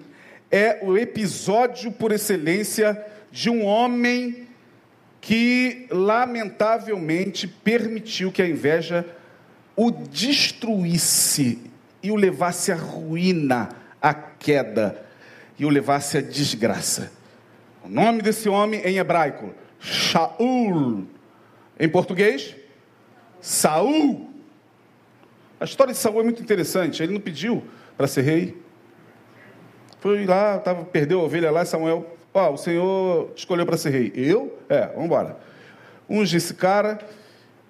é 0.51 0.79
o 0.81 0.97
episódio 0.97 1.91
por 1.91 2.11
excelência 2.11 3.01
de 3.31 3.49
um 3.49 3.63
homem 3.63 4.46
que 5.21 5.87
lamentavelmente 5.89 7.47
permitiu 7.47 8.31
que 8.31 8.41
a 8.41 8.47
inveja 8.47 9.05
o 9.75 9.91
destruísse 9.91 11.61
e 12.01 12.11
o 12.11 12.15
levasse 12.15 12.71
à 12.71 12.75
ruína, 12.75 13.69
à 14.01 14.13
queda 14.13 15.05
e 15.57 15.65
o 15.65 15.69
levasse 15.69 16.17
à 16.17 16.21
desgraça. 16.21 17.11
O 17.83 17.89
nome 17.89 18.21
desse 18.21 18.49
homem 18.49 18.81
em 18.81 18.97
hebraico, 18.97 19.53
Shaul. 19.79 21.07
Em 21.79 21.89
português, 21.89 22.55
Saul. 23.39 24.29
A 25.59 25.65
história 25.65 25.93
de 25.93 25.99
Saul 25.99 26.19
é 26.21 26.23
muito 26.23 26.41
interessante. 26.41 27.01
Ele 27.03 27.13
não 27.13 27.21
pediu 27.21 27.63
para 27.95 28.07
ser 28.07 28.21
rei. 28.21 28.61
Foi 29.99 30.25
lá, 30.25 30.59
tava, 30.59 30.85
perdeu 30.85 31.19
a 31.21 31.23
ovelha 31.23 31.51
lá, 31.51 31.65
Samuel 31.65 32.16
Ó, 32.33 32.53
o 32.53 32.57
Senhor 32.57 33.31
escolheu 33.35 33.65
para 33.65 33.77
ser 33.77 33.89
rei. 33.89 34.11
Eu? 34.15 34.57
É, 34.69 34.87
vamos 34.87 35.05
embora. 35.05 35.37
Unge 36.09 36.37
esse 36.37 36.53
cara, 36.53 36.99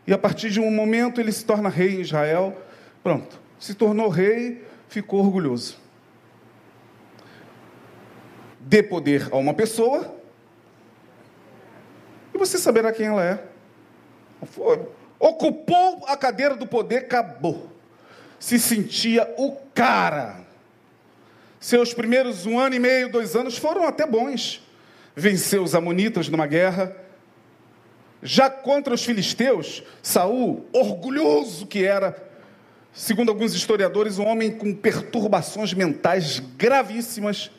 e 0.06 0.14
a 0.14 0.18
partir 0.18 0.50
de 0.50 0.60
um 0.60 0.72
momento 0.72 1.20
ele 1.20 1.32
se 1.32 1.46
torna 1.46 1.70
rei 1.70 1.96
em 1.96 2.02
Israel. 2.02 2.56
Pronto. 3.04 3.40
Se 3.60 3.74
tornou 3.74 4.10
rei, 4.10 4.66
ficou 4.88 5.20
orgulhoso. 5.20 5.78
Dê 8.60 8.84
poder 8.84 9.30
a 9.32 9.38
uma 9.38 9.54
pessoa, 9.54 10.16
e 12.34 12.38
você 12.38 12.58
saberá 12.58 12.92
quem 12.92 13.08
ela 13.08 13.24
é. 13.24 13.44
Ocupou 15.20 16.06
a 16.08 16.16
cadeira 16.16 16.56
do 16.56 16.68
poder, 16.68 16.98
acabou. 16.98 17.72
Se 18.40 18.60
sentia 18.60 19.34
o 19.38 19.56
cara. 19.74 20.47
Seus 21.60 21.94
primeiros 21.94 22.46
um 22.46 22.60
ano 22.60 22.76
e 22.76 22.80
meio, 22.80 23.12
dois 23.12 23.36
anos 23.36 23.58
foram 23.58 23.88
até 23.88 24.06
bons. 24.06 24.64
Venceu 25.16 25.64
os 25.64 25.74
amonitas 25.74 26.30
numa 26.30 26.46
guerra. 26.46 26.96
Já 28.22 28.50
contra 28.50 28.94
os 28.94 29.04
filisteus, 29.04 29.84
Saul, 30.02 30.68
orgulhoso 30.72 31.66
que 31.66 31.84
era, 31.84 32.16
segundo 32.94 33.30
alguns 33.30 33.54
historiadores, 33.54 34.20
um 34.20 34.26
homem 34.26 34.52
com 34.52 34.74
perturbações 34.74 35.74
mentais 35.74 36.40
gravíssimas, 36.40 37.52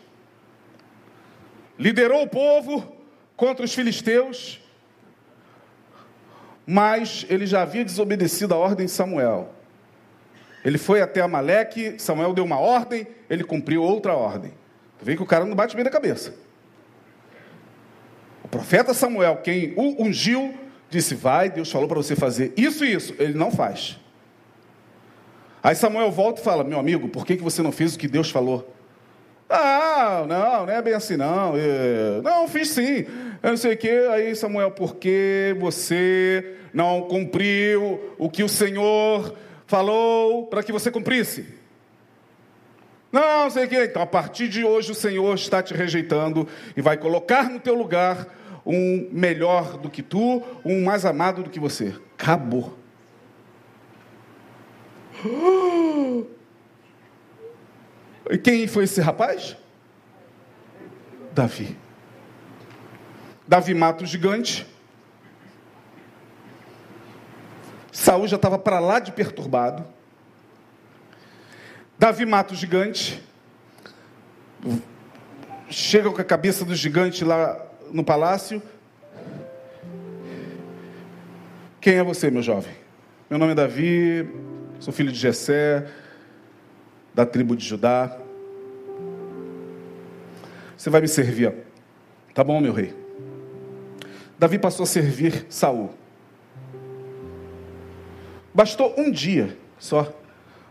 liderou 1.79 2.23
o 2.23 2.29
povo 2.29 2.97
contra 3.37 3.65
os 3.65 3.73
filisteus, 3.73 4.61
mas 6.67 7.25
ele 7.29 7.47
já 7.47 7.63
havia 7.63 7.85
desobedecido 7.85 8.53
a 8.53 8.57
ordem 8.57 8.87
de 8.87 8.93
Samuel. 8.93 9.55
Ele 10.69 10.77
foi 10.77 11.01
até 11.01 11.23
Amaleque, 11.23 11.95
Samuel 11.97 12.35
deu 12.35 12.45
uma 12.45 12.59
ordem, 12.59 13.07
ele 13.31 13.43
cumpriu 13.43 13.83
outra 13.83 14.13
ordem. 14.13 14.53
Tu 14.99 15.05
vê 15.07 15.17
que 15.17 15.23
o 15.23 15.27
cara 15.27 15.47
não 15.47 15.57
bate 15.57 15.75
bem 15.75 15.83
na 15.83 15.91
cabeça. 15.91 16.35
O 18.45 18.49
profeta 18.49 18.93
Samuel, 18.93 19.39
quem 19.39 19.73
o 19.79 20.03
ungiu, 20.03 20.53
disse: 20.91 21.15
Vai, 21.15 21.49
Deus 21.49 21.73
falou 21.73 21.89
para 21.89 21.97
você 21.97 22.15
fazer 22.15 22.53
isso 22.55 22.85
e 22.85 22.93
isso. 22.93 23.15
Ele 23.19 23.33
não 23.33 23.51
faz. 23.51 23.99
Aí 25.63 25.75
Samuel 25.75 26.11
volta 26.11 26.43
e 26.43 26.45
fala: 26.45 26.63
Meu 26.63 26.79
amigo, 26.79 27.09
por 27.09 27.25
que, 27.25 27.39
que 27.39 27.43
você 27.43 27.63
não 27.63 27.73
fez 27.73 27.95
o 27.95 27.99
que 27.99 28.07
Deus 28.07 28.31
falou? 28.31 28.71
Ah, 29.49 30.27
não, 30.29 30.67
não 30.67 30.73
é 30.75 30.83
bem 30.83 30.93
assim, 30.93 31.17
não. 31.17 31.55
É, 31.57 32.21
não, 32.23 32.47
fiz 32.47 32.69
sim. 32.69 33.07
Eu 33.43 33.51
não 33.51 33.57
sei 33.57 33.73
o 33.73 33.77
quê. 33.79 34.07
Aí 34.11 34.37
Samuel, 34.37 34.73
por 34.73 34.97
que 34.97 35.57
você 35.59 36.57
não 36.75 37.01
cumpriu 37.09 38.15
o 38.19 38.29
que 38.29 38.45
o 38.45 38.49
Senhor 38.51 39.35
falou 39.69 40.47
para 40.47 40.63
que 40.63 40.73
você 40.73 40.91
cumprisse. 40.91 41.47
Não, 43.13 43.49
sei 43.51 43.67
o 43.67 43.69
que. 43.69 43.85
Então, 43.85 44.03
a 44.03 44.07
partir 44.07 44.49
de 44.49 44.65
hoje, 44.65 44.91
o 44.91 44.95
Senhor 44.95 45.35
está 45.35 45.63
te 45.63 45.75
rejeitando 45.75 46.49
e 46.77 46.81
vai 46.81 46.97
colocar 46.97 47.49
no 47.49 47.61
teu 47.61 47.75
lugar 47.75 48.27
um 48.67 49.09
melhor 49.13 49.79
do 49.79 49.89
que 49.89 50.03
tu, 50.03 50.43
um 50.65 50.85
mais 50.85 51.05
amado 51.05 51.43
do 51.43 51.51
que 51.51 51.61
você. 51.61 51.95
Acabou. 52.19 52.77
E 58.31 58.37
quem 58.37 58.67
foi 58.67 58.85
esse 58.85 59.01
rapaz? 59.01 59.57
Davi. 61.33 61.79
Davi 63.47 63.73
mata 63.73 64.05
o 64.05 64.07
gigante 64.07 64.67
Saul 67.99 68.29
já 68.29 68.37
estava 68.37 68.57
para 68.57 68.79
lá 68.79 69.01
de 69.01 69.11
perturbado. 69.11 69.85
Davi 71.99 72.25
mata 72.25 72.55
o 72.55 72.57
gigante. 72.57 73.21
Chega 75.69 76.09
com 76.09 76.21
a 76.21 76.25
cabeça 76.25 76.65
do 76.65 76.77
gigante 76.77 77.25
lá 77.25 77.61
no 77.91 78.05
palácio. 78.05 78.63
Quem 81.81 81.97
é 81.97 82.05
você, 82.05 82.31
meu 82.31 82.41
jovem? 82.41 82.73
Meu 83.29 83.37
nome 83.37 83.51
é 83.51 83.55
Davi, 83.57 84.33
sou 84.79 84.93
filho 84.93 85.11
de 85.11 85.19
Jessé, 85.19 85.91
da 87.13 87.27
tribo 87.27 87.57
de 87.57 87.67
Judá. 87.67 88.17
Você 90.77 90.89
vai 90.89 91.01
me 91.01 91.09
servir, 91.09 91.53
tá 92.33 92.45
bom, 92.45 92.61
meu 92.61 92.73
rei? 92.73 92.95
Davi 94.39 94.57
passou 94.57 94.85
a 94.85 94.87
servir 94.87 95.47
Saul. 95.49 95.93
Bastou 98.59 98.93
um 98.99 99.09
dia 99.09 99.57
só 99.79 100.13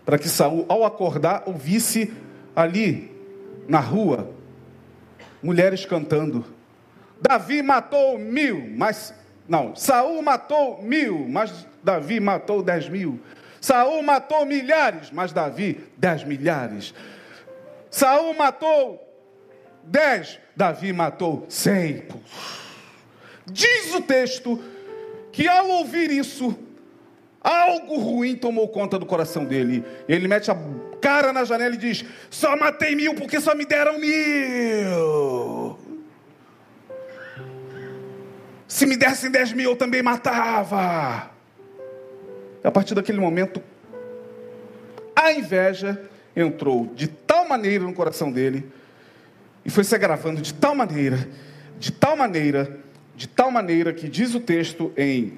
para 0.04 0.20
que 0.20 0.28
Saul, 0.28 0.66
ao 0.68 0.84
acordar, 0.84 1.44
ouvisse 1.46 2.14
ali 2.54 3.10
na 3.66 3.80
rua 3.80 4.30
mulheres 5.42 5.86
cantando. 5.86 6.44
Davi 7.22 7.62
matou 7.62 8.20
mil, 8.20 8.74
mas 8.76 9.14
não, 9.48 9.74
Saul 9.74 10.22
matou 10.22 10.84
mil, 10.84 11.30
mas 11.30 11.66
Davi 11.82 12.20
matou 12.20 12.62
dez 12.62 12.90
mil. 12.90 13.22
Saul 13.62 14.04
matou 14.04 14.46
milhares, 14.46 15.10
mas 15.10 15.32
Davi 15.32 15.80
dez 15.96 16.26
milhares. 16.26 16.94
Saul 17.90 18.34
matou 18.34 19.02
dez. 19.82 20.38
Davi 20.58 20.92
matou 20.92 21.46
cem. 21.48 22.04
Diz 23.46 23.96
o 23.96 24.02
texto 24.02 24.62
que 25.32 25.48
ao 25.48 25.70
ouvir 25.70 26.12
isso, 26.12 26.67
algo 27.48 27.98
ruim 27.98 28.36
tomou 28.36 28.68
conta 28.68 29.00
do 29.00 29.06
coração 29.06 29.46
dele. 29.46 29.86
Ele 30.08 30.28
mete 30.28 30.52
a 30.52 30.58
cara 31.00 31.32
na 31.32 31.46
janela 31.46 31.76
e 31.76 31.78
diz: 31.78 32.04
Só 32.30 32.58
matei 32.58 32.94
mil 32.94 33.16
porque 33.16 33.40
só 33.40 33.56
me 33.56 33.66
deram 33.66 33.98
mil. 33.98 35.80
Se 38.68 38.86
me 38.86 38.98
dessem 38.98 39.32
dez 39.32 39.54
mil, 39.54 39.72
eu 39.72 39.76
também 39.78 40.04
matava. 40.04 41.32
A 42.64 42.72
partir 42.72 42.94
daquele 42.94 43.20
momento, 43.20 43.64
a 45.16 45.32
inveja 45.32 46.02
entrou 46.36 46.88
de 46.94 47.08
tal 47.08 47.48
maneira 47.48 47.86
no 47.86 47.94
coração 47.94 48.30
dele 48.30 48.70
e 49.64 49.70
foi 49.70 49.86
se 49.86 49.96
agravando 49.96 50.42
de 50.42 50.54
tal 50.54 50.76
maneira, 50.76 51.28
de 51.80 51.92
tal 51.92 52.18
maneira, 52.18 52.78
de 53.16 53.28
tal 53.28 53.50
maneira 53.50 53.94
que 53.94 54.10
diz 54.10 54.36
o 54.36 54.40
texto 54.40 54.92
em 54.98 55.38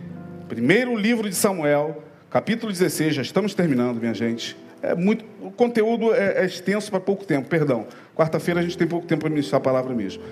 primeiro 0.49 0.95
livro 0.95 1.29
de 1.29 1.35
Samuel, 1.35 2.03
capítulo 2.31 2.71
16, 2.71 3.13
já 3.13 3.21
estamos 3.21 3.53
terminando, 3.53 3.99
minha 3.99 4.15
gente. 4.15 4.57
É 4.81 4.95
muito, 4.95 5.23
o 5.41 5.51
conteúdo 5.51 6.11
é, 6.13 6.41
é 6.41 6.45
extenso 6.45 6.89
para 6.89 6.99
pouco 6.99 7.23
tempo, 7.23 7.47
perdão. 7.47 7.85
Quarta-feira 8.15 8.59
a 8.59 8.63
gente 8.63 8.75
tem 8.75 8.87
pouco 8.87 9.05
tempo 9.05 9.21
para 9.21 9.29
ministrar 9.29 9.61
a 9.61 9.63
palavra 9.63 9.93
mesmo. 9.93 10.23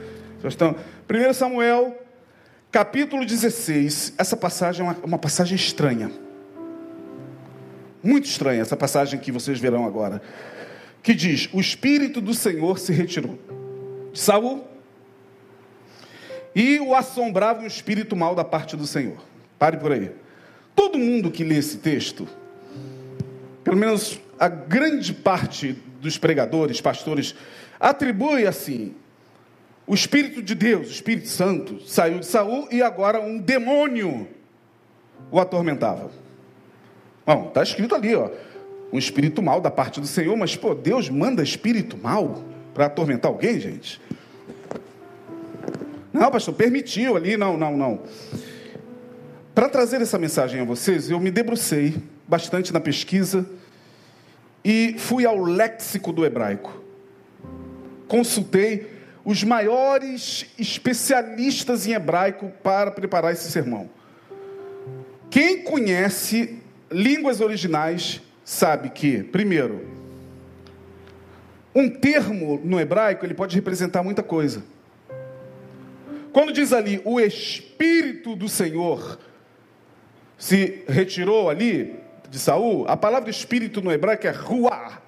Já 0.42 0.50
estamos. 0.50 0.82
1 1.08 1.34
Samuel, 1.34 1.96
capítulo 2.72 3.24
16. 3.24 4.16
Essa 4.18 4.36
passagem 4.36 4.82
é 4.86 4.90
uma, 4.90 4.98
uma 5.04 5.18
passagem 5.20 5.56
estranha. 5.56 6.10
Muito 8.02 8.26
estranha 8.26 8.62
essa 8.62 8.76
passagem 8.76 9.20
que 9.20 9.32
vocês 9.32 9.60
verão 9.60 9.86
agora. 9.86 10.20
Que 11.04 11.14
diz: 11.14 11.48
O 11.54 11.60
Espírito 11.60 12.20
do 12.20 12.34
Senhor 12.34 12.80
se 12.80 12.92
retirou 12.92 13.38
de 14.12 14.20
Saul 14.20 14.66
e 16.56 16.80
o 16.80 16.96
assombrava 16.96 17.62
um 17.62 17.68
espírito 17.68 18.16
mal 18.16 18.34
da 18.34 18.44
parte 18.44 18.76
do 18.76 18.88
Senhor. 18.88 19.37
Pare 19.58 19.78
por 19.78 19.92
aí. 19.92 20.12
Todo 20.76 20.98
mundo 20.98 21.32
que 21.32 21.44
lê 21.44 21.58
esse 21.58 21.78
texto, 21.78 22.28
pelo 23.64 23.78
menos 23.78 24.20
a 24.40 24.48
grande 24.48 25.14
parte 25.14 25.76
dos 26.00 26.18
pregadores, 26.18 26.80
pastores, 26.80 27.36
atribui 27.80 28.46
assim: 28.46 28.94
o 29.86 29.94
Espírito 29.94 30.42
de 30.42 30.54
Deus, 30.54 30.88
o 30.88 30.92
Espírito 30.92 31.28
Santo, 31.28 31.82
saiu 31.88 32.20
de 32.20 32.26
Saul 32.26 32.68
e 32.72 32.82
agora 32.82 33.20
um 33.20 33.40
demônio 33.40 34.28
o 35.32 35.40
atormentava. 35.40 36.12
Bom, 37.26 37.48
está 37.50 37.64
escrito 37.64 37.94
ali, 37.96 38.16
ó, 38.16 38.30
um 38.92 38.98
espírito 38.98 39.42
mal 39.42 39.60
da 39.60 39.70
parte 39.70 40.00
do 40.00 40.08
Senhor, 40.08 40.36
mas 40.38 40.56
pô, 40.56 40.74
Deus 40.74 41.10
manda 41.10 41.44
espírito 41.44 41.98
mal 41.98 42.44
para 42.74 42.86
atormentar 42.86 43.32
alguém, 43.32 43.60
gente? 43.60 44.00
Não, 46.14 46.32
pastor, 46.32 46.54
permitiu 46.54 47.18
ali, 47.18 47.36
não, 47.36 47.58
não, 47.58 47.76
não. 47.76 48.02
Para 49.58 49.70
trazer 49.70 50.00
essa 50.04 50.20
mensagem 50.20 50.62
a 50.62 50.64
vocês, 50.64 51.10
eu 51.10 51.20
me 51.20 51.32
debrucei 51.32 51.96
bastante 52.28 52.72
na 52.72 52.80
pesquisa 52.80 53.44
e 54.64 54.94
fui 55.00 55.26
ao 55.26 55.44
léxico 55.44 56.14
do 56.14 56.24
hebraico. 56.24 56.80
Consultei 58.08 58.86
os 59.26 59.44
maiores 59.44 60.46
especialistas 60.60 61.88
em 61.88 61.94
hebraico 61.94 62.52
para 62.62 62.92
preparar 62.92 63.34
esse 63.34 63.50
sermão. 63.50 63.90
Quem 65.28 65.64
conhece 65.64 66.60
línguas 66.92 67.42
originais 67.42 68.22
sabe 68.46 68.92
que, 68.92 69.24
primeiro, 69.24 69.88
um 71.74 71.90
termo 71.90 72.62
no 72.64 72.80
hebraico 72.80 73.26
ele 73.26 73.34
pode 73.34 73.56
representar 73.56 74.04
muita 74.04 74.22
coisa. 74.22 74.64
Quando 76.32 76.54
diz 76.54 76.72
ali 76.74 77.02
o 77.04 77.20
Espírito 77.20 78.36
do 78.36 78.48
Senhor 78.48 79.18
se 80.38 80.84
retirou 80.88 81.50
ali 81.50 82.00
de 82.30 82.38
Saul, 82.40 82.86
a 82.88 82.96
palavra 82.96 83.30
Espírito 83.30 83.82
no 83.82 83.92
hebraico 83.92 84.28
é 84.28 84.32
Ruah. 84.32 85.02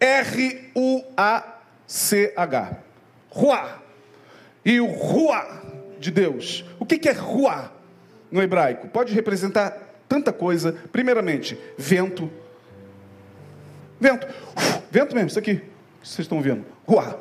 R-U-A-C-H. 0.00 1.56
Ruah. 3.28 3.78
E 4.64 4.80
o 4.80 4.86
Ruah 4.86 5.62
de 5.98 6.10
Deus. 6.10 6.64
O 6.78 6.86
que 6.86 7.08
é 7.08 7.12
Ruah 7.12 7.70
no 8.30 8.40
hebraico? 8.42 8.88
Pode 8.88 9.12
representar 9.12 9.76
tanta 10.08 10.32
coisa. 10.32 10.72
Primeiramente, 10.90 11.58
vento. 11.76 12.30
Vento. 14.00 14.26
Vento 14.90 15.14
mesmo, 15.14 15.28
isso 15.28 15.38
aqui. 15.38 15.60
Vocês 16.02 16.20
estão 16.20 16.40
vendo. 16.40 16.64
Ruah. 16.86 17.18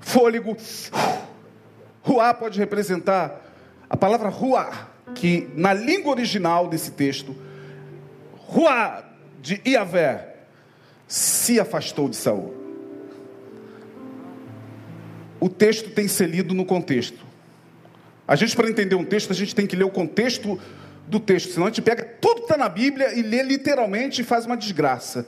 Fôlego. 0.00 0.56
Ruah 2.02 2.32
pode 2.32 2.58
representar 2.58 3.47
a 3.88 3.96
palavra 3.96 4.28
ruah, 4.28 4.88
que 5.14 5.48
na 5.54 5.72
língua 5.72 6.12
original 6.12 6.68
desse 6.68 6.90
texto, 6.90 7.34
ruah 8.36 9.04
de 9.40 9.60
Iavé, 9.66 10.36
se 11.06 11.58
afastou 11.58 12.08
de 12.08 12.16
Saul. 12.16 12.54
O 15.40 15.48
texto 15.48 15.90
tem 15.90 16.06
que 16.06 16.12
ser 16.12 16.28
lido 16.28 16.54
no 16.54 16.64
contexto. 16.64 17.24
A 18.26 18.36
gente, 18.36 18.54
para 18.54 18.68
entender 18.68 18.94
um 18.94 19.04
texto, 19.04 19.30
a 19.30 19.34
gente 19.34 19.54
tem 19.54 19.66
que 19.66 19.76
ler 19.76 19.84
o 19.84 19.90
contexto 19.90 20.60
do 21.06 21.18
texto, 21.18 21.52
senão 21.52 21.66
a 21.66 21.70
gente 21.70 21.80
pega 21.80 22.04
tudo 22.04 22.36
que 22.36 22.42
está 22.42 22.56
na 22.56 22.68
Bíblia 22.68 23.18
e 23.18 23.22
lê 23.22 23.42
literalmente 23.42 24.20
e 24.20 24.24
faz 24.24 24.44
uma 24.44 24.56
desgraça. 24.56 25.26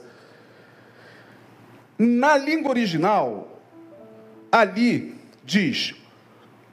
Na 1.97 2.37
língua 2.37 2.69
original, 2.69 3.61
ali 4.51 5.15
diz 5.43 5.95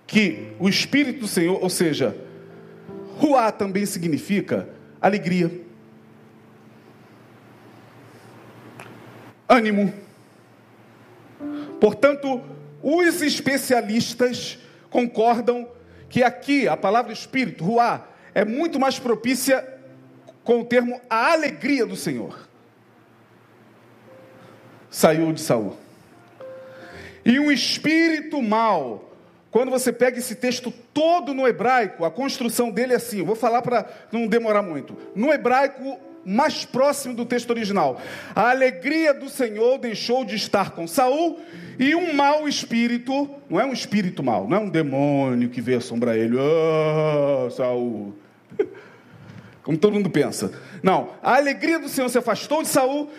que 0.09 0.55
o 0.59 0.71
Espírito 0.71 1.21
do 1.21 1.29
Senhor, 1.29 1.63
ou 1.63 1.69
seja, 1.69 2.17
Ruá 3.19 3.53
também 3.53 3.85
significa 3.85 4.67
alegria, 5.01 5.53
ânimo. 9.47 9.93
Portanto, 11.79 12.41
os 12.83 13.21
especialistas 13.21 14.59
concordam 14.89 15.69
que 16.09 16.23
aqui 16.23 16.67
a 16.67 16.77
palavra 16.77 17.13
Espírito, 17.13 17.63
Ruá, 17.63 18.09
é 18.35 18.47
muito 18.47 18.81
mais 18.81 18.99
propícia 18.99 19.63
com 20.43 20.61
o 20.61 20.65
termo 20.65 20.99
a 21.11 21.33
alegria 21.33 21.85
do 21.85 21.97
Senhor. 21.97 22.49
Saiu 24.91 25.35
de 25.35 25.41
Saul. 25.43 25.77
E 27.27 27.39
um 27.39 27.53
espírito 27.53 28.41
mau 28.41 29.08
quando 29.51 29.71
você 29.71 29.93
pega 29.93 30.19
esse 30.19 30.35
texto 30.35 30.73
todo 30.93 31.33
no 31.33 31.47
hebraico, 31.47 32.05
a 32.05 32.11
construção 32.11 32.71
dele 32.71 32.93
é 32.93 32.97
assim, 32.97 33.23
vou 33.23 33.35
falar 33.35 33.63
para 33.63 33.87
não 34.13 34.27
demorar 34.27 34.63
muito. 34.63 34.97
No 35.15 35.33
hebraico 35.33 35.99
mais 36.25 36.67
próximo 36.67 37.15
do 37.15 37.25
texto 37.25 37.49
original, 37.51 37.99
a 38.35 38.51
alegria 38.51 39.15
do 39.15 39.31
Senhor 39.31 39.79
deixou 39.79 40.25
de 40.25 40.37
estar 40.37 40.73
com 40.73 40.87
Saul 40.87 41.39
e 41.79 41.95
um 41.95 42.13
mau 42.13 42.47
espírito, 42.47 43.31
não 43.49 43.59
é 43.59 43.65
um 43.65 43.73
espírito 43.73 44.23
mau, 44.23 44.47
não 44.47 44.57
é 44.59 44.61
um 44.61 44.69
demônio 44.69 45.49
que 45.49 45.63
veio 45.63 45.79
assombrar 45.79 46.17
ele, 46.17 46.37
oh, 46.37 47.49
Saul. 47.51 48.15
Como 49.63 49.79
todo 49.79 49.95
mundo 49.95 50.11
pensa. 50.11 50.53
Não, 50.83 51.11
a 51.23 51.37
alegria 51.37 51.79
do 51.79 51.89
Senhor 51.89 52.09
se 52.11 52.19
afastou 52.19 52.63
de 52.63 52.69
Saul 52.69 53.11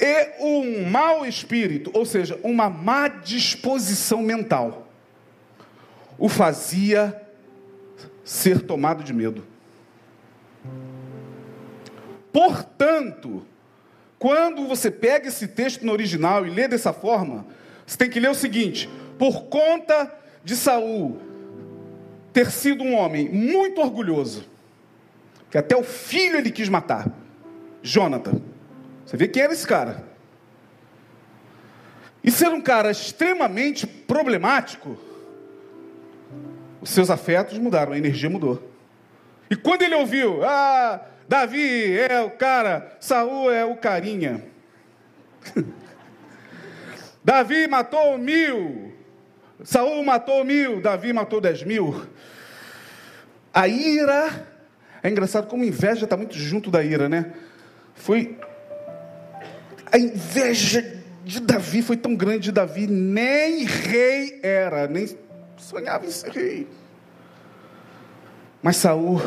e 0.00 0.28
um 0.40 0.90
mau 0.90 1.24
espírito, 1.24 1.90
ou 1.94 2.04
seja, 2.04 2.40
uma 2.42 2.68
má 2.68 3.06
disposição 3.06 4.20
mental 4.22 4.89
o 6.20 6.28
fazia 6.28 7.20
ser 8.22 8.60
tomado 8.62 9.02
de 9.02 9.12
medo. 9.12 9.42
Portanto, 12.30 13.44
quando 14.18 14.68
você 14.68 14.90
pega 14.90 15.28
esse 15.28 15.48
texto 15.48 15.84
no 15.84 15.90
original 15.90 16.46
e 16.46 16.50
lê 16.50 16.68
dessa 16.68 16.92
forma, 16.92 17.46
você 17.86 17.96
tem 17.96 18.10
que 18.10 18.20
ler 18.20 18.30
o 18.30 18.34
seguinte: 18.34 18.88
por 19.18 19.44
conta 19.44 20.14
de 20.44 20.54
Saul 20.54 21.18
ter 22.32 22.50
sido 22.50 22.84
um 22.84 22.94
homem 22.94 23.28
muito 23.28 23.80
orgulhoso, 23.80 24.44
que 25.50 25.58
até 25.58 25.74
o 25.74 25.82
filho 25.82 26.36
ele 26.36 26.50
quis 26.50 26.68
matar, 26.68 27.10
Jonathan. 27.82 28.40
Você 29.04 29.16
vê 29.16 29.26
quem 29.26 29.42
era 29.42 29.52
esse 29.52 29.66
cara? 29.66 30.04
E 32.22 32.30
ser 32.30 32.50
um 32.50 32.60
cara 32.60 32.90
extremamente 32.90 33.86
problemático, 33.86 34.96
os 36.80 36.90
seus 36.90 37.10
afetos 37.10 37.58
mudaram, 37.58 37.92
a 37.92 37.98
energia 37.98 38.30
mudou. 38.30 38.70
E 39.50 39.56
quando 39.56 39.82
ele 39.82 39.94
ouviu, 39.94 40.44
ah, 40.44 41.00
Davi 41.28 41.98
é 41.98 42.20
o 42.22 42.30
cara, 42.30 42.96
Saul 43.00 43.50
é 43.50 43.64
o 43.64 43.76
carinha. 43.76 44.44
Davi 47.22 47.66
matou 47.66 48.16
mil, 48.16 48.92
Saul 49.62 50.02
matou 50.04 50.44
mil, 50.44 50.80
Davi 50.80 51.12
matou 51.12 51.40
dez 51.40 51.62
mil. 51.62 52.06
A 53.52 53.68
ira, 53.68 54.46
é 55.02 55.08
engraçado 55.08 55.48
como 55.48 55.64
inveja 55.64 56.04
está 56.04 56.16
muito 56.16 56.34
junto 56.34 56.70
da 56.70 56.82
ira, 56.82 57.08
né? 57.08 57.32
Foi 57.94 58.38
a 59.92 59.98
inveja 59.98 61.00
de 61.24 61.40
Davi 61.40 61.82
foi 61.82 61.96
tão 61.96 62.14
grande, 62.14 62.52
Davi 62.52 62.86
nem 62.86 63.64
rei 63.64 64.40
era, 64.42 64.86
nem 64.86 65.06
sonhava 65.70 66.04
em 66.04 66.10
ser 66.10 66.32
rei. 66.32 66.66
Mas 68.60 68.76
Saul 68.76 69.20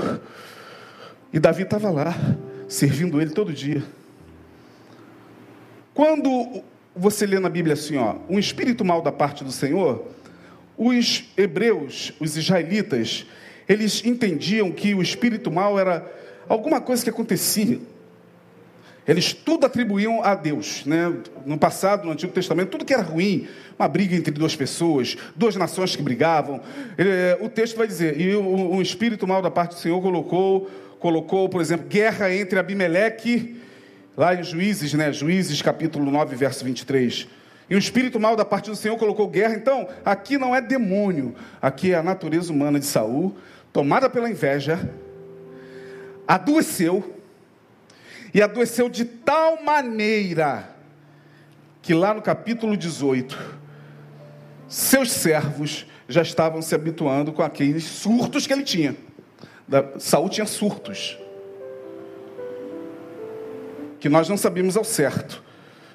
e 1.32 1.40
Davi 1.40 1.64
estava 1.64 1.90
lá, 1.90 2.14
servindo 2.68 3.22
ele 3.22 3.32
todo 3.32 3.54
dia. 3.54 3.82
Quando 5.94 6.62
você 6.94 7.26
lê 7.26 7.40
na 7.40 7.50
Bíblia 7.50 7.76
assim, 7.76 7.96
ó, 7.96 8.18
um 8.30 8.38
espírito 8.38 8.84
mal 8.84 9.02
da 9.02 9.12
parte 9.12 9.44
do 9.44 9.52
Senhor, 9.52 10.06
os 10.78 11.32
hebreus, 11.38 12.12
os 12.20 12.36
israelitas, 12.36 13.26
eles 13.68 14.04
entendiam 14.04 14.70
que 14.70 14.94
o 14.94 15.02
espírito 15.02 15.50
mal 15.50 15.80
era 15.80 16.06
alguma 16.50 16.82
coisa 16.82 17.04
que 17.04 17.10
acontecia 17.10 17.80
eles 19.08 19.34
tudo 19.34 19.66
atribuíam 19.66 20.24
a 20.24 20.34
Deus. 20.34 20.86
Né? 20.86 21.14
No 21.46 21.58
passado, 21.58 22.06
no 22.06 22.12
Antigo 22.12 22.32
Testamento, 22.32 22.70
tudo 22.70 22.86
que 22.86 22.94
era 22.94 23.04
ruim, 23.04 23.48
uma 23.78 23.88
briga 23.88 24.16
entre 24.16 24.32
duas 24.32 24.56
pessoas, 24.56 25.18
duas 25.36 25.56
nações 25.56 25.96
que 25.96 26.02
brigavam. 26.02 26.62
É, 26.98 27.38
o 27.42 27.50
texto 27.50 27.76
vai 27.76 27.88
dizer, 27.88 28.20
e 28.20 28.34
o, 28.36 28.76
o 28.76 28.82
espírito 28.82 29.28
mal 29.28 29.42
da 29.42 29.52
parte 29.52 29.76
do 29.76 29.80
Senhor 29.80 30.02
colocou, 30.02 30.70
colocou, 31.00 31.50
por 31.50 31.60
exemplo, 31.60 31.88
guerra 31.88 32.34
entre 32.34 32.58
Abimeleque, 32.58 33.58
lá 34.16 34.34
em 34.36 34.44
Juízes, 34.44 34.94
né? 34.94 35.12
Juízes 35.12 35.62
capítulo 35.62 36.10
9, 36.10 36.36
verso 36.36 36.64
23. 36.64 37.28
E 37.70 37.76
o 37.76 37.78
espírito 37.78 38.20
mal 38.20 38.36
da 38.36 38.46
parte 38.46 38.70
do 38.70 38.76
Senhor 38.76 38.98
colocou 38.98 39.28
guerra. 39.28 39.56
Então, 39.56 39.88
aqui 40.06 40.38
não 40.38 40.56
é 40.56 40.62
demônio, 40.62 41.36
aqui 41.62 41.92
é 41.92 41.96
a 41.96 42.04
natureza 42.04 42.54
humana 42.54 42.80
de 42.80 42.86
Saul, 42.86 43.36
tomada 43.72 44.10
pela 44.10 44.30
inveja, 44.30 44.90
adoeceu 46.28 47.23
e 48.34 48.42
adoeceu 48.42 48.90
de 48.90 49.06
tal 49.06 49.62
maneira 49.64 50.70
que 51.82 51.94
lá 51.94 52.14
no 52.14 52.22
capítulo 52.22 52.76
18, 52.76 53.38
seus 54.68 55.12
servos 55.12 55.86
já 56.08 56.22
estavam 56.22 56.62
se 56.62 56.74
habituando 56.74 57.32
com 57.32 57.44
aqueles 57.44 57.84
surtos 57.84 58.48
que 58.48 58.54
ele 58.54 58.64
tinha. 58.64 58.96
Saul 60.00 60.30
tinha 60.30 60.46
surtos. 60.46 61.18
Que 64.00 64.10
nós 64.10 64.28
não 64.28 64.38
sabíamos 64.38 64.76
ao 64.76 64.84
certo. 64.84 65.44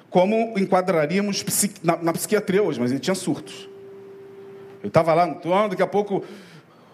Como 0.09 0.57
enquadraríamos 0.57 1.43
na, 1.83 1.97
na 1.97 2.13
psiquiatria 2.13 2.63
hoje, 2.63 2.79
mas 2.79 2.91
ele 2.91 2.99
tinha 2.99 3.15
surtos. 3.15 3.69
Ele 4.79 4.87
estava 4.87 5.13
lá 5.13 5.25
no 5.25 5.35
trono, 5.35 5.69
daqui 5.69 5.83
a 5.83 5.87
pouco 5.87 6.23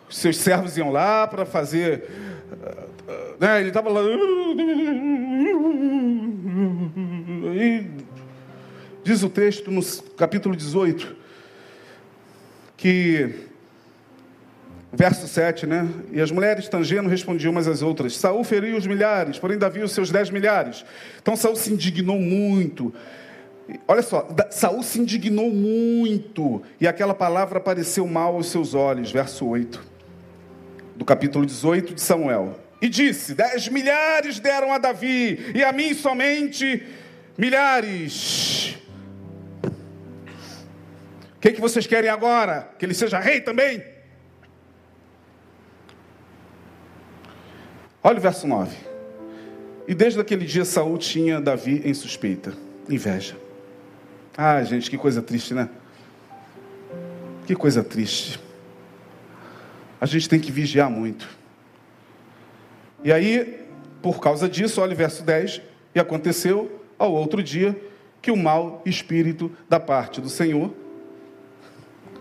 seus 0.09 0.37
servos 0.37 0.77
iam 0.77 0.91
lá 0.91 1.27
para 1.27 1.45
fazer. 1.45 2.09
Né, 3.39 3.59
ele 3.59 3.69
estava 3.69 3.89
lá. 3.89 4.01
E 7.55 7.85
diz 9.03 9.23
o 9.23 9.29
texto 9.29 9.69
no 9.71 9.81
capítulo 10.17 10.55
18 10.55 11.15
que 12.77 13.45
verso 14.91 15.27
7, 15.27 15.67
né? 15.67 15.87
E 16.11 16.21
as 16.21 16.31
mulheres 16.31 16.69
tangendo 16.69 17.09
respondiam 17.09 17.51
umas 17.51 17.67
às 17.67 17.81
outras: 17.81 18.17
Saul 18.17 18.43
feriu 18.43 18.77
os 18.77 18.87
milhares, 18.87 19.37
porém 19.37 19.57
Davi 19.57 19.81
os 19.81 19.91
seus 19.91 20.09
dez 20.09 20.29
milhares. 20.29 20.85
Então 21.21 21.35
Saul 21.35 21.55
se 21.55 21.71
indignou 21.71 22.19
muito. 22.19 22.93
Olha 23.87 24.01
só, 24.01 24.27
Saul 24.51 24.83
se 24.83 24.99
indignou 24.99 25.49
muito, 25.49 26.61
e 26.79 26.87
aquela 26.87 27.15
palavra 27.15 27.59
pareceu 27.59 28.07
mal 28.07 28.35
aos 28.35 28.51
seus 28.51 28.75
olhos, 28.75 29.11
verso 29.11 29.43
8, 29.47 29.83
do 30.95 31.03
capítulo 31.03 31.45
18 31.45 31.93
de 31.93 32.01
Samuel. 32.01 32.59
E 32.81 32.89
disse: 32.89 33.33
Dez 33.33 33.67
milhares 33.67 34.39
deram 34.39 34.71
a 34.71 34.77
Davi, 34.77 35.51
e 35.53 35.63
a 35.63 35.71
mim 35.71 35.93
somente 35.93 36.85
milhares. 37.37 38.77
O 41.35 41.39
que, 41.39 41.51
que 41.51 41.61
vocês 41.61 41.85
querem 41.85 42.09
agora? 42.09 42.69
Que 42.79 42.85
ele 42.85 42.93
seja 42.93 43.19
rei 43.19 43.41
também? 43.41 43.83
Olha 48.03 48.17
o 48.17 48.21
verso 48.21 48.47
9. 48.47 48.75
E 49.87 49.93
desde 49.93 50.19
aquele 50.19 50.45
dia 50.45 50.65
Saul 50.65 50.97
tinha 50.97 51.39
Davi 51.39 51.81
em 51.85 51.93
suspeita, 51.93 52.53
inveja. 52.89 53.35
Ah, 54.35 54.61
gente, 54.63 54.89
que 54.89 54.97
coisa 54.97 55.21
triste, 55.21 55.53
né? 55.53 55.69
Que 57.45 57.55
coisa 57.55 57.83
triste. 57.83 58.39
A 59.99 60.05
gente 60.05 60.27
tem 60.27 60.39
que 60.39 60.51
vigiar 60.51 60.89
muito. 60.89 61.27
E 63.03 63.11
aí, 63.11 63.65
por 64.01 64.19
causa 64.19 64.49
disso, 64.49 64.81
olha 64.81 64.93
o 64.93 64.95
verso 64.95 65.23
10, 65.23 65.61
e 65.93 65.99
aconteceu 65.99 66.81
ao 66.97 67.13
outro 67.13 67.41
dia 67.41 67.79
que 68.21 68.31
o 68.31 68.35
mau 68.35 68.81
espírito 68.85 69.51
da 69.69 69.79
parte 69.79 70.19
do 70.19 70.29
Senhor 70.29 70.73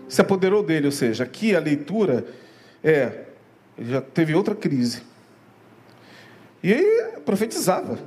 se 0.07 0.21
apoderou 0.21 0.61
dele, 0.61 0.85
ou 0.85 0.91
seja, 0.91 1.23
aqui 1.23 1.55
a 1.55 1.59
leitura 1.59 2.25
é, 2.83 3.25
ele 3.77 3.91
já 3.91 4.01
teve 4.01 4.35
outra 4.35 4.53
crise. 4.53 5.01
E 6.61 6.73
aí 6.73 7.11
profetizava. 7.25 7.97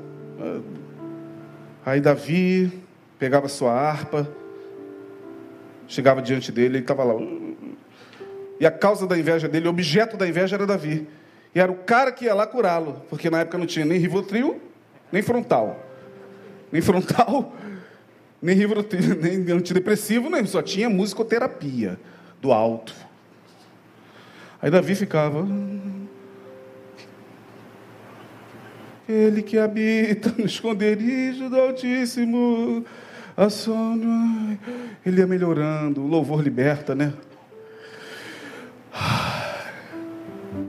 Aí 1.84 2.00
Davi 2.00 2.72
pegava 3.18 3.48
sua 3.48 3.72
harpa, 3.72 4.32
chegava 5.86 6.22
diante 6.22 6.52
dele, 6.52 6.76
ele 6.76 6.84
estava 6.84 7.02
lá. 7.02 7.14
E 8.60 8.66
a 8.66 8.70
causa 8.70 9.06
da 9.06 9.18
inveja 9.18 9.48
dele, 9.48 9.66
o 9.66 9.70
objeto 9.70 10.16
da 10.16 10.26
inveja 10.26 10.56
era 10.56 10.66
Davi. 10.66 11.06
E 11.54 11.60
era 11.60 11.70
o 11.70 11.76
cara 11.76 12.12
que 12.12 12.24
ia 12.24 12.34
lá 12.34 12.46
curá-lo, 12.46 13.02
porque 13.08 13.30
na 13.30 13.40
época 13.40 13.58
não 13.58 13.66
tinha 13.66 13.84
nem 13.84 13.98
Rivotril, 13.98 14.60
nem 15.10 15.22
frontal. 15.22 15.84
Nem 16.70 16.82
frontal, 16.82 17.54
nem 18.42 18.56
Rivotril, 18.56 19.16
nem 19.20 19.50
antidepressivo, 19.52 20.28
nem, 20.28 20.44
só 20.44 20.60
tinha 20.60 20.90
musicoterapia 20.90 21.98
do 22.40 22.52
alto. 22.52 22.94
Aí 24.60 24.70
Davi 24.70 24.94
ficava. 24.94 25.46
Ele 29.08 29.40
que 29.40 29.56
habita 29.56 30.34
no 30.36 30.44
esconderijo 30.44 31.48
do 31.48 31.58
Altíssimo, 31.58 32.84
a 33.36 33.48
sono. 33.48 34.58
Ele 35.06 35.20
ia 35.20 35.26
melhorando, 35.26 36.02
o 36.02 36.06
louvor 36.06 36.42
liberta, 36.42 36.94
né? 36.94 37.14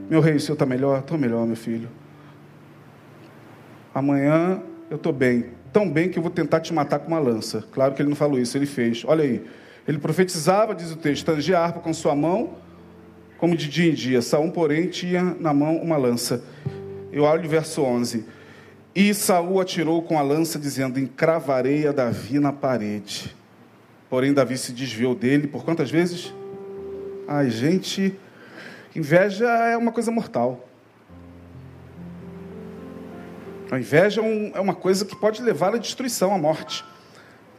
Meu 0.08 0.20
rei, 0.20 0.34
o 0.34 0.40
senhor 0.40 0.54
está 0.54 0.66
melhor? 0.66 0.98
Estou 0.98 1.16
melhor, 1.16 1.46
meu 1.46 1.56
filho. 1.56 1.88
Amanhã 3.94 4.60
eu 4.90 4.96
estou 4.96 5.12
bem. 5.12 5.46
Tão 5.72 5.88
bem 5.88 6.08
que 6.08 6.18
eu 6.18 6.22
vou 6.22 6.30
tentar 6.32 6.60
te 6.60 6.72
matar 6.72 6.98
com 6.98 7.08
uma 7.08 7.18
lança. 7.20 7.64
Claro 7.72 7.94
que 7.94 8.02
ele 8.02 8.08
não 8.08 8.16
falou 8.16 8.38
isso, 8.38 8.58
ele 8.58 8.66
fez. 8.66 9.04
Olha 9.06 9.22
aí. 9.22 9.44
Ele 9.86 9.98
profetizava, 9.98 10.74
diz 10.74 10.90
o 10.90 10.96
texto, 10.96 11.24
tangia 11.24 11.58
a 11.58 11.64
harpa 11.64 11.80
com 11.80 11.92
sua 11.94 12.14
mão, 12.14 12.56
como 13.38 13.56
de 13.56 13.68
dia 13.68 13.90
em 13.90 13.94
dia. 13.94 14.20
Saúl, 14.20 14.50
porém, 14.50 14.88
tinha 14.88 15.36
na 15.38 15.54
mão 15.54 15.76
uma 15.76 15.96
lança. 15.96 16.42
Eu 17.12 17.22
olho 17.24 17.46
o 17.46 17.48
verso 17.48 17.82
11. 17.82 18.24
E 18.94 19.14
Saúl 19.14 19.60
atirou 19.60 20.02
com 20.02 20.18
a 20.18 20.22
lança, 20.22 20.58
dizendo: 20.58 20.98
Encravarei 20.98 21.86
a 21.86 21.92
Davi 21.92 22.38
na 22.38 22.52
parede. 22.52 23.34
Porém, 24.08 24.32
Davi 24.32 24.58
se 24.58 24.72
desviou 24.72 25.14
dele 25.14 25.46
por 25.46 25.64
quantas 25.64 25.90
vezes? 25.90 26.34
Ai, 27.32 27.48
gente, 27.48 28.18
Inveja 28.94 29.46
é 29.46 29.76
uma 29.76 29.92
coisa 29.92 30.10
mortal. 30.10 30.68
A 33.70 33.78
inveja 33.78 34.20
é, 34.20 34.52
é 34.56 34.60
uma 34.60 34.74
coisa 34.74 35.04
que 35.04 35.14
pode 35.14 35.40
levar 35.40 35.74
à 35.74 35.78
destruição, 35.78 36.34
à 36.34 36.38
morte. 36.38 36.84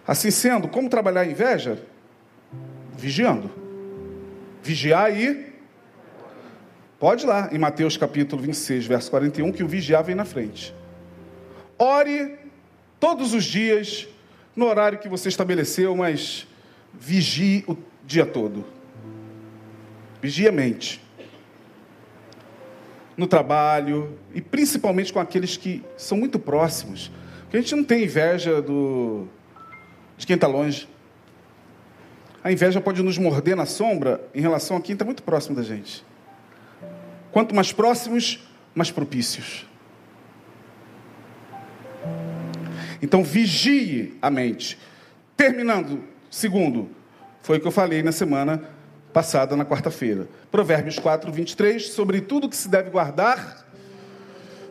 Assim 0.06 0.30
sendo, 0.30 0.68
como 0.68 0.90
trabalhar 0.90 1.22
a 1.22 1.26
inveja? 1.26 1.82
Vigiando. 2.98 3.50
Vigiar 4.62 5.18
e. 5.18 5.52
Pode 7.00 7.24
ir 7.24 7.28
lá, 7.28 7.50
em 7.52 7.58
Mateus 7.58 7.96
capítulo 7.96 8.42
26, 8.42 8.86
verso 8.86 9.10
41, 9.10 9.54
que 9.54 9.64
o 9.64 9.68
vigiar 9.68 10.04
vem 10.04 10.16
na 10.16 10.26
frente. 10.26 10.76
Ore 11.80 12.38
todos 13.00 13.34
os 13.34 13.46
dias, 13.46 14.08
no 14.54 14.66
horário 14.66 15.00
que 15.00 15.08
você 15.08 15.30
estabeleceu, 15.30 15.96
mas 15.96 16.46
vigie 16.94 17.64
o 17.68 17.78
dia 18.06 18.26
todo. 18.26 18.66
Vigie 20.22 20.48
a 20.48 20.52
mente 20.52 21.02
no 23.18 23.28
trabalho 23.28 24.18
e 24.34 24.42
principalmente 24.42 25.12
com 25.12 25.20
aqueles 25.20 25.58
que 25.58 25.84
são 25.98 26.18
muito 26.18 26.40
próximos. 26.40 27.12
Porque 27.42 27.58
a 27.58 27.62
gente 27.62 27.76
não 27.76 27.84
tem 27.84 28.04
inveja 28.04 28.62
do, 28.62 29.28
de 30.18 30.26
quem 30.26 30.36
está 30.36 30.48
longe. 30.48 30.88
A 32.44 32.52
inveja 32.52 32.80
pode 32.80 33.04
nos 33.04 33.18
morder 33.18 33.56
na 33.56 33.66
sombra 33.66 34.22
em 34.34 34.42
relação 34.42 34.78
a 34.78 34.82
quem 34.82 34.94
está 34.94 35.04
muito 35.04 35.22
próximo 35.24 35.56
da 35.56 35.64
gente. 35.64 36.04
Quanto 37.32 37.54
mais 37.54 37.72
próximos, 37.72 38.48
mais 38.74 38.90
propícios. 38.90 39.68
Então 43.02 43.24
vigie 43.24 44.18
a 44.22 44.30
mente. 44.30 44.78
Terminando, 45.36 46.04
segundo, 46.30 46.90
foi 47.42 47.58
o 47.58 47.62
que 47.62 47.68
eu 47.68 47.72
falei 47.72 48.04
na 48.04 48.12
semana 48.12 48.64
passada 49.14 49.56
na 49.56 49.66
quarta-feira. 49.66 50.28
Provérbios 50.52 51.00
4, 51.00 51.32
23, 51.32 51.90
sobre 51.90 52.22
tudo 52.22 52.50
que 52.50 52.56
se 52.56 52.70
deve 52.70 52.90
guardar, 52.90 53.66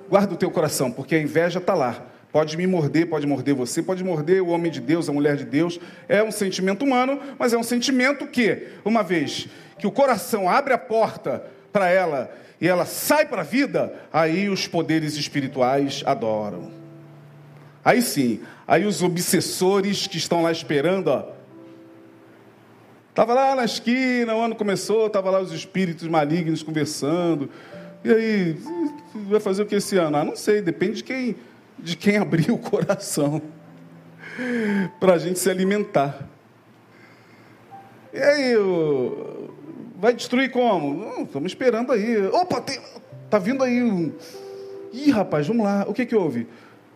guarda 0.08 0.34
o 0.34 0.36
teu 0.36 0.50
coração, 0.50 0.90
porque 0.90 1.14
a 1.14 1.20
inveja 1.20 1.58
está 1.58 1.74
lá, 1.74 2.06
Pode 2.32 2.56
me 2.56 2.66
morder, 2.66 3.08
pode 3.08 3.26
morder 3.26 3.54
você, 3.54 3.82
pode 3.82 4.04
morder 4.04 4.40
o 4.40 4.48
homem 4.48 4.70
de 4.70 4.80
Deus, 4.80 5.08
a 5.08 5.12
mulher 5.12 5.36
de 5.36 5.44
Deus. 5.44 5.80
É 6.08 6.22
um 6.22 6.30
sentimento 6.30 6.84
humano, 6.84 7.20
mas 7.36 7.52
é 7.52 7.58
um 7.58 7.62
sentimento 7.62 8.26
que, 8.26 8.68
uma 8.84 9.02
vez 9.02 9.48
que 9.78 9.86
o 9.86 9.90
coração 9.90 10.48
abre 10.48 10.72
a 10.72 10.78
porta 10.78 11.42
para 11.72 11.88
ela 11.88 12.30
e 12.60 12.68
ela 12.68 12.84
sai 12.84 13.26
para 13.26 13.40
a 13.40 13.44
vida, 13.44 13.92
aí 14.12 14.48
os 14.48 14.68
poderes 14.68 15.16
espirituais 15.16 16.02
adoram. 16.06 16.70
Aí 17.84 18.00
sim, 18.00 18.40
aí 18.68 18.84
os 18.84 19.02
obsessores 19.02 20.06
que 20.06 20.18
estão 20.18 20.42
lá 20.42 20.52
esperando, 20.52 21.08
ó, 21.08 21.24
Estava 23.20 23.34
lá 23.34 23.54
na 23.54 23.66
esquina, 23.66 24.34
o 24.34 24.40
ano 24.40 24.54
começou, 24.54 25.06
estava 25.06 25.28
lá 25.28 25.40
os 25.40 25.52
espíritos 25.52 26.08
malignos 26.08 26.62
conversando. 26.62 27.50
E 28.02 28.10
aí, 28.10 28.56
vai 29.28 29.38
fazer 29.38 29.62
o 29.62 29.66
que 29.66 29.74
esse 29.74 29.98
ano? 29.98 30.16
Ah, 30.16 30.24
não 30.24 30.34
sei, 30.34 30.62
depende 30.62 30.94
de 30.94 31.04
quem, 31.04 31.36
de 31.78 31.98
quem 31.98 32.16
abrir 32.16 32.50
o 32.50 32.56
coração 32.56 33.42
para 34.98 35.12
a 35.12 35.18
gente 35.18 35.38
se 35.38 35.50
alimentar. 35.50 36.30
E 38.10 38.18
aí, 38.18 38.54
vai 39.96 40.14
destruir 40.14 40.50
como? 40.50 41.24
Estamos 41.24 41.52
esperando 41.52 41.92
aí. 41.92 42.26
Opa, 42.28 42.58
tem, 42.62 42.80
tá 43.28 43.38
vindo 43.38 43.62
aí 43.62 43.82
um. 43.82 44.14
Ih, 44.94 45.10
rapaz, 45.10 45.46
vamos 45.46 45.66
lá. 45.66 45.84
O 45.86 45.92
que 45.92 46.06
que 46.06 46.16
houve? 46.16 46.48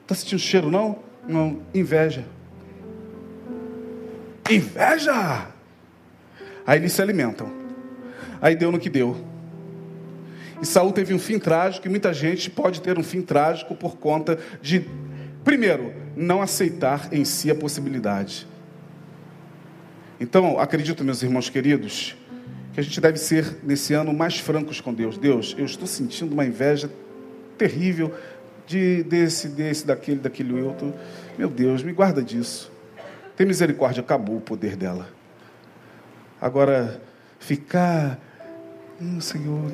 Tá 0.06 0.14
sentindo 0.14 0.38
cheiro 0.38 0.70
não? 0.70 1.00
Não, 1.28 1.60
inveja. 1.74 2.24
Inveja! 4.48 5.52
Aí 6.66 6.78
eles 6.78 6.92
se 6.92 7.02
alimentam. 7.02 7.50
Aí 8.40 8.56
deu 8.56 8.72
no 8.72 8.78
que 8.78 8.90
deu. 8.90 9.16
E 10.60 10.66
Saul 10.66 10.92
teve 10.92 11.12
um 11.12 11.18
fim 11.18 11.38
trágico, 11.38 11.86
e 11.86 11.90
muita 11.90 12.12
gente 12.14 12.50
pode 12.50 12.80
ter 12.80 12.98
um 12.98 13.02
fim 13.02 13.20
trágico 13.20 13.74
por 13.74 13.96
conta 13.96 14.38
de, 14.62 14.88
primeiro, 15.42 15.92
não 16.16 16.40
aceitar 16.40 17.12
em 17.12 17.24
si 17.24 17.50
a 17.50 17.54
possibilidade. 17.54 18.46
Então, 20.18 20.58
acredito, 20.58 21.04
meus 21.04 21.22
irmãos 21.22 21.50
queridos, 21.50 22.16
que 22.72 22.80
a 22.80 22.82
gente 22.82 23.00
deve 23.00 23.18
ser, 23.18 23.58
nesse 23.62 23.94
ano, 23.94 24.12
mais 24.14 24.38
francos 24.38 24.80
com 24.80 24.94
Deus. 24.94 25.18
Deus, 25.18 25.54
eu 25.58 25.64
estou 25.64 25.86
sentindo 25.86 26.32
uma 26.32 26.46
inveja 26.46 26.90
terrível 27.58 28.12
de 28.66 29.02
desse, 29.04 29.48
desse, 29.48 29.86
daquele, 29.86 30.20
daquele 30.20 30.60
outro. 30.62 30.94
Meu 31.36 31.48
Deus, 31.48 31.82
me 31.82 31.92
guarda 31.92 32.22
disso. 32.22 32.72
Tem 33.36 33.46
misericórdia, 33.46 34.00
acabou 34.00 34.36
o 34.36 34.40
poder 34.40 34.76
dela. 34.76 35.08
Agora, 36.44 37.00
ficar, 37.38 38.18
hum, 39.00 39.18
Senhor, 39.18 39.72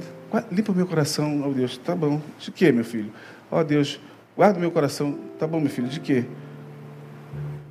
limpa 0.53 0.73
meu 0.73 0.87
coração, 0.87 1.43
ó 1.43 1.49
oh, 1.49 1.53
Deus, 1.53 1.77
tá 1.77 1.97
bom. 1.97 2.23
De 2.39 2.53
quê, 2.53 2.71
meu 2.71 2.85
filho? 2.85 3.13
Ó 3.51 3.59
oh, 3.59 3.65
Deus, 3.65 3.99
guarda 4.37 4.61
meu 4.61 4.71
coração, 4.71 5.19
tá 5.37 5.49
bom, 5.49 5.59
meu 5.59 5.69
filho, 5.69 5.89
de 5.89 5.99
quê? 5.99 6.27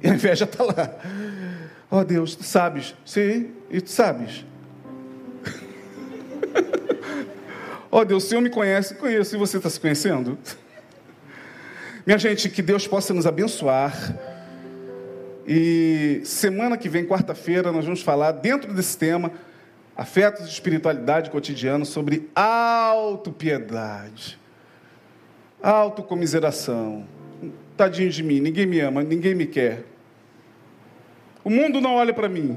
E 0.04 0.08
a 0.12 0.14
inveja 0.14 0.44
está 0.44 0.66
lá. 0.66 0.94
Ó 1.90 2.02
oh, 2.02 2.04
Deus, 2.04 2.36
tu 2.36 2.44
sabes? 2.44 2.94
Sim, 3.06 3.52
e 3.70 3.80
tu 3.80 3.90
sabes? 3.90 4.46
Ó 7.90 8.02
oh, 8.02 8.04
Deus, 8.04 8.26
o 8.26 8.28
Senhor 8.28 8.42
me 8.42 8.50
conhece, 8.50 8.96
conheço, 8.96 9.34
e 9.34 9.40
você 9.40 9.56
está 9.56 9.70
se 9.70 9.80
conhecendo? 9.80 10.38
Minha 12.06 12.18
gente, 12.18 12.50
que 12.50 12.62
Deus 12.62 12.86
possa 12.86 13.14
nos 13.14 13.26
abençoar 13.26 13.94
e 15.52 16.22
semana 16.24 16.78
que 16.78 16.88
vem, 16.88 17.04
quarta-feira, 17.04 17.72
nós 17.72 17.84
vamos 17.84 18.04
falar, 18.04 18.34
dentro 18.34 18.72
desse 18.72 18.96
tema, 18.96 19.32
afetos 19.98 20.46
e 20.46 20.50
espiritualidade 20.50 21.32
cotidiana, 21.32 21.86
sobre 21.86 22.30
autopiedade, 22.36 23.60
autocomiseração. 25.60 27.04
Tadinho 27.76 28.12
de 28.12 28.22
mim, 28.22 28.40
ninguém 28.40 28.68
me 28.68 28.80
ama, 28.80 29.02
ninguém 29.02 29.34
me 29.34 29.48
quer. 29.48 29.86
O 31.44 31.50
mundo 31.50 31.82
não 31.82 31.96
olha 31.96 32.14
para 32.14 32.30
mim. 32.30 32.56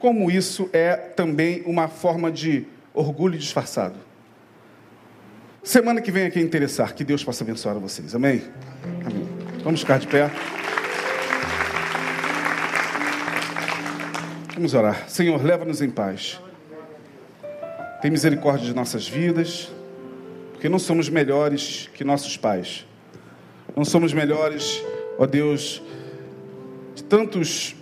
Como 0.00 0.32
isso 0.32 0.68
é 0.72 0.96
também 0.96 1.62
uma 1.64 1.86
forma 1.86 2.28
de 2.32 2.66
orgulho 2.92 3.38
disfarçado. 3.38 3.94
Semana 5.62 6.00
que 6.00 6.10
vem 6.10 6.24
é 6.24 6.30
quem 6.30 6.42
interessar. 6.42 6.92
Que 6.92 7.04
Deus 7.04 7.22
possa 7.22 7.44
abençoar 7.44 7.78
vocês. 7.78 8.16
Amém? 8.16 8.42
Amém. 9.06 9.28
Vamos 9.62 9.78
ficar 9.80 10.00
de 10.00 10.08
pé. 10.08 10.28
Vamos 14.60 14.74
orar. 14.74 15.08
Senhor, 15.08 15.42
leva-nos 15.42 15.80
em 15.80 15.88
paz. 15.88 16.38
Tem 18.02 18.10
misericórdia 18.10 18.66
de 18.66 18.74
nossas 18.74 19.08
vidas, 19.08 19.72
porque 20.52 20.68
não 20.68 20.78
somos 20.78 21.08
melhores 21.08 21.88
que 21.94 22.04
nossos 22.04 22.36
pais. 22.36 22.86
Não 23.74 23.86
somos 23.86 24.12
melhores, 24.12 24.84
ó 25.18 25.24
Deus, 25.24 25.82
de 26.94 27.02
tantos 27.02 27.74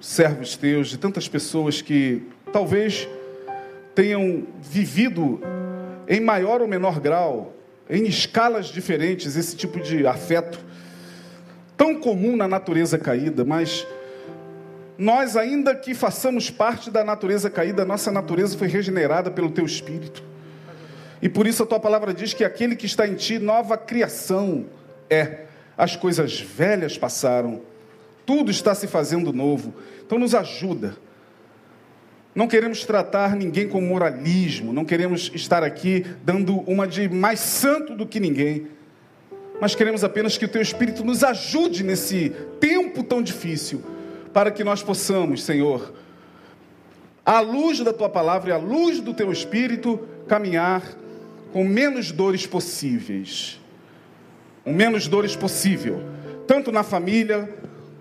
servos 0.00 0.56
teus, 0.56 0.90
de 0.90 0.96
tantas 0.96 1.26
pessoas 1.26 1.82
que 1.82 2.22
talvez 2.52 3.08
tenham 3.92 4.46
vivido 4.60 5.40
em 6.06 6.20
maior 6.20 6.62
ou 6.62 6.68
menor 6.68 7.00
grau, 7.00 7.52
em 7.90 8.04
escalas 8.04 8.66
diferentes, 8.66 9.34
esse 9.34 9.56
tipo 9.56 9.80
de 9.80 10.06
afeto 10.06 10.60
tão 11.76 11.96
comum 11.96 12.36
na 12.36 12.46
natureza 12.46 12.96
caída, 12.96 13.44
mas 13.44 13.84
nós, 14.98 15.36
ainda 15.36 15.74
que 15.74 15.94
façamos 15.94 16.50
parte 16.50 16.90
da 16.90 17.02
natureza 17.02 17.48
caída, 17.48 17.84
nossa 17.84 18.12
natureza 18.12 18.56
foi 18.56 18.68
regenerada 18.68 19.30
pelo 19.30 19.50
teu 19.50 19.64
espírito. 19.64 20.22
E 21.20 21.28
por 21.28 21.46
isso 21.46 21.62
a 21.62 21.66
tua 21.66 21.80
palavra 21.80 22.12
diz 22.12 22.34
que 22.34 22.44
aquele 22.44 22.76
que 22.76 22.86
está 22.86 23.06
em 23.06 23.14
ti, 23.14 23.38
nova 23.38 23.76
criação 23.78 24.66
é. 25.08 25.46
As 25.76 25.96
coisas 25.96 26.40
velhas 26.40 26.98
passaram, 26.98 27.62
tudo 28.26 28.50
está 28.50 28.74
se 28.74 28.86
fazendo 28.86 29.32
novo. 29.32 29.74
Então 30.04 30.18
nos 30.18 30.34
ajuda. 30.34 30.94
Não 32.34 32.46
queremos 32.46 32.84
tratar 32.84 33.36
ninguém 33.36 33.68
com 33.68 33.80
moralismo, 33.80 34.72
não 34.72 34.84
queremos 34.84 35.30
estar 35.34 35.62
aqui 35.62 36.06
dando 36.24 36.60
uma 36.60 36.86
de 36.86 37.08
mais 37.08 37.40
santo 37.40 37.94
do 37.94 38.06
que 38.06 38.18
ninguém, 38.18 38.68
mas 39.60 39.74
queremos 39.74 40.02
apenas 40.02 40.38
que 40.38 40.46
o 40.46 40.48
teu 40.48 40.62
Espírito 40.62 41.04
nos 41.04 41.22
ajude 41.22 41.84
nesse 41.84 42.30
tempo 42.58 43.02
tão 43.02 43.22
difícil 43.22 43.82
para 44.32 44.50
que 44.50 44.64
nós 44.64 44.82
possamos, 44.82 45.42
Senhor, 45.42 45.92
à 47.24 47.40
luz 47.40 47.80
da 47.80 47.92
tua 47.92 48.08
palavra 48.08 48.50
e 48.50 48.52
à 48.52 48.56
luz 48.56 49.00
do 49.00 49.14
teu 49.14 49.30
espírito, 49.30 50.00
caminhar 50.26 50.82
com 51.52 51.64
menos 51.64 52.10
dores 52.10 52.46
possíveis. 52.46 53.60
O 54.64 54.72
menos 54.72 55.08
dores 55.08 55.34
possível, 55.34 56.02
tanto 56.46 56.70
na 56.70 56.82
família 56.82 57.52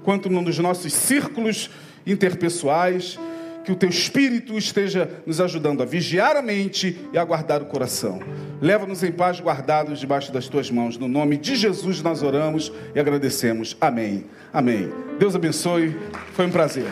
quanto 0.04 0.30
nos 0.30 0.60
nossos 0.60 0.94
círculos 0.94 1.70
interpessoais, 2.06 3.20
que 3.64 3.72
o 3.72 3.76
teu 3.76 3.90
espírito 3.90 4.58
esteja 4.58 5.10
nos 5.26 5.40
ajudando 5.40 5.82
a 5.82 5.86
vigiar 5.86 6.36
a 6.36 6.42
mente 6.42 6.98
e 7.14 7.18
a 7.18 7.24
guardar 7.24 7.62
o 7.62 7.66
coração. 7.66 8.20
Leva-nos 8.62 9.04
em 9.04 9.12
paz 9.12 9.40
guardados 9.40 10.00
debaixo 10.00 10.32
das 10.32 10.48
tuas 10.48 10.70
mãos. 10.70 10.98
No 10.98 11.08
nome 11.08 11.38
de 11.38 11.56
Jesus 11.56 12.02
nós 12.02 12.24
oramos 12.24 12.72
e 12.94 13.00
agradecemos. 13.00 13.76
Amém. 13.80 14.26
Amém. 14.52 14.92
Deus 15.20 15.36
abençoe. 15.36 15.96
Foi 16.34 16.46
um 16.46 16.52
prazer. 16.52 16.86